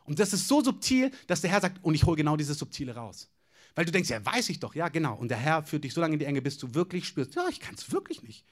Und 0.04 0.20
das 0.20 0.34
ist 0.34 0.48
so 0.48 0.64
subtil, 0.64 1.12
dass 1.26 1.42
der 1.42 1.50
Herr 1.50 1.62
sagt, 1.62 1.84
und 1.84 1.96
ich 1.96 2.04
hole 2.04 2.16
genau 2.16 2.38
dieses 2.38 2.60
Subtile 2.60 2.94
raus. 2.94 3.28
Weil 3.76 3.86
du 3.86 3.92
denkst, 3.92 4.10
ja, 4.10 4.26
weiß 4.26 4.50
ich 4.50 4.60
doch, 4.60 4.76
ja, 4.76 4.90
genau. 4.90 5.16
Und 5.16 5.30
der 5.30 5.38
Herr 5.38 5.64
führt 5.64 5.84
dich 5.84 5.94
so 5.94 6.02
lange 6.02 6.14
in 6.14 6.20
die 6.20 6.26
Enge, 6.26 6.42
bis 6.42 6.58
du 6.58 6.74
wirklich 6.74 7.08
spürst, 7.08 7.36
ja, 7.36 7.48
ich 7.50 7.60
kann 7.60 7.76
es 7.76 7.92
wirklich 7.92 8.24
nicht. 8.24 8.44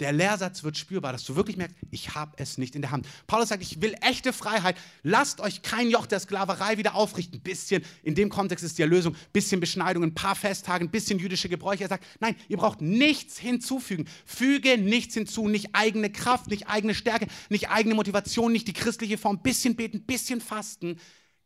Der 0.00 0.12
Lehrsatz 0.12 0.64
wird 0.64 0.78
spürbar, 0.78 1.12
dass 1.12 1.24
du 1.24 1.36
wirklich 1.36 1.58
merkst, 1.58 1.76
ich 1.90 2.14
habe 2.14 2.32
es 2.38 2.56
nicht 2.56 2.74
in 2.74 2.80
der 2.80 2.90
Hand. 2.90 3.06
Paulus 3.26 3.50
sagt, 3.50 3.62
ich 3.62 3.82
will 3.82 3.94
echte 4.00 4.32
Freiheit. 4.32 4.76
Lasst 5.02 5.40
euch 5.40 5.60
kein 5.60 5.90
Joch 5.90 6.06
der 6.06 6.20
Sklaverei 6.20 6.78
wieder 6.78 6.94
aufrichten. 6.94 7.38
Ein 7.38 7.42
bisschen, 7.42 7.84
in 8.02 8.14
dem 8.14 8.30
Kontext 8.30 8.64
ist 8.64 8.78
die 8.78 8.82
Erlösung, 8.82 9.14
ein 9.14 9.32
bisschen 9.34 9.60
Beschneidung, 9.60 10.02
ein 10.02 10.14
paar 10.14 10.34
Festtage, 10.34 10.84
ein 10.84 10.90
bisschen 10.90 11.18
jüdische 11.18 11.50
Gebräuche. 11.50 11.84
Er 11.84 11.90
sagt, 11.90 12.06
nein, 12.18 12.34
ihr 12.48 12.56
braucht 12.56 12.80
nichts 12.80 13.38
hinzufügen. 13.38 14.08
Füge 14.24 14.78
nichts 14.78 15.12
hinzu, 15.12 15.48
nicht 15.48 15.74
eigene 15.74 16.10
Kraft, 16.10 16.48
nicht 16.48 16.66
eigene 16.66 16.94
Stärke, 16.94 17.26
nicht 17.50 17.68
eigene 17.68 17.94
Motivation, 17.94 18.52
nicht 18.52 18.68
die 18.68 18.72
christliche 18.72 19.18
Form. 19.18 19.42
Bisschen 19.42 19.76
beten, 19.76 20.06
bisschen 20.06 20.40
fasten. 20.40 20.98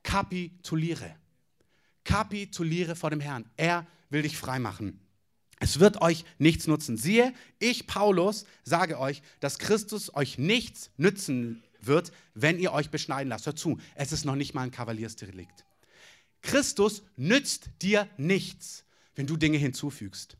Kapituliere. 0.04 1.16
Kapituliere 2.04 2.96
vor 2.96 3.10
dem 3.10 3.20
Herrn. 3.20 3.44
Er 3.56 3.86
will 4.10 4.22
dich 4.22 4.36
frei 4.36 4.58
machen. 4.58 5.00
Es 5.60 5.80
wird 5.80 6.02
euch 6.02 6.24
nichts 6.38 6.66
nutzen. 6.66 6.96
Siehe, 6.96 7.32
ich, 7.58 7.86
Paulus, 7.86 8.44
sage 8.64 8.98
euch, 8.98 9.22
dass 9.40 9.58
Christus 9.58 10.14
euch 10.14 10.38
nichts 10.38 10.90
nützen 10.96 11.62
wird, 11.80 12.12
wenn 12.34 12.58
ihr 12.58 12.72
euch 12.72 12.90
beschneiden 12.90 13.28
lasst. 13.28 13.46
Hört 13.46 13.58
zu, 13.58 13.78
es 13.94 14.12
ist 14.12 14.24
noch 14.24 14.36
nicht 14.36 14.54
mal 14.54 14.62
ein 14.62 14.70
Kavaliersdelikt. 14.70 15.64
Christus 16.42 17.02
nützt 17.16 17.70
dir 17.80 18.08
nichts, 18.16 18.84
wenn 19.14 19.26
du 19.26 19.36
Dinge 19.36 19.56
hinzufügst. 19.56 20.36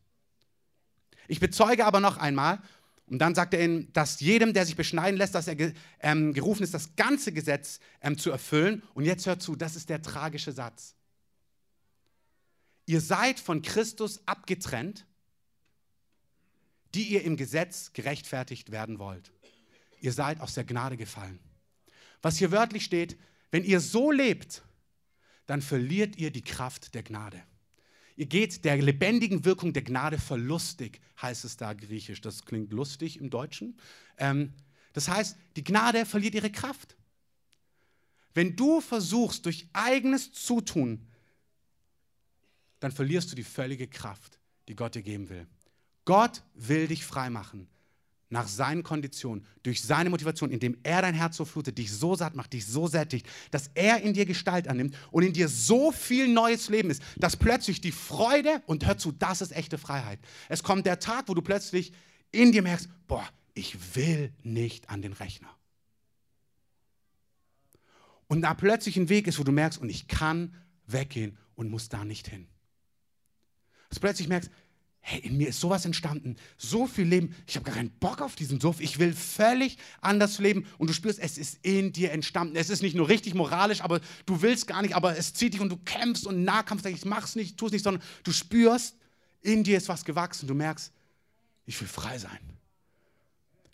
Ich 1.27 1.41
bezeuge 1.41 1.87
aber 1.87 2.01
noch 2.01 2.19
einmal, 2.19 2.61
und 3.07 3.19
dann 3.19 3.35
sagt 3.35 3.55
er 3.55 3.65
ihnen, 3.65 3.93
dass 3.93 4.21
jedem, 4.21 4.55
der 4.55 4.65
sich 4.65 4.77
beschneiden 4.77 5.19
lässt, 5.19 5.35
dass 5.35 5.47
er 5.47 5.57
ähm, 6.01 6.33
gerufen 6.33 6.63
ist, 6.63 6.73
das 6.73 6.97
ganze 6.97 7.33
Gesetz 7.33 7.81
ähm, 8.01 8.17
zu 8.17 8.31
erfüllen. 8.31 8.83
Und 8.95 9.05
jetzt 9.05 9.27
hört 9.27 9.43
zu, 9.43 9.57
das 9.57 9.77
ist 9.77 9.91
der 9.91 10.01
tragische 10.01 10.53
Satz. 10.53 10.95
Ihr 12.87 13.01
seid 13.01 13.41
von 13.41 13.63
Christus 13.63 14.27
abgetrennt 14.27 15.07
die 16.95 17.09
ihr 17.09 17.23
im 17.23 17.37
Gesetz 17.37 17.93
gerechtfertigt 17.93 18.71
werden 18.71 18.99
wollt. 18.99 19.33
Ihr 20.01 20.13
seid 20.13 20.41
aus 20.41 20.55
der 20.55 20.65
Gnade 20.65 20.97
gefallen. 20.97 21.41
Was 22.23 22.39
hier 22.39 22.53
wörtlich 22.53 22.85
steht, 22.85 23.19
wenn 23.51 23.65
ihr 23.65 23.81
so 23.81 24.11
lebt, 24.11 24.63
dann 25.47 25.61
verliert 25.61 26.17
ihr 26.17 26.31
die 26.31 26.43
Kraft 26.43 26.95
der 26.95 27.03
Gnade. 27.03 27.43
Ihr 28.17 28.27
geht 28.27 28.65
der 28.65 28.77
lebendigen 28.81 29.45
Wirkung 29.45 29.73
der 29.73 29.83
Gnade 29.83 30.19
verlustig, 30.19 31.01
heißt 31.21 31.45
es 31.45 31.57
da 31.57 31.73
griechisch. 31.73 32.21
Das 32.21 32.45
klingt 32.45 32.73
lustig 32.73 33.19
im 33.19 33.29
Deutschen. 33.29 33.77
Ähm, 34.19 34.53
das 34.93 35.09
heißt, 35.09 35.37
die 35.57 35.65
Gnade 35.65 36.07
verliert 36.07 36.35
ihre 36.35 36.51
Kraft. 36.51 36.97
Wenn 38.33 38.55
du 38.55 38.81
versuchst, 38.81 39.47
durch 39.47 39.69
eigenes 39.73 40.33
Zutun, 40.33 41.09
dann 42.85 42.93
verlierst 42.93 43.33
du 43.33 43.35
die 43.35 43.45
völlige 43.45 43.89
Kraft, 43.89 44.39
die 44.69 44.77
Gott 44.77 44.95
dir 44.95 45.03
geben 45.03 45.31
will. 45.31 45.47
Gott 46.05 46.43
will 46.55 46.87
dich 46.87 47.05
freimachen 47.05 47.67
nach 48.29 48.47
seinen 48.47 48.83
Konditionen, 48.83 49.47
durch 49.63 49.83
seine 49.83 50.11
Motivation, 50.11 50.51
indem 50.51 50.77
er 50.83 51.01
dein 51.01 51.15
Herz 51.15 51.37
so 51.37 51.47
flutet, 51.47 51.79
dich 51.79 51.91
so 51.91 52.15
satt 52.15 52.35
macht, 52.35 52.53
dich 52.53 52.67
so 52.67 52.87
sättigt, 52.87 53.27
dass 53.51 53.71
er 53.75 54.03
in 54.03 54.13
dir 54.13 54.27
Gestalt 54.27 54.69
annimmt 54.69 54.95
und 55.13 55.23
in 55.23 55.33
dir 55.33 55.49
so 55.49 55.93
viel 55.93 56.29
neues 56.29 56.69
Leben 56.69 56.91
ist, 56.91 57.03
dass 57.17 57.37
plötzlich 57.37 57.81
die 57.81 57.93
Freude, 57.93 58.63
und 58.67 58.85
hör 58.87 58.99
zu, 58.99 59.13
das 59.13 59.41
ist 59.41 59.53
echte 59.53 59.79
Freiheit. 59.79 60.19
Es 60.51 60.63
kommt 60.63 60.85
der 60.85 60.99
Tag, 60.99 61.29
wo 61.29 61.35
du 61.35 61.41
plötzlich 61.41 61.93
in 62.33 62.53
dir 62.53 62.63
merkst, 62.63 62.89
boah, 63.07 63.27
ich 63.55 63.97
will 63.97 64.31
nicht 64.43 64.91
an 64.91 65.01
den 65.01 65.15
Rechner. 65.15 65.57
Und 68.27 68.43
da 68.43 68.53
plötzlich 68.53 68.99
ein 68.99 69.09
Weg 69.09 69.27
ist, 69.27 69.39
wo 69.39 69.45
du 69.45 69.53
merkst, 69.53 69.81
und 69.81 69.89
ich 69.89 70.07
kann 70.07 70.55
weggehen 70.87 71.39
und 71.55 71.71
muss 71.71 71.89
da 71.89 72.05
nicht 72.05 72.29
hin. 72.29 72.47
Dass 73.95 74.01
du 74.01 74.07
plötzlich 74.09 74.27
merkst, 74.27 74.51
hey, 74.99 75.21
in 75.21 75.37
mir 75.37 75.51
ist 75.51 75.61
sowas 75.61 75.85
entstanden, 75.85 76.35
so 76.59 76.89
viel 76.89 77.05
Leben, 77.05 77.33
ich 77.47 77.55
habe 77.55 77.65
gar 77.65 77.77
keinen 77.77 77.91
Bock 77.91 78.23
auf 78.23 78.35
diesen 78.35 78.61
Suff, 78.61 78.81
ich 78.81 78.99
will 78.99 79.13
völlig 79.13 79.79
anders 80.01 80.41
leben 80.41 80.67
und 80.79 80.91
du 80.91 80.95
spürst, 80.95 81.21
es 81.21 81.39
ist 81.39 81.59
in 81.63 81.93
dir 81.93 82.11
entstanden. 82.11 82.57
Es 82.57 82.71
ist 82.71 82.83
nicht 82.83 82.97
nur 82.97 83.09
richtig 83.09 83.35
moralisch, 83.35 83.83
aber 83.83 84.01
du 84.27 84.43
willst 84.43 84.67
gar 84.67 84.83
nicht, 84.83 84.97
aber 84.97 85.17
es 85.17 85.33
zieht 85.33 85.55
dich 85.55 85.61
und 85.61 85.69
du 85.69 85.77
kämpfst 85.77 86.27
und 86.27 86.43
Nahkampf, 86.43 86.85
ich 86.87 87.05
mach's 87.05 87.37
nicht, 87.37 87.57
tu 87.57 87.67
es 87.67 87.73
nicht, 87.73 87.85
sondern 87.85 88.03
du 88.25 88.33
spürst, 88.33 88.97
in 89.43 89.63
dir 89.63 89.77
ist 89.77 89.89
was 89.89 90.05
gewachsen, 90.05 90.49
du 90.49 90.55
merkst, 90.55 90.93
ich 91.67 91.81
will 91.81 91.87
frei 91.87 92.19
sein. 92.19 92.41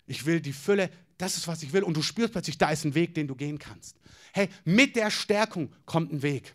Ich 0.05 0.27
will 0.27 0.39
die 0.39 0.53
Fülle, 0.53 0.91
das 1.17 1.35
ist, 1.35 1.47
was 1.47 1.63
ich 1.63 1.73
will 1.73 1.81
und 1.81 1.97
du 1.97 2.03
spürst 2.03 2.33
plötzlich, 2.33 2.59
da 2.59 2.69
ist 2.69 2.85
ein 2.85 2.93
Weg, 2.93 3.15
den 3.15 3.27
du 3.27 3.33
gehen 3.33 3.57
kannst. 3.57 3.95
Hey, 4.33 4.49
mit 4.65 4.95
der 4.95 5.09
Stärkung 5.09 5.73
kommt 5.87 6.13
ein 6.13 6.21
Weg. 6.21 6.53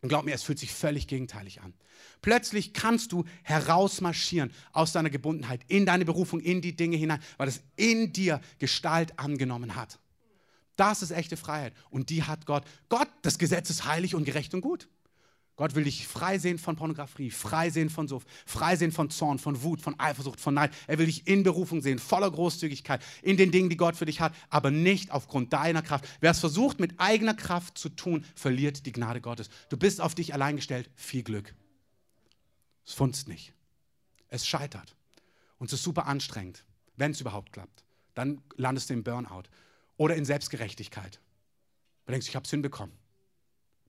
Und 0.00 0.08
glaub 0.08 0.24
mir, 0.24 0.34
es 0.34 0.42
fühlt 0.44 0.58
sich 0.58 0.72
völlig 0.72 1.08
gegenteilig 1.08 1.60
an. 1.60 1.74
Plötzlich 2.22 2.72
kannst 2.72 3.12
du 3.12 3.24
herausmarschieren 3.42 4.52
aus 4.72 4.92
deiner 4.92 5.10
Gebundenheit, 5.10 5.62
in 5.68 5.86
deine 5.86 6.04
Berufung, 6.04 6.40
in 6.40 6.60
die 6.60 6.76
Dinge 6.76 6.96
hinein, 6.96 7.20
weil 7.36 7.48
es 7.48 7.62
in 7.76 8.12
dir 8.12 8.40
Gestalt 8.58 9.18
angenommen 9.18 9.74
hat. 9.74 9.98
Das 10.76 11.02
ist 11.02 11.10
echte 11.10 11.36
Freiheit. 11.36 11.74
Und 11.90 12.10
die 12.10 12.22
hat 12.22 12.46
Gott. 12.46 12.64
Gott, 12.88 13.08
das 13.22 13.38
Gesetz 13.38 13.70
ist 13.70 13.84
heilig 13.84 14.14
und 14.14 14.24
gerecht 14.24 14.54
und 14.54 14.60
gut. 14.60 14.88
Gott 15.58 15.74
will 15.74 15.82
dich 15.82 16.06
frei 16.06 16.38
sehen 16.38 16.56
von 16.56 16.76
Pornografie, 16.76 17.32
frei 17.32 17.68
sehen 17.70 17.90
von 17.90 18.06
Suff, 18.06 18.24
frei 18.46 18.76
sehen 18.76 18.92
von 18.92 19.10
Zorn, 19.10 19.40
von 19.40 19.60
Wut, 19.64 19.80
von 19.80 19.98
Eifersucht, 19.98 20.40
von 20.40 20.54
Neid. 20.54 20.72
Er 20.86 20.98
will 20.98 21.06
dich 21.06 21.26
in 21.26 21.42
Berufung 21.42 21.82
sehen, 21.82 21.98
voller 21.98 22.30
Großzügigkeit, 22.30 23.04
in 23.22 23.36
den 23.36 23.50
Dingen, 23.50 23.68
die 23.68 23.76
Gott 23.76 23.96
für 23.96 24.06
dich 24.06 24.20
hat, 24.20 24.32
aber 24.50 24.70
nicht 24.70 25.10
aufgrund 25.10 25.52
deiner 25.52 25.82
Kraft. 25.82 26.08
Wer 26.20 26.30
es 26.30 26.38
versucht, 26.38 26.78
mit 26.78 27.00
eigener 27.00 27.34
Kraft 27.34 27.76
zu 27.76 27.88
tun, 27.88 28.24
verliert 28.36 28.86
die 28.86 28.92
Gnade 28.92 29.20
Gottes. 29.20 29.50
Du 29.68 29.76
bist 29.76 30.00
auf 30.00 30.14
dich 30.14 30.32
allein 30.32 30.54
gestellt. 30.54 30.90
Viel 30.94 31.24
Glück. 31.24 31.52
Es 32.86 32.92
funzt 32.92 33.26
nicht. 33.26 33.52
Es 34.28 34.46
scheitert. 34.46 34.94
Und 35.58 35.66
es 35.66 35.72
ist 35.72 35.82
super 35.82 36.06
anstrengend, 36.06 36.64
wenn 36.94 37.10
es 37.10 37.20
überhaupt 37.20 37.52
klappt. 37.52 37.82
Dann 38.14 38.42
landest 38.54 38.90
du 38.90 38.94
im 38.94 39.02
Burnout 39.02 39.48
oder 39.96 40.14
in 40.14 40.24
Selbstgerechtigkeit. 40.24 41.18
Du 42.06 42.12
denkst, 42.12 42.28
ich 42.28 42.36
habe 42.36 42.44
es 42.44 42.50
hinbekommen. 42.50 42.96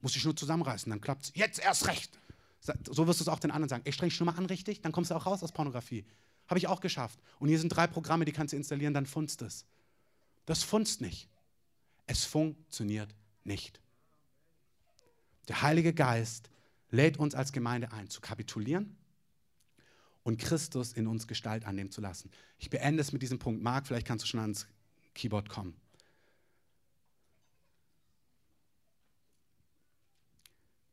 Muss 0.01 0.13
dich 0.13 0.23
nur 0.23 0.35
zusammenreißen, 0.35 0.89
dann 0.89 1.01
klappt 1.01 1.25
es. 1.25 1.31
Jetzt 1.35 1.59
erst 1.59 1.87
recht. 1.87 2.19
So 2.89 3.07
wirst 3.07 3.19
du 3.19 3.23
es 3.23 3.27
auch 3.27 3.39
den 3.39 3.51
anderen 3.51 3.69
sagen. 3.69 3.83
Ich 3.85 3.95
streng 3.95 4.09
dich 4.09 4.17
schon 4.17 4.25
mal 4.25 4.35
an, 4.35 4.45
richtig? 4.45 4.81
Dann 4.81 4.91
kommst 4.91 5.11
du 5.11 5.15
auch 5.15 5.25
raus 5.25 5.43
aus 5.43 5.51
Pornografie. 5.51 6.05
Habe 6.47 6.57
ich 6.57 6.67
auch 6.67 6.81
geschafft. 6.81 7.19
Und 7.39 7.49
hier 7.49 7.59
sind 7.59 7.69
drei 7.69 7.87
Programme, 7.87 8.25
die 8.25 8.31
kannst 8.31 8.53
du 8.53 8.57
installieren, 8.57 8.93
dann 8.93 9.05
funzt 9.05 9.41
es. 9.41 9.65
Das 10.45 10.63
funzt 10.63 11.01
nicht. 11.01 11.29
Es 12.07 12.25
funktioniert 12.25 13.13
nicht. 13.43 13.79
Der 15.47 15.61
Heilige 15.61 15.93
Geist 15.93 16.49
lädt 16.89 17.17
uns 17.17 17.35
als 17.35 17.51
Gemeinde 17.51 17.91
ein, 17.91 18.09
zu 18.09 18.19
kapitulieren 18.21 18.97
und 20.23 20.37
Christus 20.39 20.93
in 20.93 21.07
uns 21.07 21.27
Gestalt 21.27 21.65
annehmen 21.65 21.91
zu 21.91 22.01
lassen. 22.01 22.31
Ich 22.57 22.69
beende 22.69 23.01
es 23.01 23.11
mit 23.11 23.21
diesem 23.21 23.39
Punkt. 23.39 23.61
Marc, 23.61 23.87
vielleicht 23.87 24.07
kannst 24.07 24.25
du 24.25 24.27
schon 24.27 24.39
ans 24.39 24.67
Keyboard 25.13 25.49
kommen. 25.49 25.75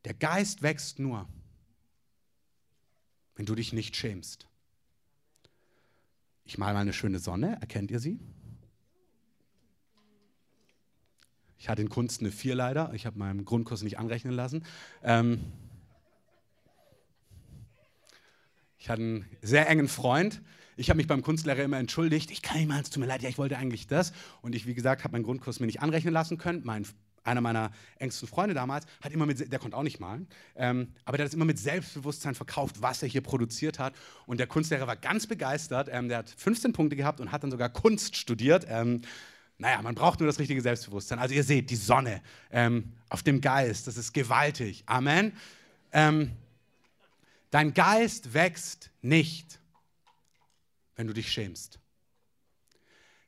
Der 0.07 0.15
Geist 0.15 0.63
wächst 0.63 1.01
nur, 1.01 1.29
wenn 3.35 3.45
du 3.45 3.57
dich 3.57 3.73
nicht 3.73 3.97
schämst. 3.97 4.47
Ich 6.45 6.59
male 6.59 6.75
mal 6.75 6.81
eine 6.83 6.93
schöne 6.93 7.19
Sonne, 7.19 7.59
erkennt 7.61 7.91
ihr 7.91 7.99
sie? 7.99 8.21
Ich 11.59 11.69
hatte 11.69 11.83
in 11.83 11.89
Kunst 11.89 12.21
eine 12.21 12.31
4 12.31 12.55
leider, 12.55 12.95
ich 12.95 13.05
habe 13.05 13.19
meinen 13.19 13.45
Grundkurs 13.45 13.83
nicht 13.83 13.99
anrechnen 13.99 14.33
lassen. 14.33 14.65
Ähm 15.03 15.41
ich 18.79 18.89
hatte 18.89 19.03
einen 19.03 19.27
sehr 19.43 19.69
engen 19.69 19.89
Freund. 19.89 20.41
Ich 20.77 20.89
habe 20.89 20.99
mich 20.99 21.09
beim 21.09 21.23
Kunstlehrer 21.23 21.65
immer 21.65 21.81
entschuldigt. 21.81 22.31
Ich 22.31 22.43
kann 22.43 22.59
nicht 22.59 22.69
mal, 22.69 22.81
es 22.81 22.91
tut 22.91 23.01
mir 23.01 23.09
leid, 23.09 23.23
ja, 23.23 23.29
ich 23.29 23.39
wollte 23.39 23.59
eigentlich 23.59 23.89
das. 23.89 24.13
Und 24.41 24.55
ich, 24.55 24.69
wie 24.69 24.75
gesagt, 24.75 25.03
habe 25.03 25.15
meinen 25.15 25.25
Grundkurs 25.25 25.59
mir 25.59 25.67
nicht 25.67 25.83
anrechnen 25.83 26.15
lassen 26.15 26.39
können. 26.39 26.61
Mein 26.65 26.87
einer 27.27 27.41
meiner 27.41 27.71
engsten 27.99 28.29
Freunde 28.29 28.55
damals, 28.55 28.87
hat 29.01 29.13
immer 29.13 29.27
mit, 29.27 29.53
der 29.53 29.59
konnte 29.59 29.77
auch 29.77 29.83
nicht 29.83 30.01
malen, 30.01 30.29
ähm, 30.55 30.93
aber 31.05 31.17
der 31.17 31.25
hat 31.25 31.29
es 31.29 31.35
immer 31.35 31.45
mit 31.45 31.59
Selbstbewusstsein 31.59 32.35
verkauft, 32.35 32.81
was 32.81 33.03
er 33.03 33.09
hier 33.09 33.21
produziert 33.21 33.79
hat. 33.79 33.95
Und 34.27 34.39
der 34.39 34.47
Kunstlehrer 34.47 34.87
war 34.87 34.97
ganz 34.97 35.27
begeistert. 35.27 35.89
Ähm, 35.91 36.09
der 36.09 36.19
hat 36.19 36.31
15 36.31 36.73
Punkte 36.73 36.97
gehabt 36.97 37.21
und 37.21 37.33
hat 37.33 37.43
dann 37.43 37.51
sogar 37.51 37.69
Kunst 37.69 38.17
studiert. 38.17 38.67
Ähm, 38.69 39.03
naja, 39.59 39.81
man 39.83 39.95
braucht 39.95 40.21
nur 40.21 40.27
das 40.27 40.39
richtige 40.39 40.61
Selbstbewusstsein. 40.61 41.19
Also 41.19 41.35
ihr 41.35 41.45
seht, 41.45 41.71
die 41.71 41.77
Sonne 41.77 42.23
ähm, 42.51 42.93
auf 43.09 43.23
dem 43.23 43.41
Geist, 43.41 43.87
das 43.87 43.97
ist 43.97 44.13
gewaltig. 44.13 44.85
Amen. 44.87 45.33
Ähm, 45.93 46.33
dein 47.51 47.73
Geist 47.73 48.35
wächst 48.35 48.91
nicht, 49.01 49.61
wenn 50.95 51.07
du 51.07 51.15
dich 51.15 51.33
schämst. 51.33 51.79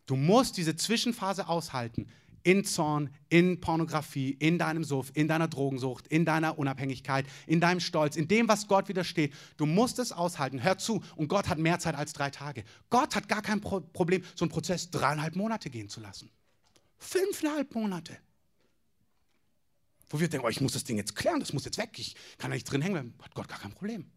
Du 0.07 0.16
musst 0.16 0.57
diese 0.57 0.76
Zwischenphase 0.76 1.49
aushalten 1.49 2.09
in 2.43 2.64
Zorn, 2.64 3.11
in 3.28 3.61
Pornografie, 3.61 4.30
in 4.30 4.59
deinem 4.59 4.84
Suff, 4.84 5.11
in 5.14 5.28
deiner 5.28 5.49
Drogensucht, 5.49 6.07
in 6.09 6.24
deiner 6.24 6.59
Unabhängigkeit, 6.59 7.26
in 7.47 7.61
deinem 7.61 7.80
Stolz, 7.80 8.16
in 8.16 8.28
dem, 8.28 8.49
was 8.49 8.68
Gott 8.68 8.89
widersteht. 8.89 9.34
Du 9.57 9.66
musst 9.66 9.99
es 9.99 10.12
aushalten. 10.12 10.62
Hör 10.62 10.78
zu. 10.78 11.03
Und 11.16 11.28
Gott 11.28 11.49
hat 11.49 11.59
mehr 11.59 11.78
Zeit 11.78 11.95
als 11.95 12.12
drei 12.12 12.30
Tage. 12.30 12.64
Gott 12.91 13.14
hat 13.14 13.28
gar 13.28 13.43
kein 13.43 13.61
Pro 13.61 13.80
Problem, 13.80 14.22
so 14.34 14.45
einen 14.45 14.51
Prozess 14.51 14.91
dreieinhalb 14.91 15.36
Monate 15.36 15.70
gehen 15.70 15.89
zu 15.89 16.01
lassen. 16.01 16.30
Fünfeinhalb 16.99 17.74
Monate. 17.74 18.16
Wo 20.11 20.20
wir 20.20 20.28
denken, 20.28 20.47
oh, 20.47 20.51
ich 20.51 20.61
muss 20.61 20.72
das 20.72 20.84
Ding 20.84 20.97
jetzt 20.97 21.14
klären, 21.14 21.41
das 21.41 21.53
muss 21.53 21.64
jetzt 21.64 21.78
weg, 21.78 21.91
ich 21.99 22.14
kann 22.39 22.51
da 22.51 22.55
nicht 22.55 22.64
drin 22.64 22.82
hängen. 22.82 23.14
Hat 23.22 23.34
Gott 23.34 23.49
gar 23.49 23.59
kein 23.59 23.72
Problem. 23.72 24.11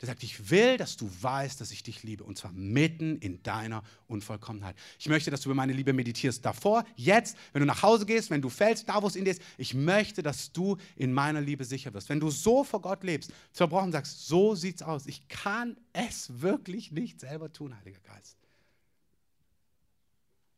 Der 0.00 0.08
sagt, 0.08 0.22
ich 0.22 0.50
will, 0.50 0.76
dass 0.76 0.98
du 0.98 1.10
weißt, 1.20 1.58
dass 1.60 1.70
ich 1.70 1.82
dich 1.82 2.02
liebe. 2.02 2.22
Und 2.22 2.36
zwar 2.36 2.52
mitten 2.52 3.16
in 3.18 3.42
deiner 3.42 3.82
Unvollkommenheit. 4.08 4.76
Ich 4.98 5.08
möchte, 5.08 5.30
dass 5.30 5.40
du 5.40 5.48
über 5.48 5.54
meine 5.54 5.72
Liebe 5.72 5.94
meditierst. 5.94 6.44
Davor, 6.44 6.84
jetzt, 6.96 7.36
wenn 7.52 7.60
du 7.60 7.66
nach 7.66 7.82
Hause 7.82 8.04
gehst, 8.04 8.30
wenn 8.30 8.42
du 8.42 8.50
fällst, 8.50 8.88
da 8.88 9.02
wo 9.02 9.06
es 9.06 9.16
in 9.16 9.24
dir 9.24 9.30
ist. 9.30 9.42
Ich 9.56 9.72
möchte, 9.72 10.22
dass 10.22 10.52
du 10.52 10.76
in 10.96 11.14
meiner 11.14 11.40
Liebe 11.40 11.64
sicher 11.64 11.94
wirst. 11.94 12.10
Wenn 12.10 12.20
du 12.20 12.28
so 12.28 12.62
vor 12.62 12.82
Gott 12.82 13.04
lebst, 13.04 13.32
zerbrochen 13.52 13.90
sagst, 13.90 14.26
so 14.26 14.54
sieht's 14.54 14.82
aus. 14.82 15.06
Ich 15.06 15.28
kann 15.28 15.78
es 15.94 16.42
wirklich 16.42 16.92
nicht 16.92 17.20
selber 17.20 17.50
tun, 17.50 17.74
Heiliger 17.74 18.00
Geist. 18.00 18.36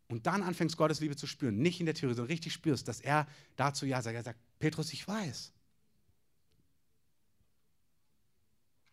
Und 0.09 0.27
dann 0.27 0.43
anfängst, 0.43 0.77
Gottes 0.77 1.01
Liebe 1.01 1.15
zu 1.15 1.27
spüren. 1.27 1.59
Nicht 1.59 1.79
in 1.79 1.87
der 1.87 1.95
Theorie, 1.95 2.15
sondern 2.15 2.33
richtig 2.33 2.55
spürst, 2.55 2.89
dass 2.89 3.01
er 3.01 3.29
dazu 3.57 3.87
ja 3.87 4.03
sagt. 4.03 4.17
Er 4.17 4.23
sagt, 4.23 4.41
Petrus, 4.59 4.93
ich 4.93 5.07
weiß. 5.07 5.53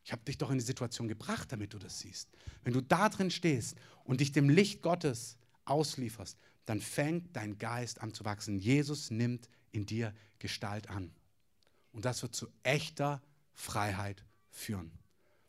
Ich 0.05 0.11
habe 0.11 0.23
dich 0.23 0.37
doch 0.37 0.51
in 0.51 0.59
die 0.59 0.63
Situation 0.63 1.07
gebracht, 1.07 1.51
damit 1.51 1.73
du 1.73 1.79
das 1.79 1.99
siehst. 1.99 2.29
Wenn 2.63 2.73
du 2.73 2.81
da 2.81 3.09
drin 3.09 3.31
stehst 3.31 3.75
und 4.03 4.21
dich 4.21 4.31
dem 4.31 4.49
Licht 4.49 4.83
Gottes 4.83 5.35
auslieferst, 5.65 6.37
dann 6.65 6.79
fängt 6.79 7.35
dein 7.35 7.57
Geist 7.57 8.01
an 8.01 8.13
zu 8.13 8.23
wachsen. 8.23 8.59
Jesus 8.59 9.09
nimmt 9.09 9.49
in 9.71 9.87
dir 9.87 10.13
Gestalt 10.37 10.91
an. 10.91 11.11
Und 11.91 12.05
das 12.05 12.21
wird 12.21 12.35
zu 12.35 12.47
echter 12.61 13.19
Freiheit 13.55 14.23
führen. 14.51 14.91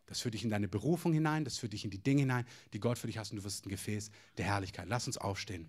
Das 0.06 0.20
führt 0.20 0.32
dich 0.32 0.44
in 0.44 0.50
deine 0.50 0.68
Berufung 0.68 1.12
hinein, 1.12 1.44
das 1.44 1.58
führt 1.58 1.74
dich 1.74 1.84
in 1.84 1.90
die 1.90 2.02
Dinge 2.02 2.20
hinein, 2.20 2.46
die 2.72 2.80
Gott 2.80 2.96
für 2.96 3.08
dich 3.08 3.18
hat 3.18 3.30
und 3.30 3.36
du 3.36 3.44
wirst 3.44 3.66
ein 3.66 3.68
Gefäß 3.68 4.10
der 4.38 4.46
Herrlichkeit. 4.46 4.86
Lass 4.88 5.06
uns 5.06 5.18
aufstehen. 5.18 5.68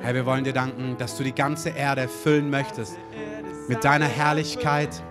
Herr, 0.00 0.14
wir 0.14 0.24
wollen 0.24 0.44
dir 0.44 0.54
danken, 0.54 0.96
dass 0.96 1.18
du 1.18 1.24
die 1.24 1.34
ganze 1.34 1.70
Erde 1.70 2.08
füllen 2.08 2.48
möchtest 2.48 2.96
mit 3.68 3.84
deiner 3.84 4.06
Herrlichkeit. 4.06 5.02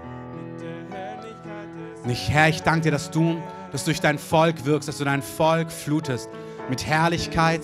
Und 2.05 2.11
ich, 2.11 2.29
Herr, 2.29 2.49
ich 2.49 2.61
danke 2.61 2.81
dir, 2.81 2.91
dass 2.91 3.09
du, 3.09 3.41
dass 3.71 3.83
durch 3.83 3.99
dein 3.99 4.19
Volk 4.19 4.63
wirkst, 4.65 4.87
dass 4.87 4.99
du 4.99 5.05
dein 5.05 5.23
Volk 5.23 5.71
flutest 5.71 6.29
mit 6.69 6.85
Herrlichkeit. 6.85 7.61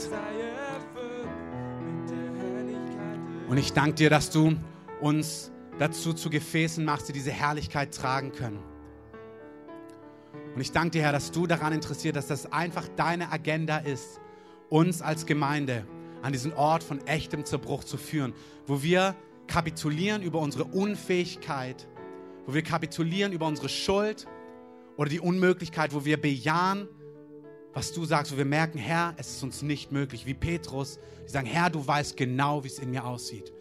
Und 3.47 3.57
ich 3.57 3.71
danke 3.73 3.93
dir, 3.93 4.09
dass 4.09 4.31
du 4.31 4.55
uns 4.99 5.51
dazu 5.77 6.13
zu 6.13 6.31
Gefäßen 6.31 6.83
machst, 6.83 7.07
die 7.07 7.13
diese 7.13 7.29
Herrlichkeit 7.29 7.93
tragen 7.93 8.31
können. 8.31 8.57
Und 10.55 10.61
ich 10.61 10.71
danke 10.71 10.89
dir, 10.89 11.03
Herr, 11.03 11.11
dass 11.11 11.29
du 11.29 11.45
daran 11.45 11.71
interessiert, 11.71 12.15
dass 12.15 12.25
das 12.25 12.51
einfach 12.51 12.87
deine 12.95 13.31
Agenda 13.31 13.77
ist, 13.77 14.19
uns 14.69 15.03
als 15.03 15.27
Gemeinde 15.27 15.85
an 16.23 16.33
diesen 16.33 16.53
Ort 16.53 16.83
von 16.83 17.05
echtem 17.05 17.45
Zerbruch 17.45 17.83
zu 17.83 17.97
führen, 17.97 18.33
wo 18.65 18.81
wir 18.81 19.15
kapitulieren 19.45 20.23
über 20.23 20.39
unsere 20.39 20.63
Unfähigkeit, 20.63 21.87
wo 22.51 22.55
wir 22.55 22.63
kapitulieren 22.63 23.31
über 23.31 23.47
unsere 23.47 23.69
Schuld 23.69 24.27
oder 24.97 25.09
die 25.09 25.21
Unmöglichkeit, 25.21 25.93
wo 25.93 26.03
wir 26.03 26.19
bejahen, 26.19 26.89
was 27.73 27.93
du 27.93 28.03
sagst, 28.03 28.33
wo 28.33 28.37
wir 28.37 28.43
merken, 28.43 28.77
Herr, 28.77 29.13
es 29.15 29.37
ist 29.37 29.43
uns 29.43 29.61
nicht 29.61 29.93
möglich. 29.93 30.25
Wie 30.25 30.33
Petrus, 30.33 30.99
die 31.25 31.31
sagen, 31.31 31.47
Herr, 31.47 31.69
du 31.69 31.87
weißt 31.87 32.17
genau, 32.17 32.65
wie 32.65 32.67
es 32.67 32.77
in 32.79 32.91
mir 32.91 33.05
aussieht. 33.05 33.53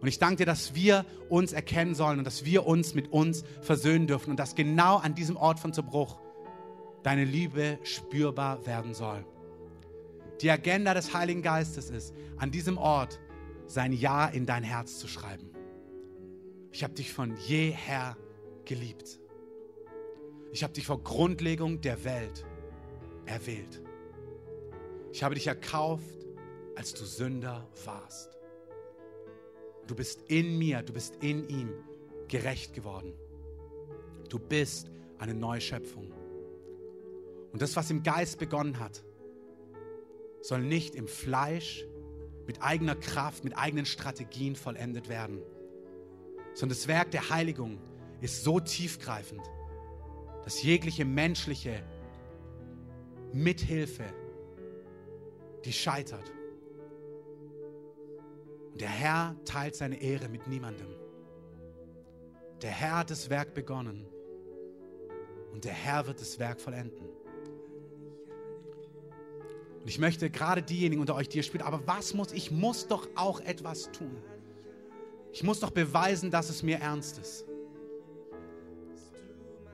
Und 0.00 0.08
ich 0.08 0.18
danke 0.18 0.36
dir, 0.36 0.46
dass 0.46 0.74
wir 0.74 1.04
uns 1.28 1.52
erkennen 1.52 1.94
sollen 1.94 2.18
und 2.18 2.24
dass 2.24 2.46
wir 2.46 2.66
uns 2.66 2.94
mit 2.94 3.12
uns 3.12 3.44
versöhnen 3.60 4.06
dürfen 4.06 4.30
und 4.30 4.38
dass 4.38 4.54
genau 4.54 4.96
an 4.96 5.14
diesem 5.14 5.36
Ort 5.36 5.60
von 5.60 5.74
Zerbruch 5.74 6.18
deine 7.02 7.24
Liebe 7.24 7.78
spürbar 7.82 8.64
werden 8.64 8.94
soll. 8.94 9.22
Die 10.40 10.50
Agenda 10.50 10.94
des 10.94 11.12
Heiligen 11.12 11.42
Geistes 11.42 11.90
ist, 11.90 12.14
an 12.38 12.50
diesem 12.50 12.78
Ort 12.78 13.20
sein 13.66 13.92
Ja 13.92 14.24
in 14.24 14.46
dein 14.46 14.62
Herz 14.62 14.98
zu 14.98 15.08
schreiben. 15.08 15.50
Ich 16.72 16.82
habe 16.82 16.94
dich 16.94 17.12
von 17.12 17.36
jeher 17.36 18.16
geliebt. 18.70 19.18
Ich 20.52 20.62
habe 20.62 20.72
dich 20.72 20.86
vor 20.86 21.02
Grundlegung 21.02 21.80
der 21.80 22.04
Welt 22.04 22.46
erwählt. 23.26 23.82
Ich 25.12 25.24
habe 25.24 25.34
dich 25.34 25.48
erkauft, 25.48 26.24
als 26.76 26.94
du 26.94 27.04
Sünder 27.04 27.68
warst. 27.84 28.38
Du 29.88 29.96
bist 29.96 30.22
in 30.28 30.56
mir, 30.56 30.82
du 30.82 30.92
bist 30.92 31.16
in 31.20 31.48
ihm 31.48 31.72
gerecht 32.28 32.72
geworden. 32.72 33.12
Du 34.28 34.38
bist 34.38 34.88
eine 35.18 35.34
neue 35.34 35.60
Schöpfung. 35.60 36.12
Und 37.52 37.60
das, 37.60 37.74
was 37.74 37.90
im 37.90 38.04
Geist 38.04 38.38
begonnen 38.38 38.78
hat, 38.78 39.02
soll 40.42 40.62
nicht 40.62 40.94
im 40.94 41.08
Fleisch, 41.08 41.84
mit 42.46 42.62
eigener 42.62 42.94
Kraft, 42.94 43.42
mit 43.42 43.58
eigenen 43.58 43.84
Strategien 43.84 44.54
vollendet 44.54 45.08
werden, 45.08 45.42
sondern 46.54 46.76
das 46.78 46.86
Werk 46.86 47.10
der 47.10 47.30
Heiligung 47.30 47.80
ist 48.20 48.44
so 48.44 48.60
tiefgreifend, 48.60 49.42
dass 50.44 50.62
jegliche 50.62 51.04
menschliche 51.04 51.82
Mithilfe, 53.32 54.04
die 55.64 55.72
scheitert. 55.72 56.32
Und 58.72 58.80
der 58.80 58.88
Herr 58.88 59.36
teilt 59.44 59.74
seine 59.74 60.00
Ehre 60.00 60.28
mit 60.28 60.46
niemandem. 60.46 60.88
Der 62.62 62.70
Herr 62.70 62.98
hat 62.98 63.10
das 63.10 63.30
Werk 63.30 63.54
begonnen 63.54 64.06
und 65.52 65.64
der 65.64 65.72
Herr 65.72 66.06
wird 66.06 66.20
das 66.20 66.38
Werk 66.38 66.60
vollenden. 66.60 67.08
Und 69.80 69.88
ich 69.88 69.98
möchte 69.98 70.28
gerade 70.28 70.62
diejenigen 70.62 71.00
unter 71.00 71.14
euch, 71.14 71.28
die 71.28 71.38
ihr 71.38 71.42
spielt, 71.42 71.62
aber 71.62 71.86
was 71.86 72.12
muss 72.12 72.32
ich? 72.32 72.50
muss 72.50 72.86
doch 72.86 73.08
auch 73.14 73.40
etwas 73.40 73.90
tun. 73.92 74.14
Ich 75.32 75.42
muss 75.42 75.60
doch 75.60 75.70
beweisen, 75.70 76.30
dass 76.30 76.50
es 76.50 76.62
mir 76.62 76.78
ernst 76.78 77.18
ist. 77.18 77.46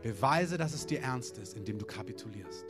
Beweise, 0.03 0.59
dass 0.59 0.75
es 0.75 0.87
dir 0.87 1.01
ernst 1.01 1.39
ist, 1.39 1.55
indem 1.55 1.79
du 1.79 1.87
kapitulierst. 1.87 2.65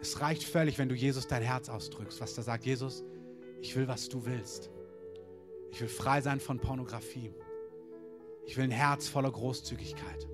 Es 0.00 0.20
reicht 0.20 0.44
völlig, 0.44 0.78
wenn 0.78 0.88
du 0.88 0.94
Jesus 0.94 1.26
dein 1.26 1.42
Herz 1.42 1.68
ausdrückst, 1.68 2.20
was 2.20 2.34
da 2.34 2.42
sagt, 2.42 2.64
Jesus, 2.64 3.04
ich 3.60 3.76
will, 3.76 3.86
was 3.86 4.08
du 4.08 4.26
willst. 4.26 4.70
Ich 5.70 5.80
will 5.80 5.88
frei 5.88 6.20
sein 6.20 6.40
von 6.40 6.58
Pornografie. 6.58 7.32
Ich 8.44 8.56
will 8.56 8.64
ein 8.64 8.70
Herz 8.72 9.08
voller 9.08 9.30
Großzügigkeit. 9.30 10.28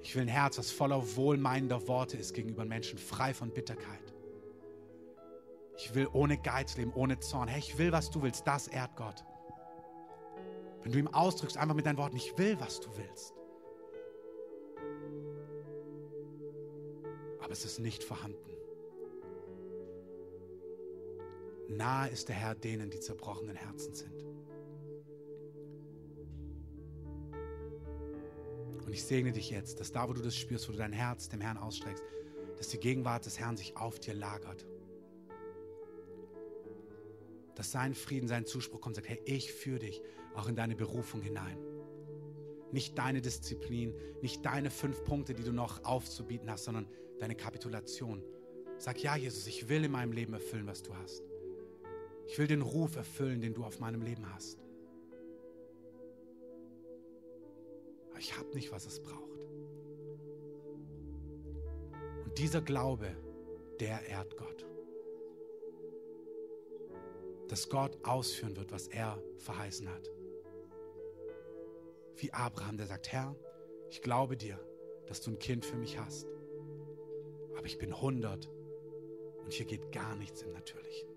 Ich 0.00 0.14
will 0.14 0.22
ein 0.22 0.28
Herz, 0.28 0.56
das 0.56 0.70
voller 0.70 1.16
wohlmeinender 1.16 1.86
Worte 1.86 2.16
ist 2.16 2.34
gegenüber 2.34 2.64
Menschen, 2.64 2.98
frei 2.98 3.34
von 3.34 3.50
Bitterkeit. 3.50 4.12
Ich 5.76 5.94
will 5.94 6.08
ohne 6.12 6.38
Geiz 6.38 6.76
leben, 6.76 6.92
ohne 6.94 7.20
Zorn. 7.20 7.48
Hey, 7.48 7.60
ich 7.60 7.78
will, 7.78 7.92
was 7.92 8.10
du 8.10 8.22
willst. 8.22 8.46
Das 8.46 8.66
ehrt 8.66 8.96
Gott. 8.96 9.24
Wenn 10.82 10.92
du 10.92 10.98
ihm 10.98 11.08
ausdrückst, 11.08 11.56
einfach 11.56 11.74
mit 11.74 11.86
deinen 11.86 11.98
Worten, 11.98 12.16
ich 12.16 12.36
will, 12.38 12.58
was 12.58 12.80
du 12.80 12.88
willst. 12.96 13.34
Aber 17.40 17.52
es 17.52 17.64
ist 17.64 17.78
nicht 17.78 18.02
vorhanden. 18.02 18.38
Nahe 21.68 22.10
ist 22.10 22.28
der 22.28 22.36
Herr 22.36 22.54
denen, 22.54 22.90
die 22.90 23.00
zerbrochenen 23.00 23.56
Herzen 23.56 23.94
sind. 23.94 24.24
Und 28.84 28.92
ich 28.92 29.04
segne 29.04 29.32
dich 29.32 29.50
jetzt, 29.50 29.80
dass 29.80 29.92
da, 29.92 30.08
wo 30.08 30.12
du 30.12 30.20
das 30.20 30.36
spürst, 30.36 30.68
wo 30.68 30.72
du 30.72 30.78
dein 30.78 30.92
Herz 30.92 31.28
dem 31.28 31.40
Herrn 31.40 31.56
ausstreckst, 31.56 32.02
dass 32.58 32.68
die 32.68 32.78
Gegenwart 32.78 33.24
des 33.24 33.38
Herrn 33.38 33.56
sich 33.56 33.76
auf 33.76 34.00
dir 34.00 34.14
lagert. 34.14 34.66
Dass 37.54 37.70
sein 37.70 37.94
Frieden, 37.94 38.28
sein 38.28 38.44
Zuspruch 38.44 38.80
kommt 38.80 38.96
und 38.98 39.04
sagt, 39.04 39.08
hey, 39.08 39.22
ich 39.24 39.52
führe 39.52 39.78
dich 39.78 40.02
auch 40.34 40.48
in 40.48 40.56
deine 40.56 40.74
Berufung 40.74 41.20
hinein. 41.20 41.58
Nicht 42.72 42.96
deine 42.98 43.20
Disziplin, 43.20 43.94
nicht 44.22 44.44
deine 44.44 44.70
fünf 44.70 45.04
Punkte, 45.04 45.34
die 45.34 45.42
du 45.42 45.52
noch 45.52 45.84
aufzubieten 45.84 46.50
hast, 46.50 46.64
sondern 46.64 46.86
deine 47.18 47.34
Kapitulation. 47.34 48.22
Sag, 48.78 49.02
ja, 49.02 49.14
Jesus, 49.14 49.46
ich 49.46 49.68
will 49.68 49.84
in 49.84 49.92
meinem 49.92 50.12
Leben 50.12 50.32
erfüllen, 50.32 50.66
was 50.66 50.82
du 50.82 50.94
hast. 50.94 51.22
Ich 52.26 52.38
will 52.38 52.46
den 52.46 52.62
Ruf 52.62 52.96
erfüllen, 52.96 53.40
den 53.40 53.54
du 53.54 53.64
auf 53.64 53.78
meinem 53.78 54.02
Leben 54.02 54.32
hast. 54.32 54.58
Aber 58.10 58.18
ich 58.18 58.36
habe 58.36 58.48
nicht, 58.54 58.72
was 58.72 58.86
es 58.86 59.00
braucht. 59.02 59.46
Und 62.24 62.38
dieser 62.38 62.62
Glaube, 62.62 63.14
der 63.80 64.06
ehrt 64.08 64.36
Gott. 64.36 64.66
Dass 67.48 67.68
Gott 67.68 67.98
ausführen 68.02 68.56
wird, 68.56 68.72
was 68.72 68.88
er 68.88 69.22
verheißen 69.36 69.88
hat. 69.88 70.10
Wie 72.22 72.32
Abraham, 72.32 72.76
der 72.76 72.86
sagt, 72.86 73.10
Herr, 73.10 73.34
ich 73.90 74.00
glaube 74.00 74.36
dir, 74.36 74.56
dass 75.06 75.20
du 75.20 75.32
ein 75.32 75.40
Kind 75.40 75.66
für 75.66 75.74
mich 75.74 75.98
hast. 75.98 76.28
Aber 77.56 77.66
ich 77.66 77.78
bin 77.78 77.92
100 77.92 78.48
und 79.42 79.52
hier 79.52 79.66
geht 79.66 79.90
gar 79.90 80.14
nichts 80.14 80.42
im 80.42 80.52
Natürlichen. 80.52 81.08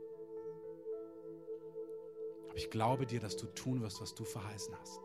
Aber 2.48 2.58
ich 2.58 2.72
glaube 2.72 3.06
dir, 3.06 3.20
dass 3.20 3.38
du 3.38 3.46
tun 3.46 3.84
wirst, 3.84 4.02
was 4.02 4.16
du 4.16 4.26
verheißen 4.26 4.76
hast. 4.80 5.00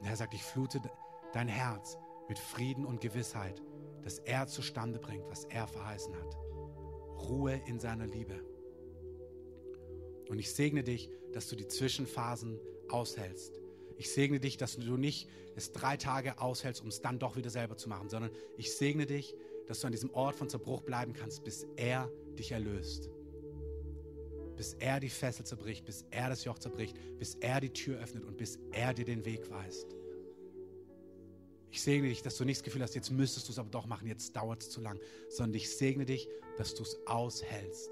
Und 0.00 0.06
er 0.06 0.16
sagt, 0.16 0.32
ich 0.32 0.42
flute 0.42 0.80
dein 1.34 1.48
Herz 1.48 1.98
mit 2.26 2.38
Frieden 2.38 2.86
und 2.86 3.02
Gewissheit, 3.02 3.60
dass 4.00 4.18
er 4.20 4.46
zustande 4.46 4.98
bringt, 4.98 5.28
was 5.28 5.44
er 5.44 5.66
verheißen 5.66 6.16
hat. 6.16 6.38
Ruhe 7.28 7.60
in 7.66 7.78
seiner 7.78 8.06
Liebe. 8.06 8.42
Und 10.30 10.38
ich 10.38 10.54
segne 10.54 10.82
dich, 10.82 11.10
dass 11.34 11.48
du 11.48 11.56
die 11.56 11.68
Zwischenphasen 11.68 12.58
aushältst. 12.88 13.60
Ich 13.96 14.10
segne 14.10 14.40
dich, 14.40 14.56
dass 14.56 14.76
du 14.76 14.96
nicht 14.96 15.28
es 15.56 15.72
drei 15.72 15.96
Tage 15.96 16.40
aushältst, 16.40 16.82
um 16.82 16.88
es 16.88 17.00
dann 17.00 17.18
doch 17.18 17.36
wieder 17.36 17.50
selber 17.50 17.76
zu 17.76 17.88
machen, 17.88 18.08
sondern 18.08 18.32
ich 18.56 18.74
segne 18.74 19.06
dich, 19.06 19.34
dass 19.66 19.80
du 19.80 19.86
an 19.86 19.92
diesem 19.92 20.10
Ort 20.10 20.34
von 20.34 20.48
Zerbruch 20.48 20.82
bleiben 20.82 21.12
kannst, 21.12 21.44
bis 21.44 21.66
er 21.76 22.10
dich 22.36 22.52
erlöst 22.52 23.08
bis 24.56 24.74
er 24.74 25.00
die 25.00 25.10
Fessel 25.10 25.44
zerbricht, 25.44 25.84
bis 25.84 26.04
er 26.10 26.28
das 26.28 26.44
Joch 26.44 26.58
zerbricht, 26.58 26.96
bis 27.18 27.34
er 27.36 27.60
die 27.60 27.70
Tür 27.70 28.00
öffnet 28.00 28.24
und 28.24 28.36
bis 28.36 28.58
er 28.72 28.94
dir 28.94 29.04
den 29.04 29.24
Weg 29.24 29.50
weist. 29.50 29.94
Ich 31.70 31.82
segne 31.82 32.08
dich, 32.08 32.22
dass 32.22 32.36
du 32.36 32.44
nicht 32.44 32.58
das 32.58 32.62
Gefühl 32.62 32.82
hast, 32.82 32.94
jetzt 32.94 33.10
müsstest 33.10 33.48
du 33.48 33.52
es 33.52 33.58
aber 33.58 33.70
doch 33.70 33.86
machen, 33.86 34.06
jetzt 34.06 34.36
dauert 34.36 34.62
es 34.62 34.70
zu 34.70 34.80
lang, 34.80 35.00
sondern 35.28 35.54
ich 35.54 35.76
segne 35.76 36.04
dich, 36.04 36.28
dass 36.56 36.74
du 36.74 36.84
es 36.84 36.96
aushältst. 37.06 37.90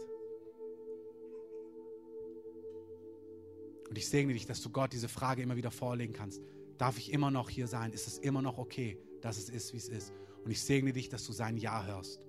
Und 3.92 3.98
ich 3.98 4.08
segne 4.08 4.32
dich, 4.32 4.46
dass 4.46 4.62
du 4.62 4.70
Gott 4.70 4.94
diese 4.94 5.06
Frage 5.06 5.42
immer 5.42 5.54
wieder 5.54 5.70
vorlegen 5.70 6.14
kannst. 6.14 6.40
Darf 6.78 6.96
ich 6.96 7.12
immer 7.12 7.30
noch 7.30 7.50
hier 7.50 7.66
sein? 7.66 7.92
Ist 7.92 8.06
es 8.06 8.16
immer 8.16 8.40
noch 8.40 8.56
okay, 8.56 8.98
dass 9.20 9.36
es 9.36 9.50
ist, 9.50 9.74
wie 9.74 9.76
es 9.76 9.90
ist? 9.90 10.14
Und 10.42 10.50
ich 10.50 10.62
segne 10.62 10.94
dich, 10.94 11.10
dass 11.10 11.26
du 11.26 11.34
sein 11.34 11.58
Ja 11.58 11.84
hörst. 11.84 12.26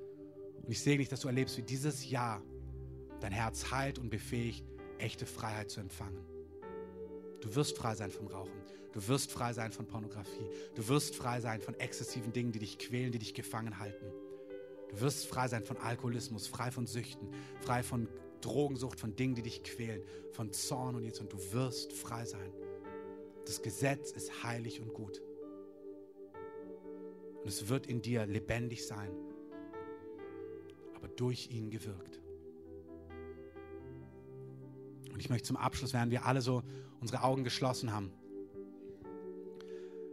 Und 0.61 0.69
ich 0.69 0.81
segne 0.81 0.97
dich, 0.97 1.07
dass 1.07 1.21
du 1.21 1.29
erlebst, 1.29 1.55
wie 1.55 1.61
dieses 1.61 2.09
Ja 2.09 2.41
dein 3.21 3.31
Herz 3.31 3.71
heilt 3.71 3.97
und 3.97 4.09
befähigt, 4.09 4.65
echte 4.97 5.25
Freiheit 5.25 5.71
zu 5.71 5.79
empfangen. 5.79 6.19
Du 7.39 7.55
wirst 7.55 7.77
frei 7.77 7.95
sein 7.95 8.11
vom 8.11 8.27
Rauchen. 8.27 8.61
Du 8.91 9.07
wirst 9.07 9.31
frei 9.31 9.53
sein 9.53 9.71
von 9.71 9.87
Pornografie. 9.87 10.49
Du 10.75 10.85
wirst 10.89 11.15
frei 11.15 11.39
sein 11.39 11.61
von 11.61 11.75
exzessiven 11.75 12.33
Dingen, 12.33 12.51
die 12.51 12.59
dich 12.59 12.77
quälen, 12.77 13.13
die 13.13 13.19
dich 13.19 13.33
gefangen 13.33 13.79
halten. 13.79 14.07
Du 14.89 14.99
wirst 14.99 15.27
frei 15.27 15.47
sein 15.47 15.63
von 15.63 15.77
Alkoholismus, 15.77 16.45
frei 16.45 16.71
von 16.71 16.87
Süchten, 16.87 17.29
frei 17.61 17.83
von 17.83 18.09
Drogensucht, 18.43 18.99
von 18.99 19.15
Dingen, 19.15 19.35
die 19.35 19.41
dich 19.41 19.63
quälen, 19.63 20.03
von 20.31 20.51
Zorn 20.51 20.95
und 20.95 21.03
jetzt. 21.03 21.19
Und 21.19 21.31
du 21.31 21.37
wirst 21.53 21.93
frei 21.93 22.25
sein. 22.25 22.51
Das 23.45 23.61
Gesetz 23.61 24.11
ist 24.11 24.43
heilig 24.43 24.81
und 24.81 24.93
gut. 24.93 25.21
Und 27.41 27.47
es 27.47 27.67
wird 27.67 27.87
in 27.87 28.01
dir 28.01 28.25
lebendig 28.25 28.85
sein, 28.85 29.11
aber 30.95 31.09
durch 31.09 31.49
ihn 31.51 31.69
gewirkt. 31.69 32.21
Und 35.11 35.19
ich 35.19 35.29
möchte 35.29 35.47
zum 35.47 35.57
Abschluss, 35.57 35.93
während 35.93 36.11
wir 36.11 36.25
alle 36.25 36.41
so 36.41 36.63
unsere 37.01 37.23
Augen 37.23 37.43
geschlossen 37.43 37.91
haben, 37.91 38.11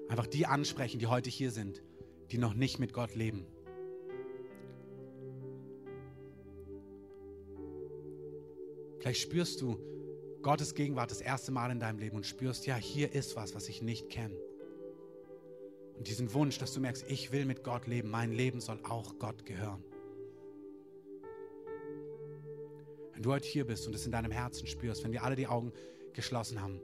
einfach 0.08 0.26
die 0.26 0.46
ansprechen, 0.46 0.98
die 0.98 1.06
heute 1.06 1.30
hier 1.30 1.52
sind, 1.52 1.82
die 2.32 2.38
noch 2.38 2.54
nicht 2.54 2.80
mit 2.80 2.92
Gott 2.92 3.14
leben. 3.14 3.46
Vielleicht 9.00 9.22
spürst 9.22 9.60
du 9.62 9.78
Gottes 10.42 10.74
Gegenwart 10.74 11.10
das 11.10 11.20
erste 11.20 11.52
Mal 11.52 11.70
in 11.70 11.80
deinem 11.80 11.98
Leben 11.98 12.16
und 12.16 12.26
spürst, 12.26 12.66
ja, 12.66 12.76
hier 12.76 13.12
ist 13.12 13.34
was, 13.34 13.54
was 13.54 13.68
ich 13.68 13.82
nicht 13.82 14.10
kenne. 14.10 14.36
Und 15.96 16.06
diesen 16.06 16.32
Wunsch, 16.32 16.58
dass 16.58 16.72
du 16.72 16.80
merkst, 16.80 17.04
ich 17.08 17.32
will 17.32 17.44
mit 17.44 17.64
Gott 17.64 17.86
leben, 17.86 18.10
mein 18.10 18.32
Leben 18.32 18.60
soll 18.60 18.78
auch 18.84 19.18
Gott 19.18 19.44
gehören. 19.44 19.82
Wenn 23.12 23.22
du 23.22 23.32
heute 23.32 23.46
hier 23.46 23.66
bist 23.66 23.86
und 23.86 23.94
es 23.94 24.06
in 24.06 24.12
deinem 24.12 24.30
Herzen 24.30 24.66
spürst, 24.66 25.04
wenn 25.04 25.12
wir 25.12 25.24
alle 25.24 25.36
die 25.36 25.46
Augen 25.46 25.72
geschlossen 26.14 26.60
haben, 26.62 26.80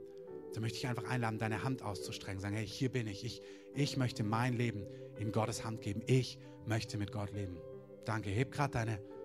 dann 0.53 0.61
möchte 0.61 0.77
ich 0.77 0.87
einfach 0.87 1.05
einladen, 1.05 1.39
deine 1.39 1.63
Hand 1.63 1.81
auszustrecken, 1.81 2.39
sagen, 2.39 2.55
hey, 2.55 2.67
hier 2.67 2.89
bin 2.89 3.07
ich. 3.07 3.23
ich. 3.23 3.41
Ich 3.73 3.97
möchte 3.97 4.23
mein 4.23 4.55
Leben 4.55 4.85
in 5.19 5.31
Gottes 5.31 5.63
Hand 5.63 5.81
geben. 5.81 6.01
Ich 6.07 6.39
möchte 6.65 6.97
mit 6.97 7.11
Gott 7.11 7.31
leben. 7.31 7.57
Danke. 8.05 8.29
Heb 8.29 8.51
gerade 8.51 8.73
deine 8.73 8.91
Hand 8.93 9.16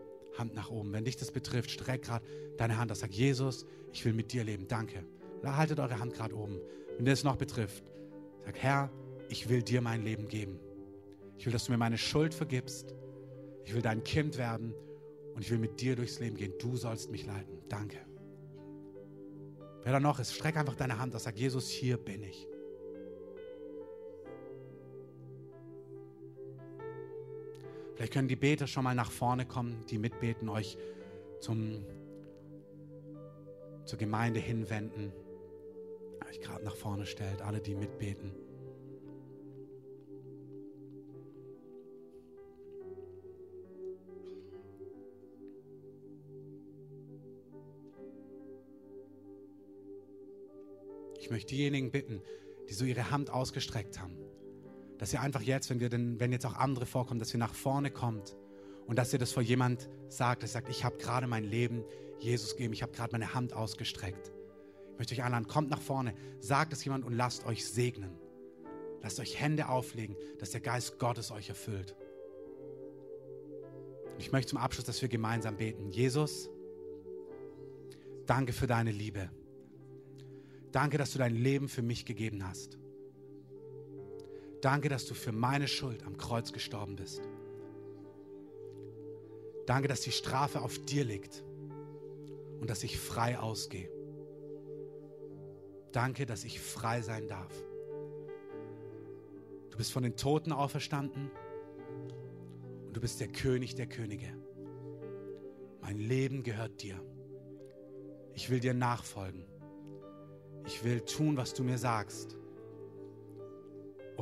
nach 0.54 0.70
oben. 0.70 0.92
Wenn 0.92 1.04
dich 1.04 1.16
das 1.16 1.30
betrifft, 1.30 1.70
streck 1.70 2.02
gerade 2.02 2.24
deine 2.56 2.78
Hand 2.78 2.90
aus. 2.90 3.00
Sag, 3.00 3.12
Jesus, 3.12 3.66
ich 3.92 4.04
will 4.04 4.12
mit 4.12 4.32
dir 4.32 4.44
leben. 4.44 4.66
Danke. 4.68 5.04
Haltet 5.44 5.80
eure 5.80 5.98
Hand 5.98 6.14
gerade 6.14 6.36
oben. 6.36 6.60
Wenn 6.96 7.04
dir 7.04 7.12
es 7.12 7.24
noch 7.24 7.36
betrifft, 7.36 7.84
sag, 8.44 8.58
Herr, 8.58 8.90
ich 9.28 9.48
will 9.48 9.62
dir 9.62 9.80
mein 9.80 10.02
Leben 10.02 10.28
geben. 10.28 10.58
Ich 11.38 11.46
will, 11.46 11.52
dass 11.52 11.64
du 11.64 11.72
mir 11.72 11.78
meine 11.78 11.98
Schuld 11.98 12.34
vergibst. 12.34 12.94
Ich 13.64 13.74
will 13.74 13.82
dein 13.82 14.04
Kind 14.04 14.38
werden 14.38 14.74
und 15.34 15.42
ich 15.42 15.50
will 15.50 15.58
mit 15.58 15.80
dir 15.80 15.96
durchs 15.96 16.20
Leben 16.20 16.36
gehen. 16.36 16.52
Du 16.58 16.76
sollst 16.76 17.10
mich 17.10 17.26
leiten. 17.26 17.58
Danke. 17.68 17.98
Wer 19.82 19.92
da 19.92 20.00
noch 20.00 20.20
ist, 20.20 20.34
streck 20.34 20.56
einfach 20.56 20.76
deine 20.76 20.98
Hand 20.98 21.14
aus. 21.16 21.24
Sag, 21.24 21.36
Jesus, 21.36 21.68
hier 21.68 21.96
bin 21.96 22.22
ich. 22.22 22.46
Vielleicht 27.94 28.12
können 28.12 28.28
die 28.28 28.36
Beter 28.36 28.66
schon 28.66 28.84
mal 28.84 28.94
nach 28.94 29.10
vorne 29.10 29.46
kommen, 29.46 29.84
die 29.90 29.98
mitbeten, 29.98 30.48
euch 30.48 30.78
zum, 31.40 31.84
zur 33.84 33.98
Gemeinde 33.98 34.40
hinwenden. 34.40 35.12
Euch 36.28 36.40
gerade 36.40 36.64
nach 36.64 36.76
vorne 36.76 37.04
stellt, 37.04 37.42
alle, 37.42 37.60
die 37.60 37.74
mitbeten. 37.74 38.32
Ich 51.18 51.30
möchte 51.30 51.54
diejenigen 51.54 51.90
bitten, 51.92 52.20
die 52.68 52.74
so 52.74 52.84
ihre 52.84 53.10
Hand 53.10 53.30
ausgestreckt 53.30 54.00
haben, 54.00 54.16
dass 55.02 55.12
ihr 55.12 55.20
einfach 55.20 55.42
jetzt, 55.42 55.68
wenn 55.68 55.80
wir 55.80 55.88
denn, 55.88 56.20
wenn 56.20 56.30
jetzt 56.30 56.46
auch 56.46 56.54
andere 56.54 56.86
vorkommen, 56.86 57.18
dass 57.18 57.34
ihr 57.34 57.40
nach 57.40 57.54
vorne 57.54 57.90
kommt 57.90 58.36
und 58.86 58.96
dass 58.96 59.12
ihr 59.12 59.18
das 59.18 59.32
vor 59.32 59.42
jemand 59.42 59.90
sagt, 60.06 60.44
dass 60.44 60.52
sagt, 60.52 60.68
ich 60.68 60.84
habe 60.84 60.96
gerade 60.96 61.26
mein 61.26 61.42
Leben 61.42 61.82
Jesus 62.20 62.52
gegeben, 62.52 62.72
ich 62.72 62.84
habe 62.84 62.92
gerade 62.92 63.10
meine 63.10 63.34
Hand 63.34 63.52
ausgestreckt. 63.52 64.30
Ich 64.92 64.98
möchte 64.98 65.14
euch 65.14 65.24
einladen, 65.24 65.48
kommt 65.48 65.70
nach 65.70 65.80
vorne, 65.80 66.14
sagt 66.38 66.72
es 66.72 66.84
jemand 66.84 67.04
und 67.04 67.14
lasst 67.14 67.46
euch 67.46 67.66
segnen. 67.66 68.12
Lasst 69.02 69.18
euch 69.18 69.40
Hände 69.40 69.68
auflegen, 69.68 70.14
dass 70.38 70.52
der 70.52 70.60
Geist 70.60 71.00
Gottes 71.00 71.32
euch 71.32 71.48
erfüllt. 71.48 71.96
Und 74.14 74.20
ich 74.20 74.30
möchte 74.30 74.50
zum 74.50 74.58
Abschluss, 74.58 74.84
dass 74.84 75.02
wir 75.02 75.08
gemeinsam 75.08 75.56
beten. 75.56 75.90
Jesus, 75.90 76.48
danke 78.26 78.52
für 78.52 78.68
deine 78.68 78.92
Liebe. 78.92 79.30
Danke, 80.70 80.96
dass 80.96 81.10
du 81.10 81.18
dein 81.18 81.34
Leben 81.34 81.68
für 81.68 81.82
mich 81.82 82.04
gegeben 82.04 82.46
hast. 82.46 82.78
Danke, 84.62 84.88
dass 84.88 85.06
du 85.06 85.14
für 85.14 85.32
meine 85.32 85.66
Schuld 85.66 86.04
am 86.04 86.16
Kreuz 86.16 86.52
gestorben 86.52 86.94
bist. 86.94 87.20
Danke, 89.66 89.88
dass 89.88 90.02
die 90.02 90.12
Strafe 90.12 90.62
auf 90.62 90.78
dir 90.78 91.04
liegt 91.04 91.42
und 92.60 92.70
dass 92.70 92.84
ich 92.84 92.98
frei 92.98 93.38
ausgehe. 93.38 93.90
Danke, 95.90 96.26
dass 96.26 96.44
ich 96.44 96.60
frei 96.60 97.02
sein 97.02 97.26
darf. 97.26 97.52
Du 99.70 99.76
bist 99.76 99.92
von 99.92 100.04
den 100.04 100.16
Toten 100.16 100.52
auferstanden 100.52 101.30
und 102.86 102.96
du 102.96 103.00
bist 103.00 103.20
der 103.20 103.28
König 103.28 103.74
der 103.74 103.88
Könige. 103.88 104.32
Mein 105.80 105.98
Leben 105.98 106.44
gehört 106.44 106.82
dir. 106.82 107.00
Ich 108.34 108.48
will 108.48 108.60
dir 108.60 108.74
nachfolgen. 108.74 109.44
Ich 110.66 110.84
will 110.84 111.00
tun, 111.00 111.36
was 111.36 111.52
du 111.52 111.64
mir 111.64 111.78
sagst. 111.78 112.36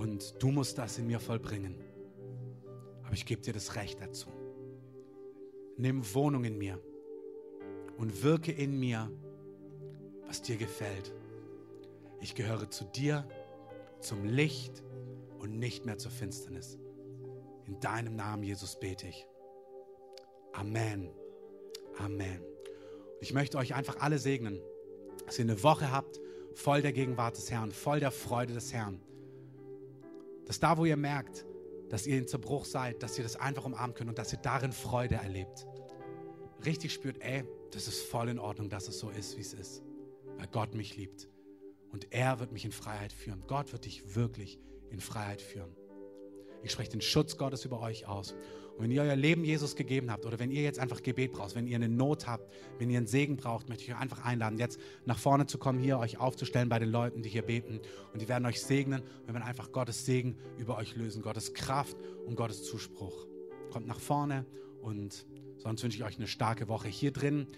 Und 0.01 0.43
du 0.43 0.51
musst 0.51 0.79
das 0.79 0.97
in 0.97 1.07
mir 1.07 1.21
vollbringen. 1.21 1.75
Aber 3.03 3.13
ich 3.13 3.27
gebe 3.27 3.43
dir 3.43 3.53
das 3.53 3.77
Recht 3.77 4.01
dazu. 4.01 4.31
Nimm 5.77 6.15
Wohnung 6.15 6.45
in 6.45 6.57
mir 6.57 6.81
und 7.99 8.23
wirke 8.23 8.51
in 8.51 8.81
mir, 8.81 9.11
was 10.27 10.41
dir 10.41 10.57
gefällt. 10.57 11.13
Ich 12.23 12.35
gehöre 12.35 12.71
zu 12.71 12.85
dir, 12.85 13.29
zum 14.01 14.25
Licht 14.25 14.83
und 15.39 15.59
nicht 15.59 15.85
mehr 15.85 15.99
zur 15.99 16.11
Finsternis. 16.11 16.79
In 17.67 17.79
deinem 17.81 18.17
Namen, 18.17 18.43
Jesus, 18.43 18.81
bete 18.81 19.07
ich. 19.07 19.27
Amen. 20.55 21.11
Amen. 21.99 22.41
Und 22.41 23.21
ich 23.21 23.35
möchte 23.35 23.59
euch 23.59 23.75
einfach 23.75 24.01
alle 24.01 24.19
segnen, 24.19 24.63
dass 25.27 25.39
ihr 25.39 25.45
eine 25.45 25.63
Woche 25.63 25.93
habt, 25.93 26.19
voll 26.55 26.81
der 26.81 26.95
Gegenwart 26.95 27.37
des 27.37 27.51
Herrn, 27.51 27.71
voll 27.71 28.01
der 28.01 28.13
Freude 28.13 28.55
des 28.55 28.73
Herrn. 28.73 29.03
Dass 30.47 30.61
da, 30.61 30.77
wo 30.79 30.85
ihr 30.85 30.97
merkt, 30.97 31.47
dass 31.89 32.07
ihr 32.07 32.19
in 32.19 32.27
Zerbruch 32.27 32.65
seid, 32.65 33.03
dass 33.03 33.19
ihr 33.19 33.25
das 33.25 33.37
einfach 33.37 33.65
umarmen 33.65 33.95
könnt 33.95 34.11
und 34.11 34.19
dass 34.19 34.33
ihr 34.33 34.39
darin 34.39 34.73
Freude 34.73 35.17
erlebt. 35.17 35.67
Richtig 36.65 36.93
spürt, 36.93 37.21
ey, 37.21 37.45
das 37.73 37.89
ist 37.89 38.03
voll 38.03 38.29
in 38.29 38.39
Ordnung, 38.39 38.69
dass 38.69 38.89
es 38.89 38.99
so 38.99 39.11
ist, 39.11 39.37
wie 39.37 39.41
es 39.41 39.55
ist. 39.55 39.83
Weil 40.37 40.47
Gott 40.49 40.75
mich 40.75 40.97
liebt. 40.97 41.29
Und 41.91 42.13
er 42.13 42.39
wird 42.39 42.53
mich 42.53 42.65
in 42.65 42.73
Freiheit 42.73 43.13
führen. 43.13 43.43
Gott 43.47 43.73
wird 43.73 43.85
dich 43.85 44.15
wirklich 44.15 44.61
in 44.91 45.01
Freiheit 45.01 45.43
führen. 45.43 45.75
Ich 46.63 46.73
spreche 46.73 46.91
den 46.91 47.01
Schutz 47.01 47.37
Gottes 47.37 47.65
über 47.65 47.81
euch 47.81 48.07
aus. 48.07 48.35
Und 48.77 48.85
wenn 48.85 48.91
ihr 48.91 49.03
euer 49.03 49.17
Leben 49.17 49.45
Jesus 49.45 49.77
gegeben 49.77 50.11
habt 50.11 50.25
oder 50.25 50.39
wenn 50.39 50.51
ihr 50.51 50.63
jetzt 50.63 50.79
einfach 50.79 51.03
Gebet 51.03 51.33
braucht, 51.33 51.55
wenn 51.55 51.67
ihr 51.67 51.77
eine 51.77 51.89
Not 51.89 52.27
habt, 52.27 52.51
wenn 52.79 52.89
ihr 52.89 52.99
einen 52.99 53.07
Segen 53.07 53.37
braucht, 53.37 53.69
möchte 53.69 53.85
ich 53.85 53.91
euch 53.91 54.01
einfach 54.01 54.25
einladen, 54.25 54.59
jetzt 54.59 54.81
nach 55.05 55.19
vorne 55.19 55.47
zu 55.47 55.59
kommen, 55.59 55.79
hier 55.79 55.99
euch 55.99 56.19
aufzustellen 56.19 56.69
bei 56.69 56.79
den 56.79 56.89
Leuten, 56.89 57.23
die 57.23 57.29
hier 57.29 57.43
beten. 57.43 57.81
Und 58.13 58.23
die 58.23 58.29
werden 58.29 58.47
euch 58.47 58.63
segnen. 58.63 59.03
Wir 59.27 59.35
werden 59.35 59.45
einfach 59.45 59.71
Gottes 59.73 60.07
Segen 60.07 60.39
über 60.57 60.79
euch 60.79 60.97
lösen, 60.97 61.21
Gottes 61.21 61.53
Kraft 61.53 61.97
und 62.27 62.37
Gottes 62.37 62.65
Zuspruch. 62.65 63.27
Kommt 63.71 63.87
nach 63.87 64.01
vorne 64.01 64.47
und 64.81 65.27
sonst 65.59 65.83
wünsche 65.83 65.99
ich 65.99 66.05
euch 66.05 66.17
eine 66.17 66.27
starke 66.27 66.69
Woche 66.69 66.89
hier 66.89 67.13
drin 67.13 67.49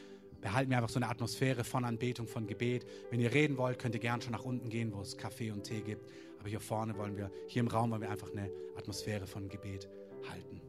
behalten 0.43 0.71
wir 0.71 0.77
einfach 0.77 0.91
so 0.91 0.99
eine 0.99 1.09
Atmosphäre 1.09 1.65
von 1.65 1.85
Anbetung, 1.85 2.27
von 2.27 2.47
Gebet. 2.47 2.85
Wenn 3.11 3.21
ihr 3.21 3.33
reden 3.33 3.57
wollt, 3.57 3.79
könnt 3.79 3.95
ihr 3.95 4.01
gerne 4.01 4.23
schon 4.23 4.33
nach 4.33 4.45
unten 4.45 4.69
gehen, 4.69 4.93
wo 4.93 5.01
es 5.01 5.17
Kaffee 5.17 5.51
und 5.51 5.63
Tee 5.63 5.81
gibt. 5.81 6.11
Aber 6.43 6.49
hier 6.49 6.59
vorne 6.59 6.99
wollen 6.99 7.17
wir, 7.17 7.31
hier 7.47 7.61
im 7.61 7.69
Raum 7.69 7.93
wollen 7.93 8.01
wir 8.01 8.11
einfach 8.11 8.33
eine 8.33 8.51
Atmosphäre 8.75 9.29
von 9.29 9.49
Gebet 9.49 9.89
halten. 10.29 10.61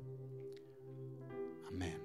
Amen. 1.68 2.03